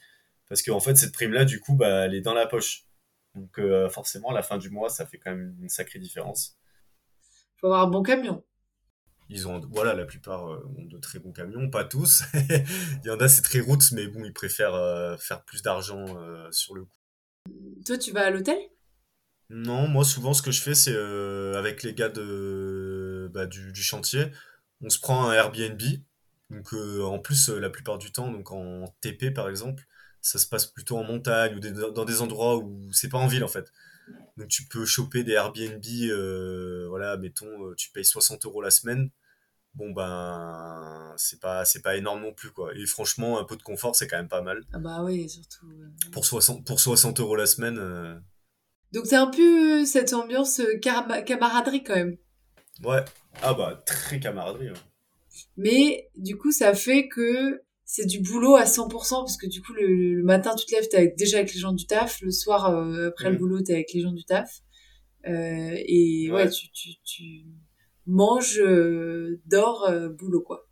[0.48, 2.86] Parce qu'en en fait, cette prime-là, du coup, bah, elle est dans la poche.
[3.34, 3.60] Donc,
[3.90, 6.56] forcément, à la fin du mois, ça fait quand même une sacrée différence.
[7.56, 8.44] Faut avoir un bon camion.
[9.28, 12.22] Ils ont, voilà, la plupart euh, ont de très bons camions, pas tous.
[12.34, 16.04] Il y en a, c'est très route, mais bon, ils préfèrent euh, faire plus d'argent
[16.16, 17.52] euh, sur le coup.
[17.84, 18.58] Toi, tu vas à l'hôtel?
[19.50, 20.96] Non, moi, souvent, ce que je fais, c'est
[21.56, 24.26] avec les gars de, bah, du, chantier,
[24.80, 25.80] on se prend un Airbnb.
[26.50, 29.84] Donc, en plus, la plupart du temps, donc en TP par exemple,
[30.20, 31.60] ça se passe plutôt en montagne ou
[31.92, 33.72] dans des endroits où c'est pas en ville en fait.
[34.36, 38.70] Donc tu peux choper des Airbnb, euh, voilà, mettons, euh, tu payes 60 euros la
[38.70, 39.10] semaine.
[39.74, 42.74] Bon ben, c'est pas, c'est pas énorme non plus quoi.
[42.74, 44.62] Et franchement, un peu de confort, c'est quand même pas mal.
[44.72, 45.66] Ah bah oui, surtout.
[46.12, 47.78] Pour 60, pour 60 euros la semaine.
[47.78, 48.18] Euh.
[48.92, 52.16] Donc c'est un peu cette ambiance camaraderie quand même.
[52.82, 53.04] Ouais.
[53.42, 54.70] Ah bah très camaraderie.
[55.56, 59.72] Mais du coup, ça fait que c'est du boulot à 100% parce que du coup
[59.72, 62.20] le, matin tu te lèves t'es déjà avec les gens du taf.
[62.20, 63.38] Le soir euh, après le mm.
[63.38, 64.60] boulot t'es avec les gens du taf.
[65.26, 67.46] Euh, et ouais, tu, tu, tu
[68.06, 69.88] manges euh, dors
[70.18, 70.68] boulot quoi.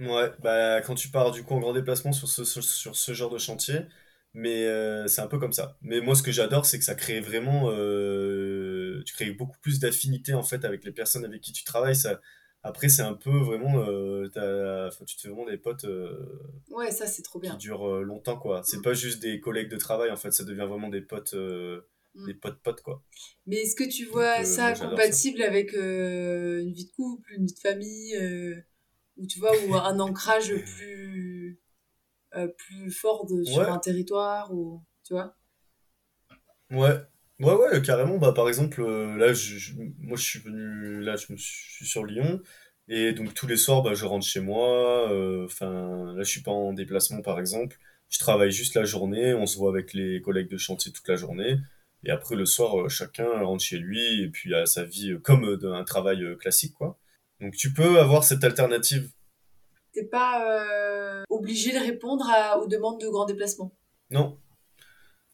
[0.00, 3.30] Ouais bah quand tu pars du coup en grand déplacement sur ce, sur, ce genre
[3.30, 3.80] de chantier.
[4.34, 4.66] Mais
[5.06, 5.78] c'est un peu comme ça.
[5.82, 7.70] Mais moi ce que j'adore c'est que ça crée vraiment
[9.04, 11.94] tu crées beaucoup plus d'affinité en fait avec les personnes avec qui tu travailles.
[11.94, 12.20] Ça
[12.66, 13.78] après, c'est un peu vraiment.
[13.78, 14.28] Euh,
[15.06, 15.84] tu te fais vraiment des potes.
[15.84, 17.52] Euh, ouais, ça, c'est trop bien.
[17.52, 18.62] Qui durent euh, longtemps, quoi.
[18.64, 18.82] C'est mm.
[18.82, 20.32] pas juste des collègues de travail, en fait.
[20.32, 21.34] Ça devient vraiment des potes.
[21.34, 22.26] mm.
[22.26, 23.04] des potes potes quoi.
[23.46, 27.58] Mais est-ce que tu vois ça compatible avec une vie de couple, une vie de
[27.60, 28.64] famille,
[29.16, 31.60] ou tu vois, ou un ancrage plus
[32.58, 35.36] plus fort sur un territoire, ou tu vois?
[36.72, 37.00] Ouais,
[37.38, 38.16] Ouais, ouais, carrément.
[38.18, 41.74] Bah, par exemple, euh, là, je, moi, je suis venu, là, je, me suis, je
[41.76, 42.40] suis sur Lyon.
[42.88, 45.10] Et donc, tous les soirs, bah, je rentre chez moi.
[45.12, 47.76] euh, Enfin, là, je suis pas en déplacement, par exemple.
[48.08, 49.34] Je travaille juste la journée.
[49.34, 51.58] On se voit avec les collègues de chantier toute la journée.
[52.04, 55.18] Et après, le soir, euh, chacun rentre chez lui et puis a sa vie euh,
[55.18, 56.98] comme euh, un travail euh, classique, quoi.
[57.40, 59.10] Donc, tu peux avoir cette alternative?
[59.92, 63.74] T'es pas euh, obligé de répondre à, aux demandes de grands déplacements?
[64.10, 64.38] Non,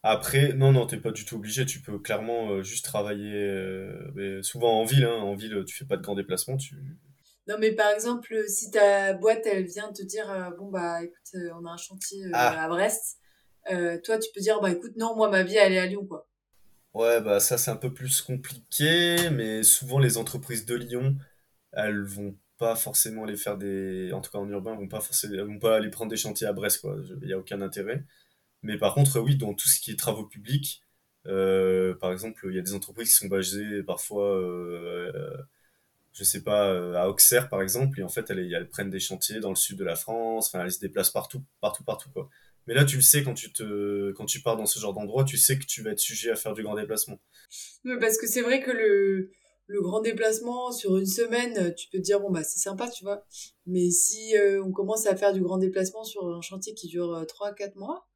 [0.03, 1.65] Après, non, non, t'es pas du tout obligé.
[1.65, 5.05] Tu peux clairement euh, juste travailler, euh, mais souvent en ville.
[5.05, 5.15] Hein.
[5.15, 6.57] En ville, tu fais pas de grands déplacements.
[6.57, 6.75] Tu...
[7.47, 11.35] Non, mais par exemple, si ta boîte, elle vient te dire, euh, bon, bah, écoute,
[11.35, 13.17] euh, on a un chantier euh, Ah, à Brest,
[13.71, 16.05] euh, toi, tu peux dire, bah, écoute, non, moi, ma vie, elle est à Lyon,
[16.05, 16.27] quoi.
[16.93, 21.15] ouais, bah ça c'est un peu plus compliqué, mais souvent les entreprises de Lyon,
[21.73, 25.33] elles vont pas forcément les faire des, en tout cas en urbain, vont pas forcément,
[25.35, 26.97] elles vont pas aller prendre des chantiers à Brest, quoi.
[27.21, 28.03] Il y a aucun intérêt.
[28.63, 30.81] Mais par contre, oui, dans tout ce qui est travaux publics,
[31.27, 35.33] euh, par exemple, il y a des entreprises qui sont basées parfois, euh,
[36.13, 38.99] je sais pas, euh, à Auxerre par exemple, et en fait, elles, elles prennent des
[38.99, 42.29] chantiers dans le sud de la France, enfin, elles se déplacent partout, partout, partout, quoi.
[42.65, 45.25] Mais là, tu le sais, quand tu te, quand tu pars dans ce genre d'endroit,
[45.25, 47.19] tu sais que tu vas être sujet à faire du grand déplacement.
[47.83, 49.31] Mais parce que c'est vrai que le,
[49.67, 53.03] le grand déplacement sur une semaine, tu peux te dire, bon, bah, c'est sympa, tu
[53.03, 53.25] vois.
[53.65, 57.13] Mais si euh, on commence à faire du grand déplacement sur un chantier qui dure
[57.13, 58.07] euh, 3-4 mois,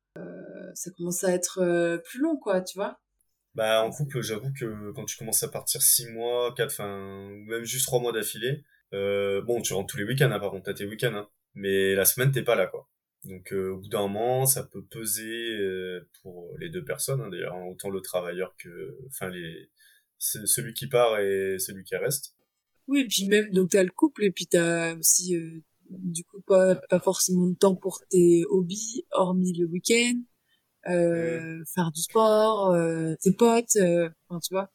[0.73, 2.99] ça commence à être euh, plus long, quoi, tu vois.
[3.55, 7.45] Bah, en couple, j'avoue que quand tu commences à partir 6 mois, 4, enfin, ou
[7.45, 8.63] même juste 3 mois d'affilée,
[8.93, 11.29] euh, bon, tu rentres tous les week-ends, hein, par contre, t'as tes week-ends, hein.
[11.55, 12.87] Mais la semaine, t'es pas là, quoi.
[13.23, 17.29] Donc, euh, au bout d'un moment, ça peut peser euh, pour les deux personnes, hein,
[17.29, 19.69] d'ailleurs, hein, autant le travailleur que, enfin, les,
[20.19, 22.35] celui qui part et celui qui reste.
[22.87, 26.41] Oui, et puis même, donc t'as le couple, et puis t'as aussi, euh, du coup,
[26.41, 30.19] pas, pas forcément de temps pour tes hobbies, hormis le week-end,
[30.89, 34.69] euh, faire du sport, euh, tes potes, euh, enfin, tu vois,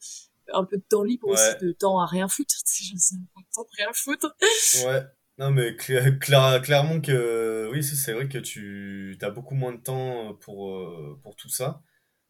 [0.53, 3.15] un peu de temps libre aussi, de temps à rien foutre, tu sais, je sais
[3.35, 4.35] pas, temps de rien foutre.
[4.73, 5.03] ouais.
[5.39, 9.81] Non, mais cla- cla- clairement que, oui, c'est vrai que tu, t'as beaucoup moins de
[9.81, 11.81] temps pour, euh, pour tout ça.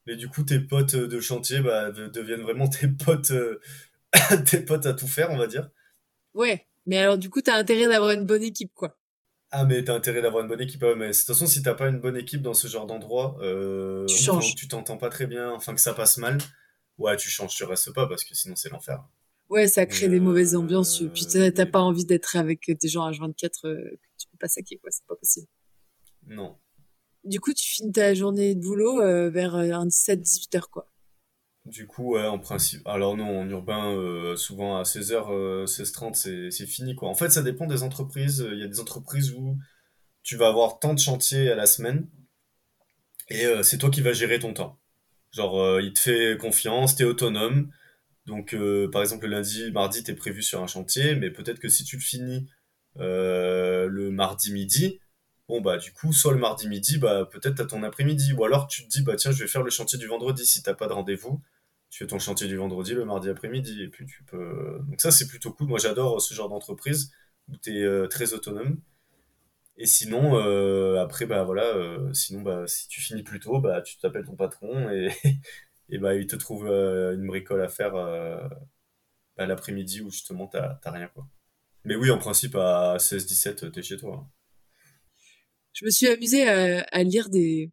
[0.07, 3.33] Mais du coup, tes potes de chantier, bah, de- deviennent vraiment tes potes,
[4.45, 5.69] tes potes à tout faire, on va dire.
[6.33, 8.97] Ouais, mais alors du coup, t'as intérêt d'avoir une bonne équipe, quoi.
[9.51, 10.81] Ah, mais t'as intérêt d'avoir une bonne équipe.
[10.83, 12.87] Ah ouais, mais de toute façon, si t'as pas une bonne équipe dans ce genre
[12.87, 16.39] d'endroit, Tu euh, enfin, tu t'entends pas très bien, enfin que ça passe mal,
[16.97, 19.03] ouais, tu changes, tu restes pas parce que sinon c'est l'enfer.
[19.49, 22.87] Ouais, ça crée des mauvaises ambiances, et puis euh, t'as pas envie d'être avec des
[22.87, 25.47] gens H24 euh, que tu peux pas saquer, quoi, c'est pas possible.
[26.27, 26.57] non.
[27.23, 30.89] Du coup, tu finis ta journée de boulot euh, vers euh, un 17-18 heures, quoi.
[31.65, 32.85] Du coup, ouais, en principe.
[32.87, 37.09] Alors non, en urbain, euh, souvent à 16h, 16h30, c'est fini, quoi.
[37.09, 38.45] En fait, ça dépend des entreprises.
[38.51, 39.57] Il y a des entreprises où
[40.23, 42.07] tu vas avoir tant de chantiers à la semaine
[43.29, 44.79] et euh, c'est toi qui vas gérer ton temps.
[45.31, 47.71] Genre, euh, il te fait confiance, t'es autonome.
[48.25, 51.69] Donc, euh, par exemple, le lundi, mardi, t'es prévu sur un chantier, mais peut-être que
[51.69, 52.47] si tu le finis
[52.99, 54.99] euh, le mardi midi,
[55.49, 58.33] bon, bah, du coup, soit le mardi midi, bah, peut-être t'as ton après-midi.
[58.33, 60.45] Ou alors, tu te dis, bah, tiens, je vais faire le chantier du vendredi.
[60.45, 61.41] Si t'as pas de rendez-vous,
[61.93, 63.83] tu fais ton chantier du vendredi le mardi après-midi.
[63.83, 64.79] Et puis, tu peux.
[64.89, 65.67] Donc, ça, c'est plutôt cool.
[65.67, 67.11] Moi, j'adore ce genre d'entreprise
[67.49, 68.81] où t'es euh, très autonome.
[69.77, 73.81] Et sinon, euh, après, bah voilà, euh, sinon, bah, si tu finis plus tôt, bah,
[73.83, 75.09] tu t'appelles ton patron et,
[75.89, 78.47] et bah, il te trouve euh, une bricole à faire euh,
[79.37, 81.27] bah, l'après-midi où justement t'as rien, quoi.
[81.85, 84.23] Mais oui, en principe, à 16-17, t'es chez toi.
[84.23, 84.31] hein.
[85.73, 87.71] Je me suis amusée à, à lire des,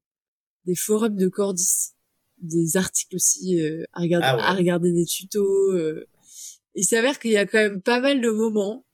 [0.66, 1.92] des forums de cordis,
[2.40, 5.72] des articles aussi, euh, à regarder, Ah à regarder des tutos.
[5.72, 6.06] euh.
[6.74, 8.84] Il s'avère qu'il y a quand même pas mal de moments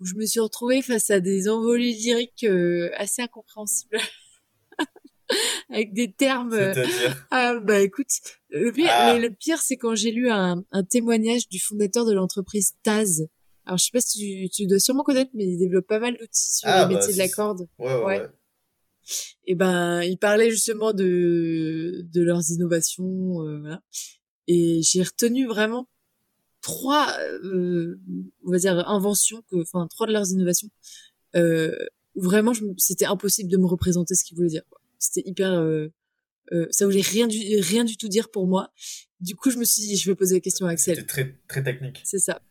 [0.00, 3.98] où je me suis retrouvée face à des envolées lyriques euh, assez incompréhensibles,
[5.70, 6.52] avec des termes.
[6.52, 6.74] euh?
[7.30, 8.08] Ah bah écoute,
[8.50, 12.12] le pire, Ah, le pire c'est quand j'ai lu un, un témoignage du fondateur de
[12.12, 13.26] l'entreprise Taz.
[13.64, 16.14] Alors je sais pas si tu, tu dois sûrement connaître, mais il développe pas mal
[16.18, 17.66] d'outils sur les ah bah, métiers de la corde.
[17.78, 18.20] Ouais, ouais, Ouais.
[18.20, 18.26] ouais.
[19.46, 23.82] Et ben, il parlait justement de de leurs innovations, euh, voilà.
[24.48, 25.88] Et j'ai retenu vraiment
[26.60, 27.12] trois,
[27.44, 28.00] euh,
[28.44, 30.68] on va dire inventions, que, enfin trois de leurs innovations,
[31.36, 31.74] euh,
[32.14, 34.64] où vraiment c'était impossible de me représenter ce qu'ils voulaient dire.
[34.98, 35.52] C'était hyper,
[36.50, 38.72] euh, euh, ça voulait rien du rien du tout dire pour moi.
[39.20, 40.96] Du coup, je me suis dit, je vais poser la question à Axel.
[40.96, 42.00] C'était très, très technique.
[42.04, 42.42] C'est ça.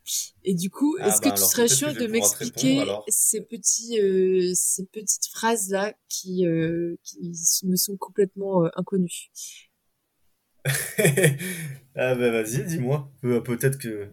[0.42, 4.52] Et du coup, Ah est-ce que bah, tu serais je de m'expliquer ces petits, euh,
[4.54, 9.30] ces petites phrases là qui, euh, qui me sont complètement euh, inconnues?
[11.94, 13.12] Ah bah vas-y, dis-moi.
[13.20, 14.08] Peut-être que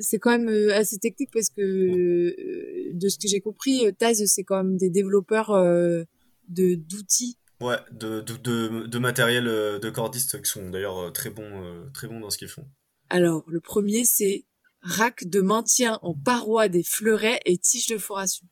[0.00, 3.92] c'est quand même euh, assez technique parce que euh, de ce que j'ai compris, euh,
[3.92, 7.38] Taz c'est quand même des développeurs de d'outils.
[7.60, 12.28] Ouais, de, de, de, matériel de cordistes qui sont d'ailleurs très bons très bons dans
[12.28, 12.68] ce qu'ils font.
[13.10, 14.44] Alors le premier c'est
[14.82, 18.46] rack de maintien en paroi des fleurets et tiges de foration.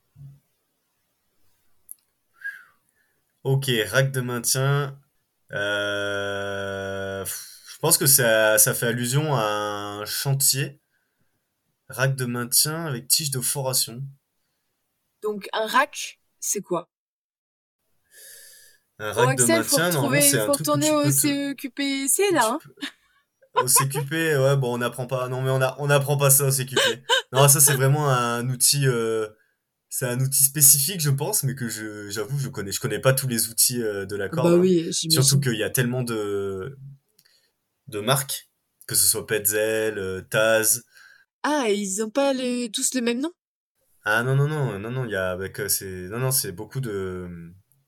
[3.45, 4.97] Ok, rack de maintien.
[5.51, 7.25] je
[7.81, 10.81] pense que ça, ça fait allusion à un chantier
[11.93, 14.03] Rack de maintien avec tige de foration.
[15.23, 16.89] Donc un rack, c'est quoi?
[19.03, 22.53] Un rack de maintien, non, c'est un faut retourner au CQPC là.
[22.53, 22.59] Hein
[23.55, 25.29] au CQP, ouais, bon, on n'apprend pas.
[25.29, 26.79] Non, mais on a, on apprend pas ça au CQP.
[27.33, 28.87] Non, ça c'est vraiment un outil.
[28.87, 29.27] Euh,
[29.89, 33.15] c'est un outil spécifique, je pense, mais que je, j'avoue, je connais, je connais pas
[33.15, 34.51] tous les outils euh, de la corde.
[34.51, 36.79] Bah oui, Surtout qu'il y a tellement de,
[37.89, 38.51] de marques,
[38.87, 40.85] que ce soit Petzel, euh, Taz,
[41.43, 42.33] ah, ils ont pas
[42.73, 43.33] tous le même nom
[44.05, 46.81] Ah non, non, non, non, non, il y a avec, c'est, non, non, c'est beaucoup
[46.81, 47.29] de,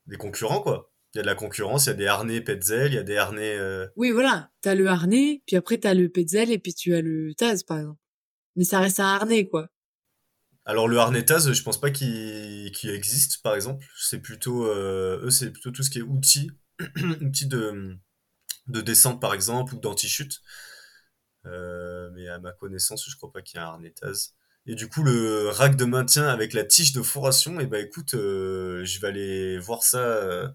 [0.07, 0.93] des concurrents, quoi.
[1.15, 3.05] Il y a de la concurrence, il y a des harnais Petzel, il y a
[3.05, 3.57] des harnais...
[3.57, 7.03] Euh, oui, voilà, t'as le harnais, puis après t'as le Petzel, et puis tu as
[7.03, 8.01] le Taz, par exemple.
[8.57, 9.69] Mais ça reste un harnais, quoi.
[10.65, 13.87] Alors le harnais Taz, je pense pas qu'il existe, par exemple.
[13.97, 16.51] C'est plutôt, euh, eux, c'est plutôt tout ce qui est outils,
[17.21, 17.97] outils de,
[18.67, 20.41] de descente, par exemple, ou d'anti-chute.
[21.47, 23.95] Euh, mais à ma connaissance, je crois pas qu'il y ait un harnais
[24.67, 27.85] Et du coup, le rack de maintien avec la tige de foration, et eh ben
[27.85, 30.53] écoute, euh, je vais aller voir ça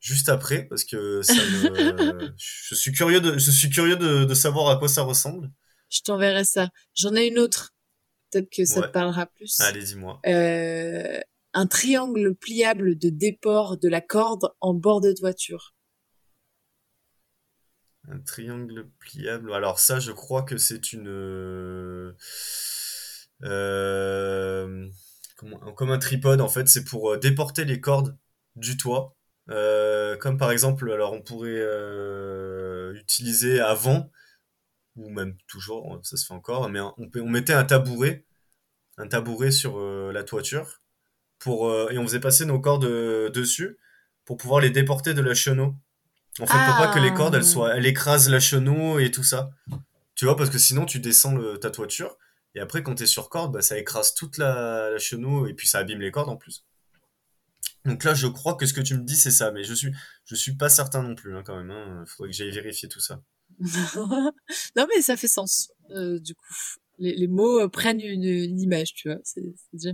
[0.00, 2.32] juste après parce que ça me...
[2.36, 5.50] je suis curieux de, je suis curieux de, de savoir à quoi ça ressemble.
[5.90, 6.70] Je t'enverrai ça.
[6.94, 7.74] J'en ai une autre.
[8.30, 9.58] Peut-être que ça te parlera plus.
[9.60, 10.20] Allez, dis-moi.
[10.26, 11.20] Euh,
[11.52, 15.74] un triangle pliable de déport de la corde en bord de toiture.
[18.08, 19.52] Un triangle pliable.
[19.52, 21.08] Alors ça, je crois que c'est une...
[21.08, 22.12] Euh,
[23.42, 24.88] euh,
[25.36, 28.16] comme un tripode, en fait, c'est pour déporter les cordes
[28.54, 29.16] du toit.
[29.50, 31.64] Comme par exemple, alors on pourrait
[32.94, 34.10] utiliser avant,
[34.96, 38.24] ou même toujours, ça se fait encore, mais on, on mettait un tabouret,
[38.96, 40.80] un tabouret sur la toiture,
[41.38, 42.86] pour, et on faisait passer nos cordes
[43.32, 43.78] dessus
[44.24, 45.74] pour pouvoir les déporter de la chenot.
[46.38, 47.46] En fait, pour pas que les cordes, elles, ah.
[47.46, 49.50] soient, elles écrasent la chenot et tout ça.
[50.14, 52.16] Tu vois, parce que sinon, tu descends le, ta toiture,
[52.54, 55.78] et après, quand t'es sur corde, bah, ça écrase toute la, la et puis ça
[55.78, 56.64] abîme les cordes en plus.
[57.84, 59.92] Donc là, je crois que ce que tu me dis, c'est ça, mais je suis,
[60.24, 61.70] je suis pas certain non plus, hein, quand même.
[61.70, 62.04] Hein.
[62.06, 63.22] Faudrait que j'aille vérifier tout ça.
[64.76, 66.54] non, mais ça fait sens, euh, du coup.
[66.98, 69.18] Les, les mots euh, prennent une, une, image, tu vois.
[69.24, 69.92] C'est déjà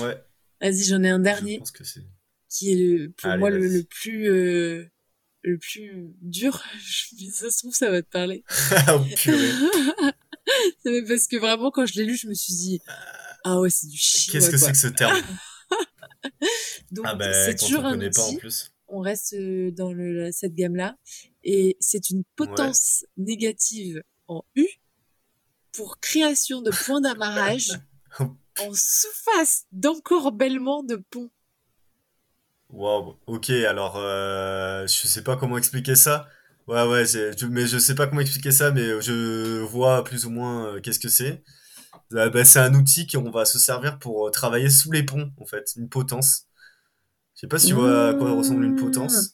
[0.00, 0.22] Ouais.
[0.60, 1.54] Vas-y, j'en ai un dernier.
[1.54, 2.04] Je pense que c'est.
[2.48, 4.88] Qui est le, pour moi le, le, plus, euh,
[5.42, 6.62] le plus dur,
[7.32, 8.44] ça se trouve, ça va te parler.
[8.88, 9.50] oh, purée.
[11.08, 12.80] parce que vraiment, quand je l'ai lu, je me suis dit,
[13.42, 14.32] ah ouais, c'est du chien.
[14.32, 15.20] Qu'est-ce que c'est que ce terme?
[16.90, 18.10] Donc, ah ben, c'est toujours un outil.
[18.10, 18.72] Pas en plus.
[18.88, 20.96] On reste euh, dans le, cette gamme-là.
[21.42, 24.66] Et c'est une potence négative en U
[25.72, 27.72] pour création de points d'amarrage
[28.20, 31.30] en sous-face d'encorbellement de pont.
[32.70, 36.28] Wow, ok, alors euh, je sais pas comment expliquer ça.
[36.66, 37.04] Ouais, ouais,
[37.50, 40.98] mais je sais pas comment expliquer ça, mais je vois plus ou moins euh, qu'est-ce
[40.98, 41.42] que c'est.
[42.14, 45.32] Euh, bah, c'est un outil qu'on va se servir pour euh, travailler sous les ponts,
[45.40, 46.46] en fait, une potence.
[47.34, 49.16] Je sais pas si tu vois à quoi ressemble une potence.
[49.16, 49.28] Mmh.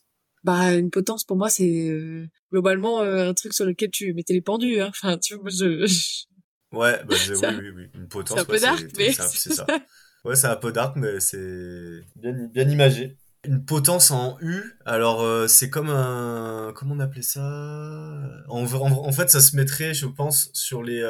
[0.45, 1.95] Bah, une potence pour moi, c'est
[2.51, 4.81] globalement un truc sur lequel tu mettais les pendus.
[4.81, 4.89] Hein.
[4.89, 5.87] Enfin, tu vois, je...
[6.73, 8.39] Ouais, bah, oui, oui, oui, une potence.
[8.39, 9.67] C'est un peu dark, mais c'est ça.
[10.25, 13.17] Ouais, c'est un peu dark, mais c'est bien, bien imagé.
[13.45, 16.73] Une potence en U, alors euh, c'est comme un...
[16.75, 17.41] Comment on appelait ça?
[18.49, 21.03] En, en, fait, ça se mettrait, je pense, sur les...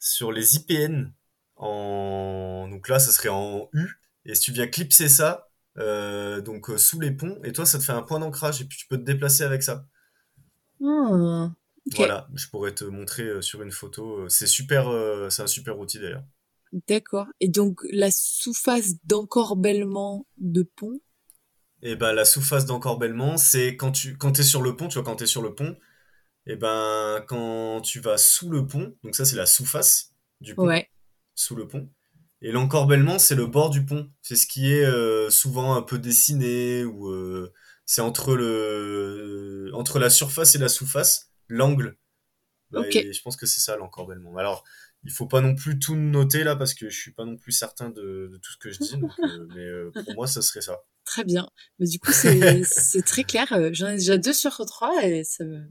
[0.00, 1.12] Euh, sur les IPN.
[1.56, 2.68] En...
[2.70, 3.86] Donc là, ça serait en U.
[4.24, 5.48] Et si tu viens clipser ça,
[5.78, 8.78] euh, donc sous les ponts, et toi, ça te fait un point d'ancrage, et puis
[8.78, 9.86] tu peux te déplacer avec ça.
[10.78, 11.48] Hmm,
[11.96, 14.28] voilà, je pourrais te montrer sur une photo.
[14.28, 14.90] C'est super,
[15.30, 16.24] c'est un super outil d'ailleurs.
[16.88, 17.26] D'accord.
[17.40, 21.00] Et donc la sous-face d'encorbellement de pont?
[21.82, 25.04] Eh ben la sous-face d'encorbellement, c'est quand tu quand es sur le pont, tu vois
[25.04, 25.76] quand tu es sur le pont,
[26.50, 30.56] et eh ben quand tu vas sous le pont, donc ça c'est la sous-face du
[30.56, 30.66] pont.
[30.66, 30.90] Ouais.
[31.36, 31.88] Sous le pont.
[32.42, 34.10] Et l'encorbellement, c'est le bord du pont.
[34.20, 37.52] C'est ce qui est euh, souvent un peu dessiné ou euh,
[37.86, 41.96] c'est entre le entre la surface et la sous-face, l'angle.
[42.74, 42.94] Ok.
[42.94, 44.36] je pense que c'est ça l'encorbellement.
[44.36, 44.64] Alors,
[45.04, 47.52] il faut pas non plus tout noter là parce que je suis pas non plus
[47.52, 48.94] certain de, tout ce que je dis.
[49.22, 50.82] Euh, mais euh, pour moi, ça serait ça.
[51.04, 51.48] Très bien.
[51.78, 53.52] Mais du coup, c'est très clair.
[53.52, 55.62] Euh, j'en ai déjà deux sur trois et ça me...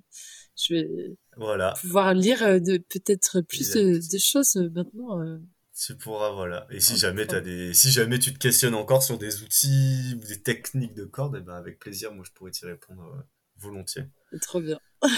[0.61, 1.73] je vais Voilà.
[1.79, 5.21] pouvoir lire euh, de peut-être plus de, de choses euh, maintenant.
[5.21, 5.37] euh.
[5.81, 6.67] Tu pourras, voilà.
[6.71, 10.13] Et si Ah, jamais t'as des, si jamais tu te questionnes encore sur des outils
[10.15, 13.21] ou des techniques de corde, eh ben avec plaisir, moi je pourrais t'y répondre euh,
[13.57, 14.03] volontiers.
[14.41, 14.77] Trop bien.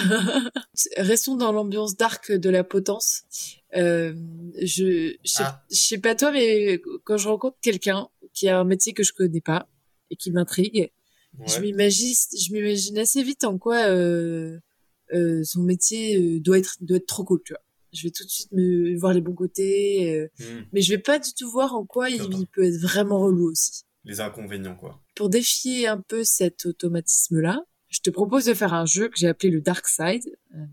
[0.97, 3.23] Restons dans l'ambiance dark de la potence.
[3.76, 4.13] Euh,
[4.61, 5.63] je, je, sais, Ah.
[5.72, 9.13] je sais pas toi, mais quand je rencontre quelqu'un qui a un métier que je
[9.13, 9.68] connais pas
[10.09, 10.91] et qui m'intrigue,
[11.47, 14.59] je m'imagine, je m'imagine assez vite en quoi euh,
[15.14, 17.62] euh, son métier euh, doit être doit être trop cool, tu vois.
[17.94, 20.64] Je vais tout de suite me voir les bons côtés, euh, Hmm.
[20.72, 23.84] mais je vais pas du tout voir en quoi il, peut être vraiment relou aussi.
[24.06, 25.02] Les inconvénients, quoi.
[25.16, 29.28] Pour défier un peu cet automatisme-là, je te propose de faire un jeu que j'ai
[29.28, 30.24] appelé le Dark Side,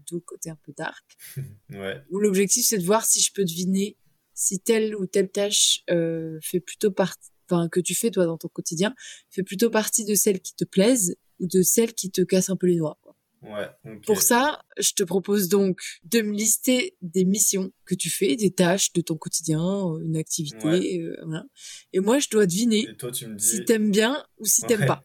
[0.09, 1.05] d'où le côté un peu dark,
[1.71, 2.01] Ouais.
[2.11, 3.97] où l'objectif c'est de voir si je peux deviner
[4.35, 8.39] si telle ou telle tâche euh, fait plutôt partie, enfin que tu fais toi dans
[8.39, 8.95] ton quotidien,
[9.31, 12.57] fait plutôt partie de celles qui te plaisent ou de celles qui te cassent un
[12.57, 12.97] peu les noix.
[13.03, 13.17] quoi.
[13.43, 13.69] Ouais.
[14.07, 18.53] Pour ça, je te propose donc de me lister des missions que tu fais, des
[18.53, 20.99] tâches de ton quotidien, euh, une activité, Ouais.
[21.01, 21.45] euh, voilà.
[21.93, 23.47] Et moi, je dois deviner Et toi, tu me dis.
[23.47, 24.87] si t'aimes bien ou si t'aimes Ouais.
[24.87, 25.05] pas.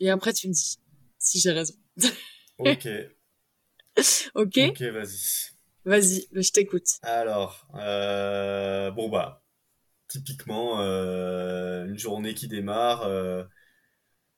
[0.00, 0.78] Et après, tu me dis
[1.18, 1.74] si j'ai raison.
[2.58, 2.88] Ok.
[4.34, 5.54] Ok, Ok, vas-y.
[5.84, 6.86] Vas-y, je t'écoute.
[7.02, 9.44] Alors, euh, bon bah,
[10.08, 13.44] typiquement, euh, une journée qui démarre, euh,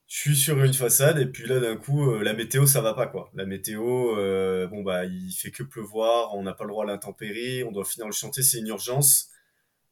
[0.06, 2.94] je suis sur une façade et puis là d'un coup, euh, la météo ça va
[2.94, 3.30] pas quoi.
[3.34, 6.86] La météo, euh, bon bah, il fait que pleuvoir, on n'a pas le droit à
[6.86, 9.30] l'intempérie, on doit finir le chantier, c'est une urgence.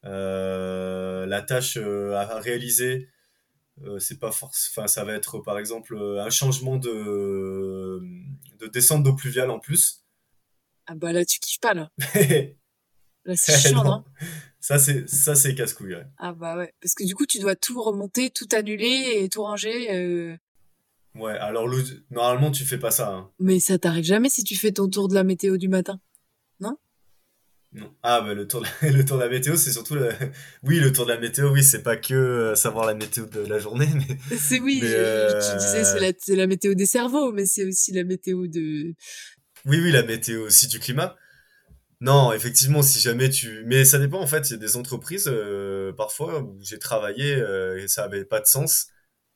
[0.04, 3.08] Euh, la tâche à réaliser,
[3.98, 8.00] c'est pas force, enfin ça va être par exemple un changement de
[8.60, 10.04] de descente d'eau pluviale en plus.
[10.86, 11.90] Ah bah là, tu kiffes pas, là.
[13.26, 14.04] Là, c'est chiant, Non.
[14.70, 15.94] Non Ça c'est ça c'est casse-couille.
[15.94, 16.06] ouais.
[16.18, 16.72] Ah bah ouais.
[16.80, 19.92] Parce que du coup, tu dois tout remonter, tout annuler et tout ranger.
[19.92, 20.36] euh,
[21.14, 23.08] Ouais, alors le- normalement tu fais pas ça.
[23.14, 23.30] Hein.
[23.38, 26.00] Mais ça t'arrive jamais si tu fais ton tour de la météo du matin.
[26.60, 26.76] Non?
[28.04, 30.08] Ah bah le tour de la, le tour de la météo, c'est surtout le...
[30.62, 33.40] oui le tour de la météo, oui c'est pas que euh, savoir la météo de
[33.40, 36.46] la journée, mais C'est oui, Mais, je- je- tu disais c'est euh, la, c'est la
[36.46, 38.94] météo des cerveaux, mais c'est aussi la météo de...
[39.66, 41.16] oui oui la météo aussi du climat.
[42.00, 44.50] Non, effectivement, si jamais tu, mais ça dépend en fait.
[44.50, 48.40] Il y a des entreprises euh, parfois où j'ai travaillé euh, et ça avait pas
[48.40, 48.88] de sens,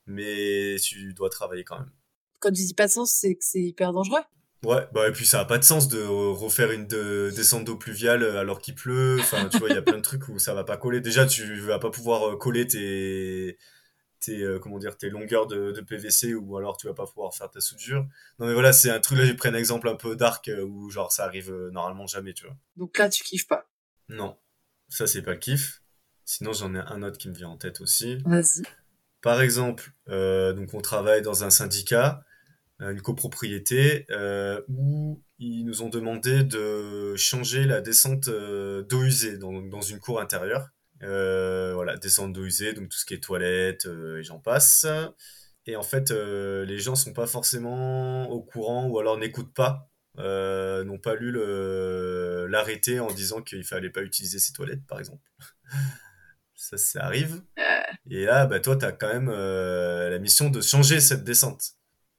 [0.05, 1.91] mais tu dois travailler quand même.
[2.39, 4.21] Quand tu dis pas de sens, c'est que c'est hyper dangereux.
[4.65, 7.77] Ouais, bah et puis ça a pas de sens de refaire une de, descente d'eau
[7.77, 9.17] pluviale alors qu'il pleut.
[9.19, 10.99] Enfin, tu vois, il y a plein de trucs où ça va pas coller.
[10.99, 13.57] Déjà, tu vas pas pouvoir euh, coller tes,
[14.19, 17.33] tes euh, comment dire, tes longueurs de, de PVC ou alors tu vas pas pouvoir
[17.33, 18.05] faire ta soudure.
[18.39, 20.63] Non mais voilà, c'est un truc là, j'ai pris un exemple un peu dark euh,
[20.63, 22.55] où genre ça arrive euh, normalement jamais, tu vois.
[22.75, 23.69] Donc là, tu kiffes pas?
[24.07, 24.37] Non,
[24.87, 25.81] ça c'est pas le kiff.
[26.25, 28.17] Sinon, j'en ai un autre qui me vient en tête aussi.
[28.25, 28.63] Vas-y.
[29.21, 32.23] Par exemple, euh, donc on travaille dans un syndicat,
[32.79, 39.61] une copropriété, euh, où ils nous ont demandé de changer la descente d'eau usée dans,
[39.61, 40.69] dans une cour intérieure.
[41.03, 44.85] Euh, voilà, descente d'eau usée, donc tout ce qui est toilette euh, et j'en passe.
[45.65, 49.89] Et en fait, euh, les gens sont pas forcément au courant ou alors n'écoutent pas,
[50.17, 51.31] n'ont pas lu
[52.49, 55.23] l'arrêté en disant qu'il fallait pas utiliser ces toilettes, par exemple.
[56.55, 57.41] Ça, ça arrive.
[58.11, 61.63] Et là, bah, toi, tu as quand même la mission de changer cette descente.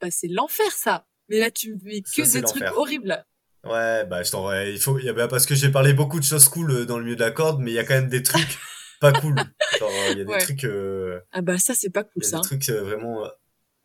[0.01, 1.07] Bah, c'est l'enfer, ça.
[1.29, 3.23] Mais là, tu me mets que Ça, des trucs horribles.
[3.65, 6.19] Ouais, bah, je t'en il faut, il y a- bah, parce que j'ai parlé beaucoup
[6.19, 8.09] de choses cool dans le milieu de la corde, mais il y a quand même
[8.09, 8.59] des trucs
[9.01, 9.35] pas cool.
[9.81, 10.39] Genre, il y a des Ouais.
[10.39, 12.37] trucs, euh, Ah bah ça, c'est pas cool, il y a ça.
[12.39, 13.27] des trucs euh, vraiment,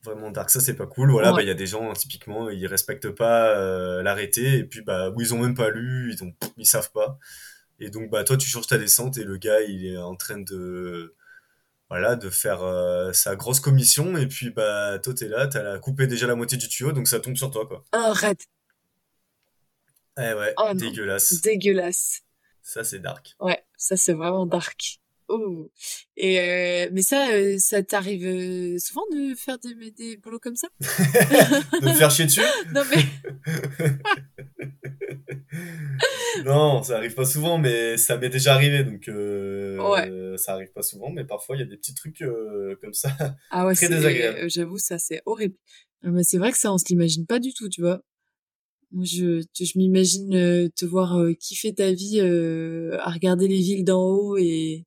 [0.03, 0.49] vraiment dark.
[0.49, 1.11] Ça, c'est pas cool.
[1.11, 1.37] Voilà, Ouais.
[1.37, 5.09] bah, il y a des gens, typiquement, ils respectent pas euh, l'arrêté, et puis, bah,
[5.15, 7.17] ou ils ont même pas lu, ils ont, ils savent pas.
[7.79, 10.37] Et donc, bah, toi, tu changes ta descente, et le gars, il est en train
[10.39, 11.15] de,
[11.89, 16.07] voilà, de faire euh, sa grosse commission, et puis, bah, toi, t'es là, t'as coupé
[16.07, 17.83] déjà la moitié du tuyau, donc ça tombe sur toi, quoi.
[17.91, 18.45] Arrête.
[20.17, 20.73] Eh ouais, Oh non.
[20.75, 21.41] dégueulasse.
[21.41, 22.21] Dégueulasse.
[22.61, 23.35] Ça, c'est dark.
[23.39, 24.99] Ouais, ça, c'est vraiment dark.
[25.27, 25.71] Oh.
[26.17, 30.55] Et euh, mais ça, euh, ça t'arrive euh, souvent de faire des, des boulots comme
[30.55, 30.67] ça?
[30.79, 32.41] De me faire chier dessus?
[32.73, 33.03] Non mais
[36.45, 40.81] Non, ça arrive pas souvent, mais ça m'est déjà arrivé, donc euh, ça arrive pas
[40.81, 43.15] souvent, mais parfois il y a des petits trucs euh, comme ça.
[43.51, 44.49] ah ouais, Très c'est désagréable.
[44.49, 45.55] j'avoue ça c'est horrible.
[46.05, 48.01] Euh, Mais c'est vrai que ça on se l'imagine pas du tout, tu vois.
[49.03, 54.37] Je je m'imagine te voir kiffer ta vie euh, à regarder les villes d'en haut
[54.37, 54.85] et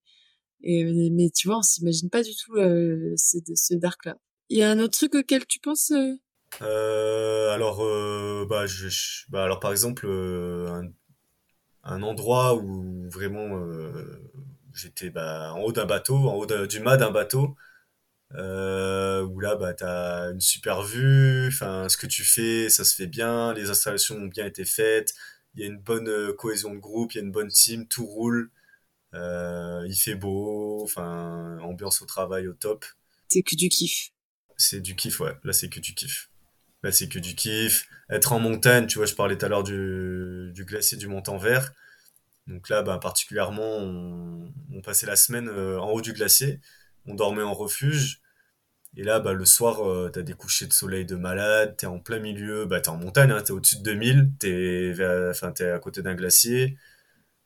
[0.62, 4.16] et mais tu vois on s'imagine pas du tout euh, ce, dark là.
[4.48, 6.14] Il y a un autre truc auquel tu penses euh?
[6.62, 8.64] Euh, alors, euh, bah,
[9.28, 10.06] bah, alors par exemple,
[11.84, 13.60] un, endroit où vraiment
[14.72, 17.56] j'étais bah, en haut d'un bateau, en haut du mât d'un bateau,
[18.32, 23.06] où là, bah, t'as une super vue, enfin, ce que tu fais, ça se fait
[23.06, 25.14] bien, les installations ont bien été faites,
[25.54, 28.06] il y a une bonne cohésion de groupe, il y a une bonne team, tout
[28.06, 28.50] roule,
[29.14, 32.84] il fait beau, enfin, ambiance au travail au top.
[33.28, 34.10] C'est que du kiff.
[34.56, 35.34] C'est du kiff, ouais.
[35.44, 36.30] Là, c'est que du kiff.
[36.82, 37.88] Là, c'est que du kiff.
[38.10, 41.36] Être en montagne, tu vois, je parlais tout à l'heure du, du glacier du Montant
[41.36, 41.72] Vert.
[42.46, 46.60] Donc là, bah, particulièrement, on, on passait la semaine euh, en haut du glacier
[47.08, 48.20] on dormait en refuge.
[48.96, 51.98] Et là, bah, le soir, euh, t'as des couchers de soleil de malade, t'es en
[52.00, 54.92] plein milieu, bah, t'es en montagne, hein, t'es au-dessus de 2000, t'es,
[55.30, 56.76] enfin, t'es à côté d'un glacier.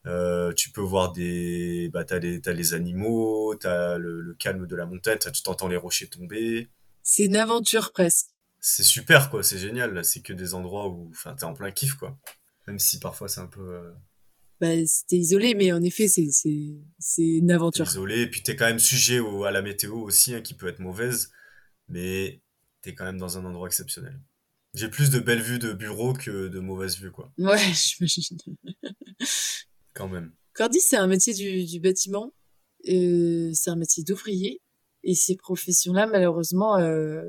[0.07, 4.67] Euh, tu peux voir des, bah, t'as les, t'as les animaux, t'as le, le calme
[4.67, 6.69] de la montagne, tu t'entends les rochers tomber.
[7.03, 8.29] C'est une aventure presque.
[8.61, 10.05] C'est super, quoi, c'est génial.
[10.05, 12.19] C'est que des endroits où, enfin, t'es en plein kiff, quoi.
[12.67, 13.93] Même si parfois c'est un peu, euh,
[14.61, 17.87] bah, c'était isolé, mais en effet, c'est, c'est, c'est une aventure.
[17.87, 20.69] isolé, et puis t'es quand même sujet au- à la météo aussi, hein, qui peut
[20.69, 21.33] être mauvaise,
[21.89, 22.41] mais
[22.83, 24.21] t'es quand même dans un endroit exceptionnel.
[24.75, 28.39] J'ai plus de belles vues de bureau que de mauvaises vues, quoi, Ouais, j'imagine.
[29.95, 30.33] Quand même.
[30.55, 32.33] Cordis, c'est un métier du, du bâtiment.
[32.89, 34.61] Euh, c'est un métier d'ouvrier.
[35.05, 37.23] Et ces professions-là, malheureusement, euh,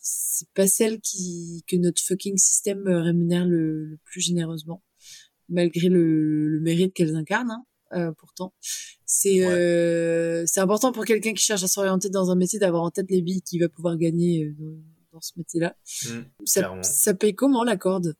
[0.00, 4.82] c'est pas celles qui, que notre fucking système euh, rémunère le, le plus généreusement,
[5.48, 7.52] malgré le, le mérite qu'elles incarnent.
[7.52, 8.52] hein, euh, pourtant,
[9.06, 9.52] c'est Ouais.
[9.52, 13.10] euh, c'est important pour quelqu'un qui cherche à s'orienter dans un métier d'avoir en tête
[13.10, 14.54] les billes qu'il va pouvoir gagner euh,
[15.12, 15.76] dans, ce métier-là.
[16.06, 18.14] Mm, Ça, ça paye comment la corde?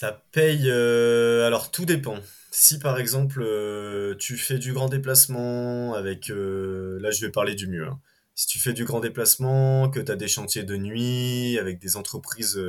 [0.00, 0.70] Ça paye.
[0.70, 2.18] euh, alors tout dépend.
[2.52, 7.56] Si par exemple euh, tu fais du grand déplacement avec, euh, là je vais parler
[7.56, 7.88] du mieux.
[7.88, 8.00] hein.
[8.36, 11.96] Si tu fais du grand déplacement, que tu as des chantiers de nuit avec des
[11.96, 12.62] entreprises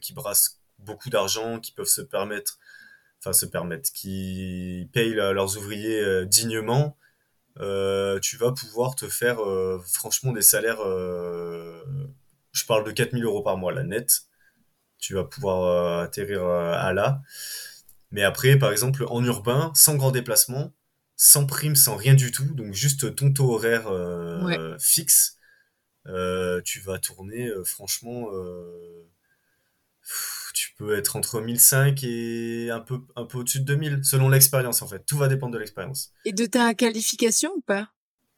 [0.00, 2.60] qui brassent beaucoup d'argent, qui peuvent se permettre,
[3.18, 6.96] enfin se permettre, qui payent leurs ouvriers dignement,
[7.56, 9.38] tu vas pouvoir te faire
[9.92, 10.78] franchement des salaires.
[12.52, 14.22] je parle de 4000 euros par mois, la net
[14.98, 17.22] tu vas pouvoir euh, atterrir euh, à là.
[18.10, 20.72] Mais après, par exemple, en urbain, sans grand déplacement,
[21.16, 24.58] sans prime, sans rien du tout, donc juste ton taux horaire euh, Ouais.
[24.78, 25.38] fixe,
[26.64, 28.28] tu vas tourner, franchement,
[30.54, 34.82] tu peux être entre 1005 et un peu, un peu au-dessus de 2000, selon l'expérience
[34.82, 35.04] en fait.
[35.04, 36.12] Tout va dépendre de l'expérience.
[36.24, 37.90] Et de ta qualification ou pas?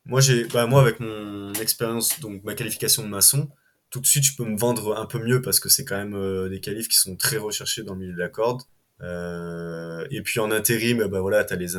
[0.07, 3.51] Moi, j'ai, bah, moi, avec mon expérience, donc ma qualification de maçon,
[3.91, 6.15] tout de suite, je peux me vendre un peu mieux parce que c'est quand même
[6.15, 8.63] euh, des qualifs qui sont très recherchés dans le milieu de la corde.
[9.01, 11.75] Euh, et puis en intérim, bah voilà, t'as les,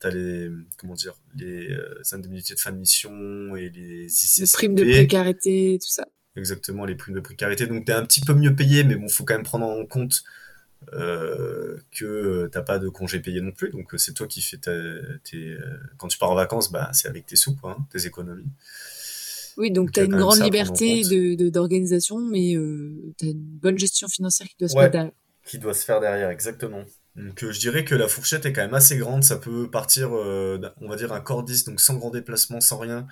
[0.00, 4.74] t'as les, comment dire, les euh, indemnités de fin de mission et les Les primes
[4.74, 6.06] de précarité, tout ça.
[6.36, 7.66] Exactement, les primes de précarité.
[7.66, 10.24] Donc t'es un petit peu mieux payé, mais bon, faut quand même prendre en compte
[10.92, 13.70] euh, que t'as pas de congé payé non plus.
[13.70, 14.72] Donc c'est toi qui fais ta,
[15.22, 15.56] tes,
[15.96, 18.50] quand tu pars en vacances, bah c'est avec tes sous, quoi, hein, tes économies.
[19.56, 23.40] Oui, donc tu as une grande liberté de de- d'organisation, mais euh, tu as une
[23.40, 24.82] bonne gestion financière qui doit se Ouais.
[24.84, 25.12] mettre derrière.
[25.46, 26.82] qui doit se faire derrière, exactement.
[27.16, 30.14] Donc euh, je dirais que la fourchette est quand même assez grande, ça peut partir,
[30.16, 33.06] euh, on va dire un cordiste, donc sans grand déplacement, sans rien,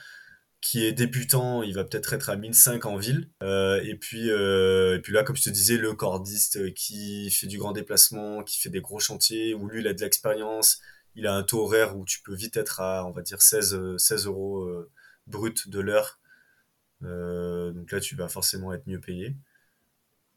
[0.60, 3.28] qui est débutant, il va peut-être être à 1005 en ville.
[3.43, 7.47] Euh, et puis euh, et puis là, comme je te disais, le cordiste qui fait
[7.47, 10.78] du grand déplacement, qui fait des gros chantiers, où lui il a de l'expérience,
[11.14, 13.74] il a un taux horaire où tu peux vite être à, on va dire 16,
[13.74, 14.90] euh, 16 euros euh,
[15.27, 16.19] brut de l'heure.
[17.04, 19.36] Euh, donc là, tu vas forcément être mieux payé.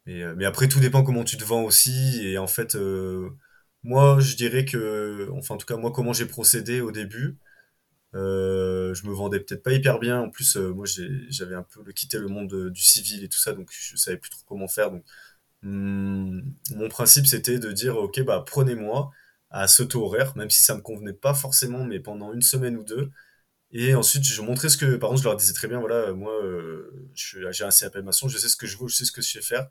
[0.05, 2.21] Mais, euh, mais après, tout dépend comment tu te vends aussi.
[2.27, 3.29] Et en fait, euh,
[3.83, 7.37] moi, je dirais que, enfin, en tout cas, moi, comment j'ai procédé au début,
[8.13, 10.21] je me vendais peut-être pas hyper bien.
[10.21, 10.85] En plus, moi,
[11.29, 14.17] j'avais un peu quitté le monde de- du civil et tout ça, donc je savais
[14.17, 14.91] plus trop comment faire.
[14.91, 15.03] Donc,
[15.63, 16.43] hum,
[16.75, 19.11] mon principe, c'était de dire, ok, bah, prenez-moi
[19.51, 22.77] à ce taux horaire, même si ça me convenait pas forcément, mais pendant une semaine
[22.77, 23.11] ou deux.
[23.77, 26.31] Et ensuite, je montrais ce que, par contre, je leur disais très bien, voilà, moi,
[26.41, 29.22] euh, j'ai un CAP maçon, je sais ce que je vaux, je sais ce que
[29.22, 29.68] je sais faire.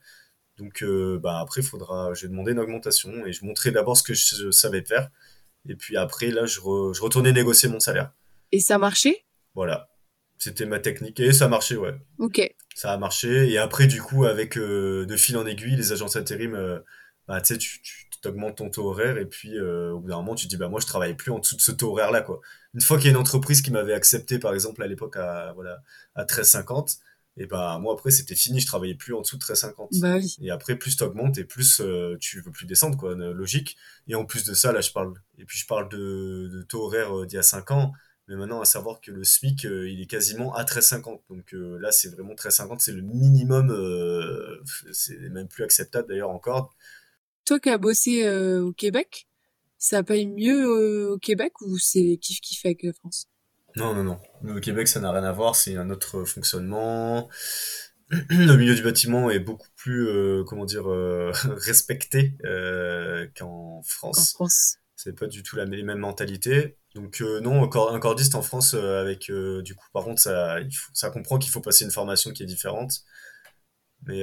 [0.58, 4.02] Donc, euh, bah, après, faudra, je vais demander une augmentation et je montrais d'abord ce
[4.02, 5.08] que je savais faire.
[5.66, 8.12] Et puis après, là, je, re- je retournais négocier mon salaire.
[8.52, 9.24] Et ça marchait?
[9.54, 9.88] Voilà.
[10.36, 11.94] C'était ma technique et ça marchait, ouais.
[12.18, 12.54] Ok.
[12.74, 13.50] Ça a marché.
[13.50, 16.82] Et après, du coup, avec euh, de fil en aiguille, les agences intérim,
[17.26, 17.80] bah, tu sais, tu,
[18.24, 20.56] tu augmentes ton taux horaire et puis euh, au bout d'un moment, tu te dis,
[20.56, 22.40] bah, moi, je travaille plus en dessous de ce taux horaire-là, quoi.
[22.74, 25.52] Une fois qu'il y a une entreprise qui m'avait accepté, par exemple, à l'époque, à,
[25.54, 25.82] voilà,
[26.14, 26.98] à 13,50,
[27.36, 30.00] et bah, moi, après, c'était fini, je travaillais plus en dessous de 13,50.
[30.00, 30.36] Bah oui.
[30.40, 33.76] Et après, plus t'augmentes et plus euh, tu veux plus descendre, quoi, logique.
[34.06, 36.84] Et en plus de ça, là, je parle, et puis je parle de, de taux
[36.84, 37.92] horaire euh, d'il y a 5 ans,
[38.28, 41.20] mais maintenant, à savoir que le SMIC, euh, il est quasiment à 13,50.
[41.28, 46.30] Donc euh, là, c'est vraiment 13,50, c'est le minimum, euh, c'est même plus acceptable d'ailleurs
[46.30, 46.74] encore.
[47.44, 49.26] Toi qui as bossé euh, au Québec,
[49.78, 53.26] ça paye mieux euh, au Québec ou c'est kiff kiff avec la France?
[53.76, 54.56] Non, non, non.
[54.56, 57.28] Au Québec, ça n'a rien à voir, c'est un autre fonctionnement.
[58.10, 64.34] Le milieu du bâtiment est beaucoup plus, euh, comment dire, euh, respecté euh, qu'en France.
[64.34, 64.76] En France.
[64.96, 66.76] C'est pas du tout la, les mêmes mentalités.
[66.94, 71.10] Donc non, un cordiste en France, avec du coup, par contre, ça, il faut, ça
[71.10, 73.00] comprend qu'il faut passer une formation qui est différente.
[74.06, 74.22] Mais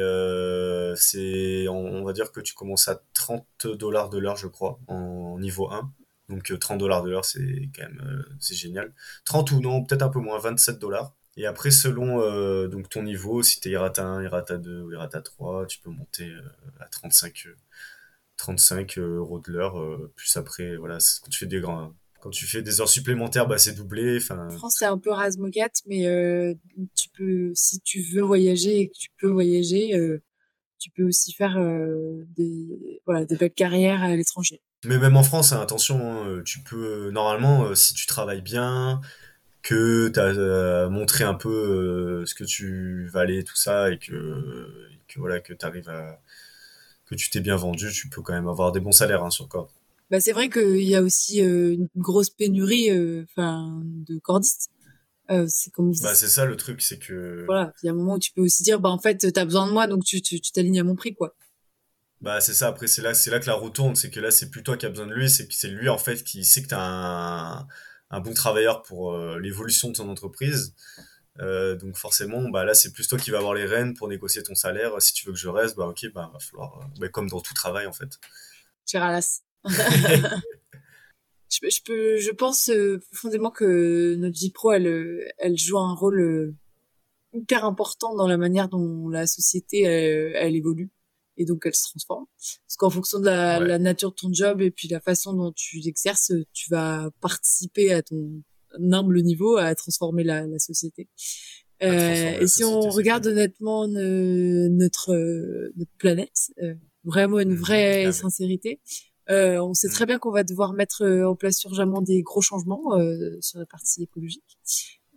[0.95, 5.37] c'est, on, va dire que tu commences à 30 dollars de l'heure, je crois, en
[5.39, 5.91] niveau 1.
[6.29, 8.93] Donc 30 dollars de l'heure, c'est quand même c'est génial.
[9.25, 11.13] 30 ou non, peut-être un peu moins, 27 dollars.
[11.37, 15.21] Et après, selon euh, donc ton niveau, si t'es Irata 1, Irata 2 ou Irata
[15.21, 16.41] 3, tu peux monter euh,
[16.79, 17.47] à 35,
[18.37, 19.75] 35 euh, euros de l'heure.
[20.15, 23.57] plus après, voilà, quand tu fais des grands, quand tu fais des heures supplémentaires, bah,
[23.57, 24.17] c'est doublé.
[24.17, 24.47] Enfin.
[24.47, 26.05] En France, c'est un peu rasmogat, mais
[26.95, 29.93] tu peux, si tu veux voyager et que tu peux voyager,
[30.79, 31.59] tu peux aussi faire
[32.37, 34.61] des, voilà, des belles carrières à l'étranger.
[34.85, 39.01] Mais même en France, hein, attention, hein, tu peux normalement, si tu travailles bien,
[39.61, 43.97] que tu as euh, montré un peu euh, ce que tu valais, tout ça, et
[43.97, 46.19] que, que voilà, que tu arrives à.
[47.05, 49.47] que tu t'es bien vendu, tu peux quand même avoir des bons salaires hein, sur
[49.47, 49.69] corde.
[50.11, 52.91] Bah, c'est vrai qu'il y a aussi euh, une grosse pénurie
[53.23, 54.69] enfin de cordistes.
[55.47, 57.45] c'est comme bah, c'est ça le truc, c'est que.
[57.47, 59.39] Voilà, il y a un moment où tu peux aussi dire, bah en fait, tu
[59.39, 60.21] as besoin de moi, donc tu
[60.53, 61.33] t'alignes à mon prix, quoi.
[62.19, 64.29] Bah c'est ça, après c'est là, c'est là que la roue tourne, c'est que là
[64.29, 66.61] c'est plus toi qui as besoin de lui, c'est c'est lui en fait qui sait
[66.61, 67.67] que tu as un
[68.11, 70.75] un bon travailleur pour euh, l'évolution de ton entreprise.
[71.39, 74.43] Euh, donc forcément, bah là, c'est plus toi qui vas avoir les rênes pour négocier
[74.43, 75.01] ton salaire.
[75.01, 77.39] Si tu veux que je reste, bah ok, bah va falloir, euh, bah, comme dans
[77.39, 78.19] tout travail en fait.
[78.85, 79.41] Chiralas.
[81.49, 82.71] je, je peux, je pense
[83.11, 86.55] profondément que notre vie pro, elle, elle joue un rôle
[87.33, 90.89] hyper important dans la manière dont la société elle évolue
[91.37, 92.25] et donc elle se transforme.
[92.37, 95.77] Parce qu'en fonction de la, nature de ton job et puis la façon dont tu
[95.79, 98.41] l'exerces, tu vas participer à ton
[98.79, 101.09] humble niveau à transformer la, société.
[101.83, 105.13] Euh, et si on regarde honnêtement notre
[105.75, 108.79] notre planète, euh, vraiment une mmh, vraie sincérité,
[109.29, 109.91] euh, on sait mmh.
[109.91, 112.91] très bien qu'on va devoir mettre en place urgemment des gros changements
[113.41, 114.59] sur la partie écologique.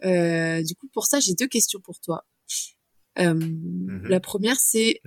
[0.02, 2.24] du coup, pour ça, j'ai deux questions pour toi.
[3.16, 5.00] Mmh la première, c'est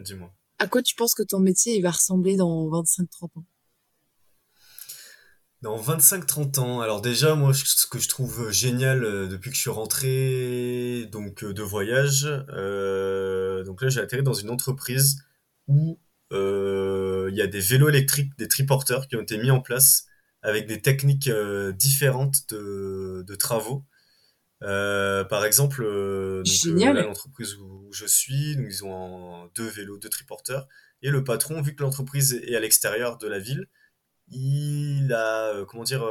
[0.60, 3.46] à quoi tu penses que ton métier il va ressembler dans 25-30 ans?
[5.64, 9.62] Dans 25-30 ans, alors déjà moi ce que je trouve génial euh, depuis que je
[9.62, 15.24] suis rentré donc euh, de voyage, euh, donc là j'ai atterri dans une entreprise
[15.68, 16.00] où
[16.32, 20.06] il y a des vélos électriques, des triporteurs qui ont été mis en place
[20.42, 21.30] avec des techniques
[21.78, 23.86] différentes de, de travaux.
[24.64, 30.68] Euh, par exemple, euh, euh l'entreprise où je suis, ils ont deux vélos, deux triporteurs,
[31.02, 33.68] et le patron, vu que l'entreprise est à l'extérieur de la ville,
[34.30, 36.04] il a, euh, comment dire,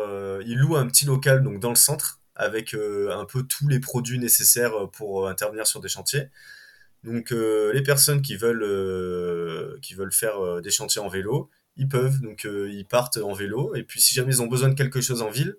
[0.44, 4.18] il loue un petit local donc dans le centre avec un peu tous les produits
[4.18, 6.28] nécessaires pour intervenir sur des chantiers.
[7.06, 12.44] Donc les personnes qui veulent qui veulent faire des chantiers en vélo, ils peuvent donc
[12.44, 15.30] ils partent en vélo et puis si jamais ils ont besoin de quelque chose en
[15.30, 15.56] ville,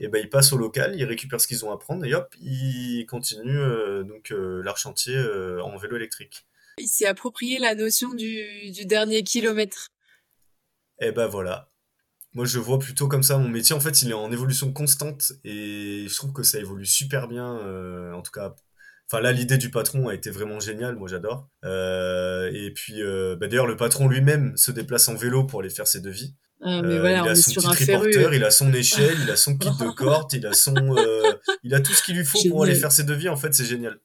[0.00, 2.34] et ben ils passent au local, ils récupèrent ce qu'ils ont à prendre et hop,
[2.40, 6.46] ils continuent euh, donc euh, leur chantier euh, en vélo électrique.
[6.78, 9.88] Il s'est approprié la notion du, du dernier kilomètre.
[11.00, 11.70] Et ben voilà.
[12.32, 13.74] Moi je vois plutôt comme ça mon métier.
[13.74, 18.12] En fait, il est en évolution constante et je trouve que ça évolue super bien.
[18.14, 18.54] en tout cas,
[19.10, 20.96] enfin là l'idée du patron a été vraiment géniale.
[20.96, 21.48] Moi j'adore.
[21.64, 23.02] et puis
[23.38, 26.34] bah, d'ailleurs le patron lui-même se déplace en vélo pour aller faire ses devis.
[26.60, 29.36] Ah, mais euh, voilà, il a son petit triporteur, il a son échelle, il a
[29.36, 31.32] son kit de corde, il a son, euh,
[31.62, 33.28] il a tout ce qu'il lui faut pour aller faire ses devis.
[33.28, 33.98] En fait, c'est génial.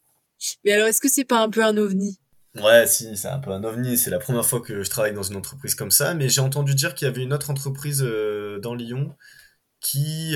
[0.63, 2.19] Mais alors, est-ce que c'est pas un peu un ovni?
[2.61, 3.97] Ouais, si, c'est un peu un ovni.
[3.97, 6.75] C'est la première fois que je travaille dans une entreprise comme ça, mais j'ai entendu
[6.75, 9.15] dire qu'il y avait une autre entreprise euh, dans Lyon
[9.83, 10.35] qui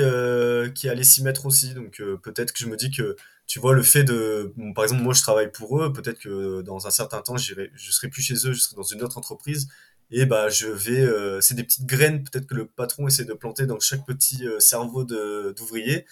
[0.75, 1.73] qui allait s'y mettre aussi.
[1.73, 3.15] Donc peut-être que je me dis que
[3.47, 6.85] tu vois le fait de, par exemple, moi je travaille pour eux, peut-être que dans
[6.85, 7.53] un certain temps, je
[7.91, 9.67] serai plus chez eux, je serai dans une autre entreprise.
[10.11, 13.33] Et bah je vais euh, c'est des petites graines peut-être que le patron essaie de
[13.33, 16.05] planter dans chaque petit euh, cerveau de d'ouvrier.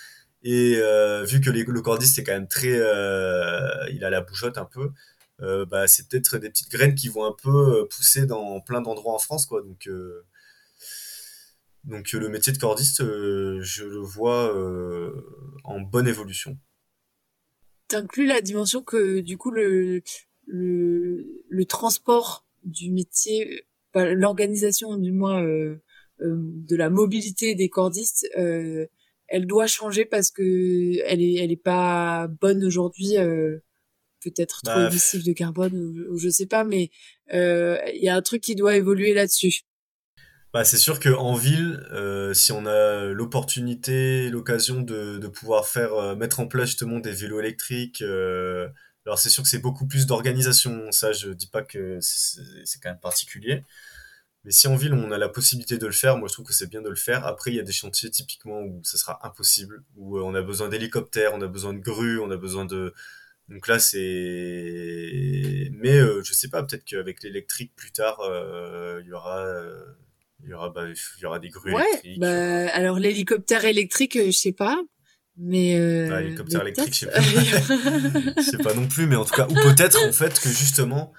[0.43, 2.73] Et euh, vu que les, le cordiste est quand même très
[3.91, 4.91] il a la bougeotte un peu
[5.65, 9.19] bah c'est peut-être des petites graines qui vont un peu pousser dans plein d'endroits en
[9.19, 9.61] France quoi.
[9.61, 9.89] Donc
[11.85, 14.53] donc le métier de cordiste je le vois
[15.63, 16.57] en bonne évolution.
[17.87, 20.01] T'inclus la dimension que du coup le
[20.47, 23.65] le, le transport du métier
[24.03, 25.81] l'organisation du moins euh,
[26.21, 28.85] euh, de la mobilité des cordistes, euh,
[29.27, 33.15] elle doit changer parce que elle est elle est pas bonne aujourd'hui
[34.21, 35.75] peut-être trop bah, émissive de carbone
[36.09, 36.91] ou, je sais pas mais
[37.31, 39.61] il y a un truc qui doit évoluer là-dessus
[40.55, 46.15] Bah, c'est sûr qu'en ville, euh, si on a l'opportunité, l'occasion de, pouvoir faire euh,
[46.15, 48.69] mettre en place justement des vélos électriques, euh,
[49.05, 50.89] alors c'est sûr que c'est beaucoup plus d'organisation.
[50.93, 53.65] Ça, je dis pas que c'est quand même particulier.
[54.45, 56.53] Mais si en ville on a la possibilité de le faire, moi je trouve que
[56.53, 57.25] c'est bien de le faire.
[57.25, 60.69] Après, il y a des chantiers typiquement où ça sera impossible, où on a besoin
[60.69, 62.93] d'hélicoptères, on a besoin de grues, on a besoin de...
[63.49, 63.99] Donc là, c'est...
[65.73, 68.19] Mais euh, je sais pas, peut-être qu'avec l'électrique plus tard,
[69.01, 69.45] il y aura...
[70.45, 72.19] il y aura, bah, il y aura des grues Ouais, électriques.
[72.19, 74.81] bah alors l'hélicoptère électrique, euh, je sais pas,
[75.37, 77.67] mais euh, Ah, l'hélicoptère mais électrique, je sais peut-être.
[78.37, 81.11] Je sais pas non plus, mais en tout cas, ou peut-être en fait que justement,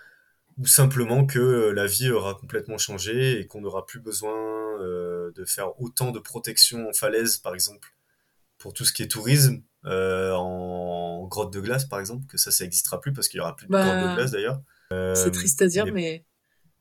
[0.59, 4.33] ou simplement que euh, la vie aura complètement changé et qu'on n'aura plus besoin
[4.81, 7.95] euh, de faire autant de protection en falaise, par exemple,
[8.59, 12.51] pour tout ce qui est tourisme, euh, en grotte de glace, par exemple, que ça,
[12.51, 14.61] ça n'existera plus parce qu'il y aura plus de Bah, grotte de glace d'ailleurs.
[15.15, 16.25] C'est triste à dire, mais mais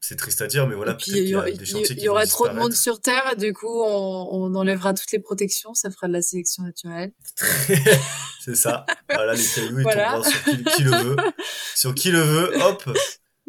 [0.07, 1.97] c'est triste à dire, mais voilà, peut-être il qu'il y, aura, a des chantiers il
[1.97, 4.93] qui y vont aura trop de monde sur Terre, et du coup on, on enlèvera
[4.93, 7.11] toutes les protections, ça fera de la sélection naturelle.
[8.43, 8.85] C'est ça.
[9.11, 10.21] Voilà, les cailloux, ils Voilà.
[10.21, 11.15] tomberont sur qui, qui le veut.
[11.75, 12.89] Sur qui le veut, hop,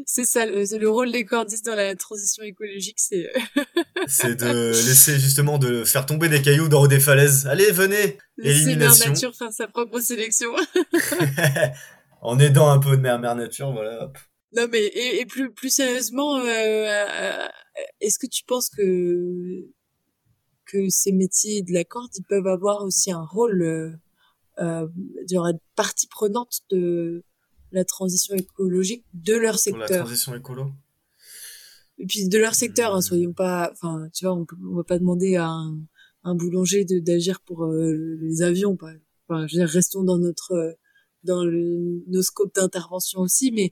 [0.06, 3.62] C'est ça, le, le rôle des cordistes dans la transition écologique, c'est euh,
[4.06, 7.46] c'est de laisser justement de faire tomber des cailloux dans des falaises.
[7.46, 9.10] Allez, venez laisser Mère Élimination.
[9.12, 10.50] Nature faire sa propre sélection.
[12.22, 14.04] En aidant un peu de mère, mère nature, voilà.
[14.04, 14.18] hop.
[14.54, 17.48] Non mais et, et plus plus sérieusement, euh, euh,
[18.00, 19.66] est-ce que tu penses que
[20.66, 23.90] que ces métiers de la corde ils peuvent avoir aussi un rôle, euh,
[24.58, 27.22] euh, partie prenante de
[27.72, 30.06] la transition écologique de leur Pour la secteur?
[30.06, 30.72] transition écolo?
[31.98, 33.02] et puis de leur secteur, hein, Hmm.
[33.02, 35.78] soyons pas, enfin tu vois, on, peut, on va pas demander à un,
[36.24, 38.92] un boulanger de d'agir pour euh, les avions, pas.
[39.28, 40.72] Enfin, je veux dire, restons dans notre euh,
[41.24, 43.70] dans le, nos scopes d'intervention aussi, mais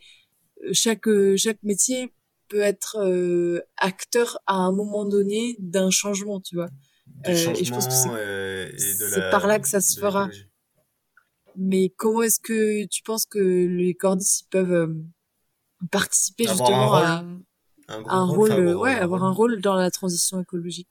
[0.72, 2.12] chaque euh, chaque métier
[2.48, 6.68] peut être euh, acteur à un moment donné d'un changement, tu vois.
[7.26, 9.30] Euh, et je pense que c'est- la.
[9.30, 10.28] par là que ça se fera.
[11.56, 14.94] Mais comment est-ce que tu penses que les cordistes peuvent
[15.90, 19.90] participer Avoir un justement rôle, à Un rôle, avoir ouais, avoir un rôle dans la
[19.90, 20.88] transition écologique.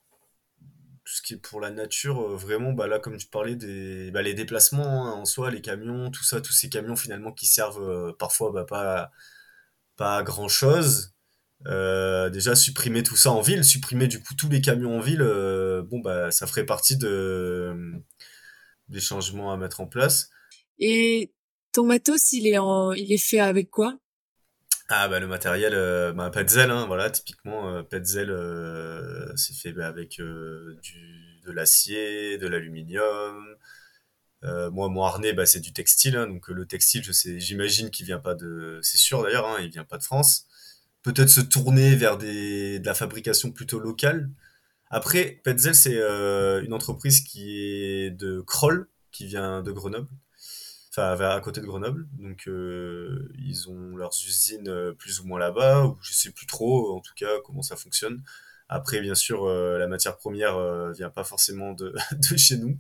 [1.06, 4.10] tout ce qui est pour la nature, euh, vraiment, bah là, comme tu parlais des,
[4.12, 7.46] bah, les déplacements hein, en soi, les camions, tout ça, tous ces camions finalement qui
[7.46, 9.12] servent euh, parfois bah, pas,
[9.98, 11.14] pas grand chose.
[11.66, 15.22] Euh, déjà supprimer tout ça en ville, supprimer du coup tous les camions en ville,
[15.22, 17.74] euh, bon bah ça ferait partie de
[18.90, 20.30] des changements à mettre en place.
[20.80, 21.32] Et
[21.72, 23.98] ton matos, il est en, il est fait avec quoi?
[24.90, 29.88] Ah bah le matériel, euh, bah, Petzl, hein, voilà, typiquement euh, euh, c'est fait bah,
[29.88, 33.42] avec euh, du, de l'acier, de l'aluminium.
[34.44, 37.40] Euh, moi, mon harnais, bah, c'est du textile, hein, donc euh, le textile, je sais,
[37.40, 40.48] j'imagine qu'il vient pas de, c'est sûr d'ailleurs, hein, il vient pas de France.
[41.04, 44.30] Peut-être se tourner vers de la fabrication plutôt locale.
[44.90, 50.08] Après, Petzl, c'est euh, une entreprise qui est de Kroll, qui vient de Grenoble
[50.96, 52.08] enfin à côté de Grenoble.
[52.20, 57.02] Donc ils ont leurs usines plus ou moins là-bas, ou je sais plus trop en
[57.02, 58.22] tout cas comment ça fonctionne.
[58.70, 61.96] Après, bien sûr, la matière première vient pas forcément de
[62.38, 62.78] chez nous.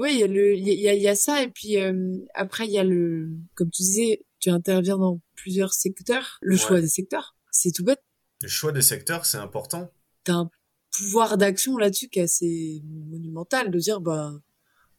[0.00, 2.16] Oui, il y a le, il y a, il y a ça et puis euh,
[2.34, 6.38] après il y a le, comme tu disais, tu interviens dans plusieurs secteurs.
[6.42, 6.60] Le Ouais.
[6.60, 8.02] choix des secteurs, c'est tout bête.
[8.42, 9.90] Le choix des secteurs, c'est important.
[10.24, 10.50] T'as un
[10.96, 14.32] pouvoir d'action là-dessus qui est assez monumental de dire bah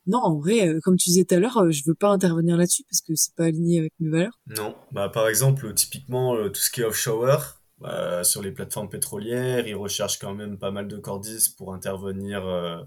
[0.07, 2.55] non en vrai, euh, comme tu disais tout à l'heure, euh, je veux pas intervenir
[2.55, 4.39] là-dessus parce que c'est pas aligné avec mes valeurs.
[4.47, 9.67] Non, bah par exemple, typiquement tout ce qui est offshore, bah, sur les plateformes pétrolières,
[9.67, 12.81] ils recherchent quand même pas mal de cordistes pour intervenir, euh,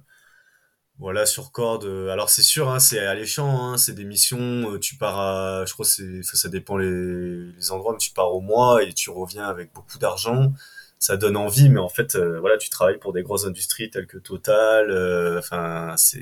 [0.98, 1.84] voilà, sur corde.
[1.84, 4.72] Euh, Alors c'est sûr, hein, c'est alléchant, hein, c'est des missions.
[4.74, 8.34] euh, tu pars à, je crois, c'est, ça, ça dépend les, endroits, mais tu pars
[8.34, 10.52] au mois et tu reviens avec beaucoup d'argent.
[10.98, 14.06] Ça donne envie, mais en fait, euh, voilà, tu travailles pour des grosses industries telles
[14.08, 14.90] que Total.
[14.90, 16.18] euh, Enfin, c'est,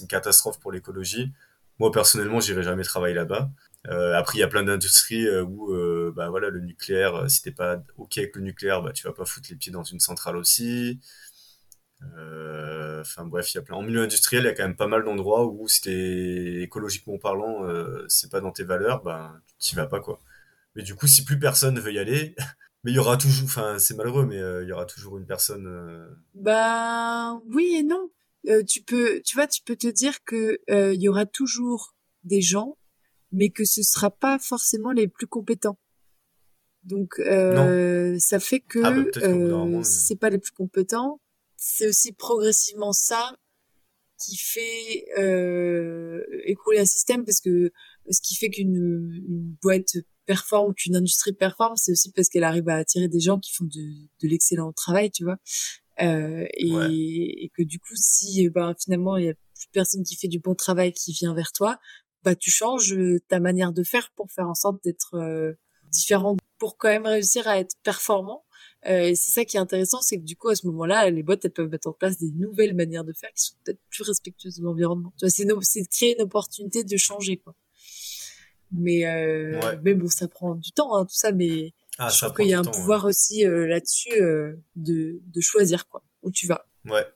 [0.00, 1.32] une catastrophe pour l'écologie.
[1.80, 3.50] Moi personnellement, j'irai jamais travailler là-bas.
[3.88, 5.74] Euh, après, il y a plein d'industries où,
[6.14, 9.24] bah voilà, le nucléaire, si t'es pas ok avec le nucléaire, bah tu vas pas
[9.24, 11.00] foutre les pieds dans une centrale aussi.
[12.16, 13.76] Euh, Enfin bref, il y a plein.
[13.76, 17.16] En milieu industriel, il y a quand même pas mal d'endroits où, si t'es écologiquement
[17.18, 20.20] parlant, euh, c'est pas dans tes valeurs, bah t'y vas pas quoi.
[20.74, 22.34] Mais du coup, si plus personne veut y aller,
[22.84, 25.24] mais il y aura toujours, enfin c'est malheureux, mais euh, il y aura toujours une
[25.24, 25.66] personne.
[25.66, 28.10] euh, Bah oui et non.
[28.48, 31.94] Euh, tu peux, tu vois, tu peux te dire que euh, il y aura toujours
[32.24, 32.76] des gens,
[33.32, 35.78] mais que ce sera pas forcément les plus compétents.
[36.84, 41.20] Donc euh, ça fait que Ah, bah, c'est pas les plus compétents,
[41.62, 43.36] c'est aussi progressivement ça
[44.18, 47.70] qui fait euh, écrouler un système parce que
[48.10, 52.68] ce qui fait qu'une une boîte performe, qu'une industrie performe, c'est aussi parce qu'elle arrive
[52.70, 53.80] à attirer des gens qui font de,
[54.22, 55.36] de l'excellent travail, tu vois.
[56.00, 60.16] Euh, et, et, que du coup, si ben, finalement il y a plus personne qui
[60.16, 61.78] fait du bon travail qui vient vers toi,
[62.22, 62.96] bah tu changes
[63.28, 65.52] ta manière de faire pour faire en sorte d'être euh,
[65.90, 68.44] différent, pour quand même réussir à être performant.
[68.86, 71.22] Euh, et c'est ça qui est intéressant, c'est que du coup à ce moment-là, les
[71.22, 74.02] boîtes elles peuvent mettre en place des nouvelles manières de faire qui sont peut-être plus
[74.04, 75.12] respectueuses de l'environnement.
[75.18, 77.54] Tu vois, c'est c'est créer une opportunité de changer quoi.
[78.72, 82.36] Mais euh, mais bon, ça prend du temps hein, tout ça, mais ah, je trouve
[82.36, 86.46] qu'il y a un pouvoir aussi euh, là-dessus euh, de, de choisir quoi où tu
[86.46, 86.66] vas.
[86.86, 87.06] Ouais.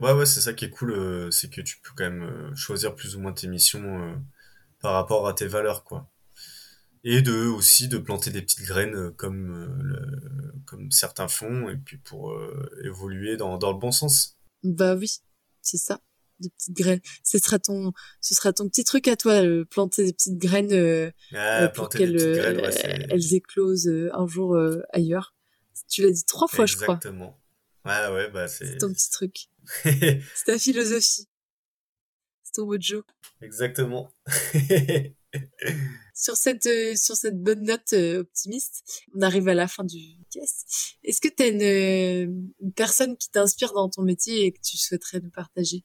[0.00, 2.94] Ouais, ouais, c'est ça qui est cool, euh, c'est que tu peux quand même choisir
[2.94, 4.20] plus ou moins tes missions
[4.80, 6.10] par rapport à tes valeurs, quoi.
[7.04, 11.98] Et de aussi de planter des petites graines comme le, comme certains font, et puis
[11.98, 12.34] pour
[12.82, 14.38] évoluer dans, dans le bon sens.
[14.62, 15.18] Bah oui,
[15.60, 16.00] c'est ça
[16.40, 17.00] des petites graines.
[17.22, 21.10] Ce sera ton, ce sera ton petit truc à toi, planter des petites graines euh,
[21.32, 22.70] ah, euh pour qu'elles euh,
[23.10, 24.58] elles éclosent euh, un jour
[24.92, 25.34] ailleurs.
[25.88, 26.96] Tu l'as dit trois fois, je crois.
[26.96, 27.40] Exactement.
[27.84, 28.78] Ouais, ouais, bah c'est.
[28.78, 29.48] ton petit truc.
[29.82, 31.28] c'est ta philosophie.
[32.42, 33.04] C'est ton mojo.
[33.42, 34.10] Exactement.
[36.14, 40.96] sur cette sur cette bonne note optimiste, on arrive à la fin du podcast.
[41.02, 44.78] Est-ce que tu as une, une personne qui t'inspire dans ton métier et que tu
[44.78, 45.84] souhaiterais nous partager?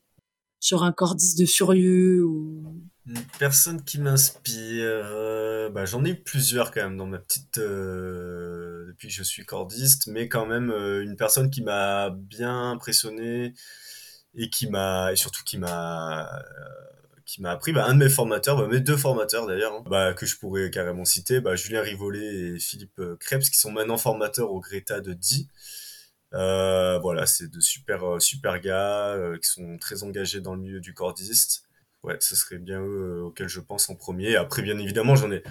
[0.61, 6.15] Sur un cordiste de furieux ou une personne qui m'inspire euh, bah, j'en ai eu
[6.22, 10.69] plusieurs quand même dans ma petite euh, depuis que je suis cordiste mais quand même
[10.69, 13.53] euh, une personne qui m'a bien impressionné
[14.35, 16.30] et qui m'a et surtout qui m'a
[17.30, 20.14] qui m'a appris bah, un de mes formateurs bah, mes deux formateurs d'ailleurs hein, bah,
[20.14, 22.26] que je pourrais carrément citer bah, Julien Rivollet
[22.56, 25.47] et Philippe Krebs qui sont maintenant formateurs au Greta de Die
[26.34, 30.80] euh, voilà, c'est de super euh, gars euh, qui sont très engagés dans le milieu
[30.80, 31.64] du cordiste.
[32.03, 34.35] Ouais, ce serait bien eux auxquels je pense en premier.
[34.35, 35.43] Après, bien évidemment, j'en ai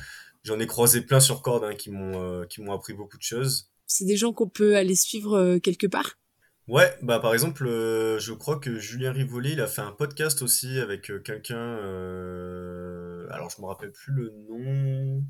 [0.45, 3.71] j'en ai croisé plein sur corde hein, qui m'ont qui m'ont appris beaucoup de choses.
[3.87, 6.19] C'est des gens qu'on peut aller suivre quelque part?
[6.69, 10.79] Ouais, bah par exemple, je crois que Julien Rivoli, il a fait un podcast aussi
[10.79, 11.79] avec quelqu'un.
[13.31, 15.25] alors je me rappelle plus le nom.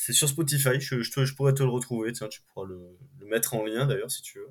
[0.00, 2.78] C'est sur Spotify, je, je, pourrais te le retrouver, tiens, tu pourras le,
[3.26, 4.48] mettre en lien d'ailleurs si tu veux.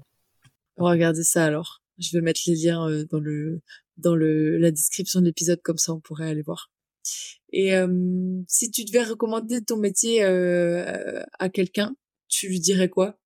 [0.75, 1.81] Regardez ça alors.
[1.97, 3.61] Je vais mettre les liens euh, dans le
[3.95, 6.69] dans le la description de l'épisode comme ça on pourrait aller voir.
[7.53, 7.87] Et euh,
[8.47, 11.95] si tu devais recommander ton métier euh, à quelqu'un,
[12.27, 13.17] tu lui dirais quoi?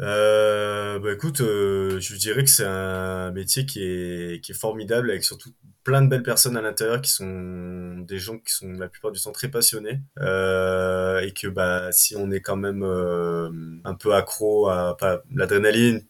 [0.00, 5.10] Euh, bah écoute, euh, je dirais que c'est un métier qui est, qui est formidable
[5.10, 5.50] avec surtout
[5.84, 9.20] plein de belles personnes à l'intérieur qui sont des gens qui sont la plupart du
[9.20, 13.50] temps très passionnés euh, et que bah si on est quand même euh,
[13.84, 14.96] un peu accro à
[15.30, 16.02] l'adrénaline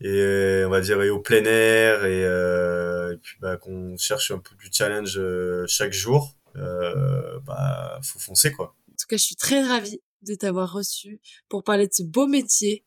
[0.00, 4.38] et on va dire et au plein air et, euh, puis bah qu'on cherche un
[4.38, 5.20] peu du challenge
[5.66, 8.74] chaque jour, bah faut foncer quoi.
[8.90, 12.26] En tout cas, je suis très ravie de t'avoir reçu pour parler de ce beau
[12.26, 12.84] métier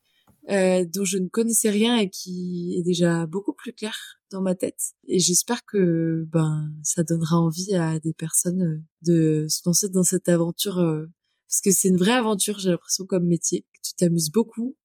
[0.50, 3.96] euh, dont je ne connaissais rien et qui est déjà beaucoup plus clair
[4.32, 4.94] dans ma tête.
[5.08, 10.04] Et j'espère que ben ça donnera envie à des personnes euh, de se lancer dans
[10.04, 11.06] cette aventure euh,
[11.48, 12.58] parce que c'est une vraie aventure.
[12.58, 14.76] J'ai l'impression comme métier tu t'amuses beaucoup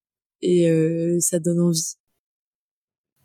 [0.42, 0.70] et
[1.20, 1.96] ça donne envie.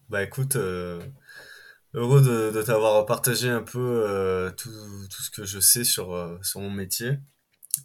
[0.10, 5.86] Bah écoute, heureux de, de t'avoir partagé un peu tout, tout ce que je sais
[5.86, 7.20] sur sur mon métier.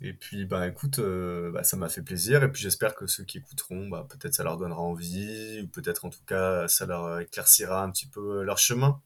[0.03, 2.43] Et puis, bah écoute, euh, bah, ça m'a fait plaisir.
[2.43, 6.05] Et puis j'espère que ceux qui écouteront, bah, peut-être ça leur donnera envie, ou peut-être
[6.05, 9.01] en tout cas ça leur éclaircira un petit peu euh, leur chemin.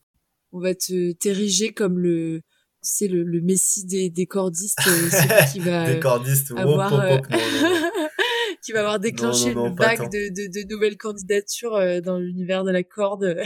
[0.52, 2.42] On va te t'ériger comme le,
[2.80, 6.90] c'est le, le messie des, des cordistes, euh, celui qui va des cordistes, avoir,
[8.64, 12.82] qui va avoir déclenché une vague de, de, de, nouvelles candidatures dans l'univers de la
[12.82, 13.36] corde.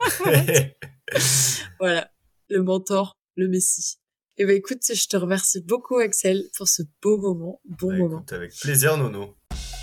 [1.80, 2.10] voilà,
[2.48, 3.98] le mentor, le messie.
[4.38, 8.24] Eh ben écoute, je te remercie beaucoup Axel pour ce beau moment, bon bah, moment.
[8.30, 9.34] avec plaisir Nono.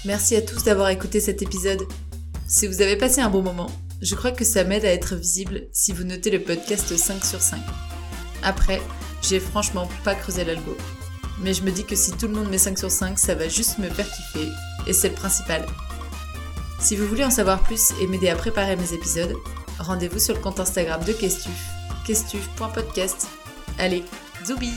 [0.05, 1.81] Merci à tous d'avoir écouté cet épisode.
[2.47, 3.71] Si vous avez passé un bon moment,
[4.03, 7.41] je crois que ça m'aide à être visible si vous notez le podcast 5 sur
[7.41, 7.59] 5.
[8.43, 8.79] Après,
[9.23, 10.77] j'ai franchement pas creusé l'algo.
[11.41, 13.47] Mais je me dis que si tout le monde met 5 sur 5, ça va
[13.47, 14.49] juste me faire kiffer,
[14.85, 15.65] et c'est le principal.
[16.79, 19.35] Si vous voulez en savoir plus et m'aider à préparer mes épisodes,
[19.79, 21.59] rendez-vous sur le compte Instagram de Questuf,
[22.05, 23.27] questuf.podcast.
[23.79, 24.03] Allez,
[24.43, 24.75] Zoubi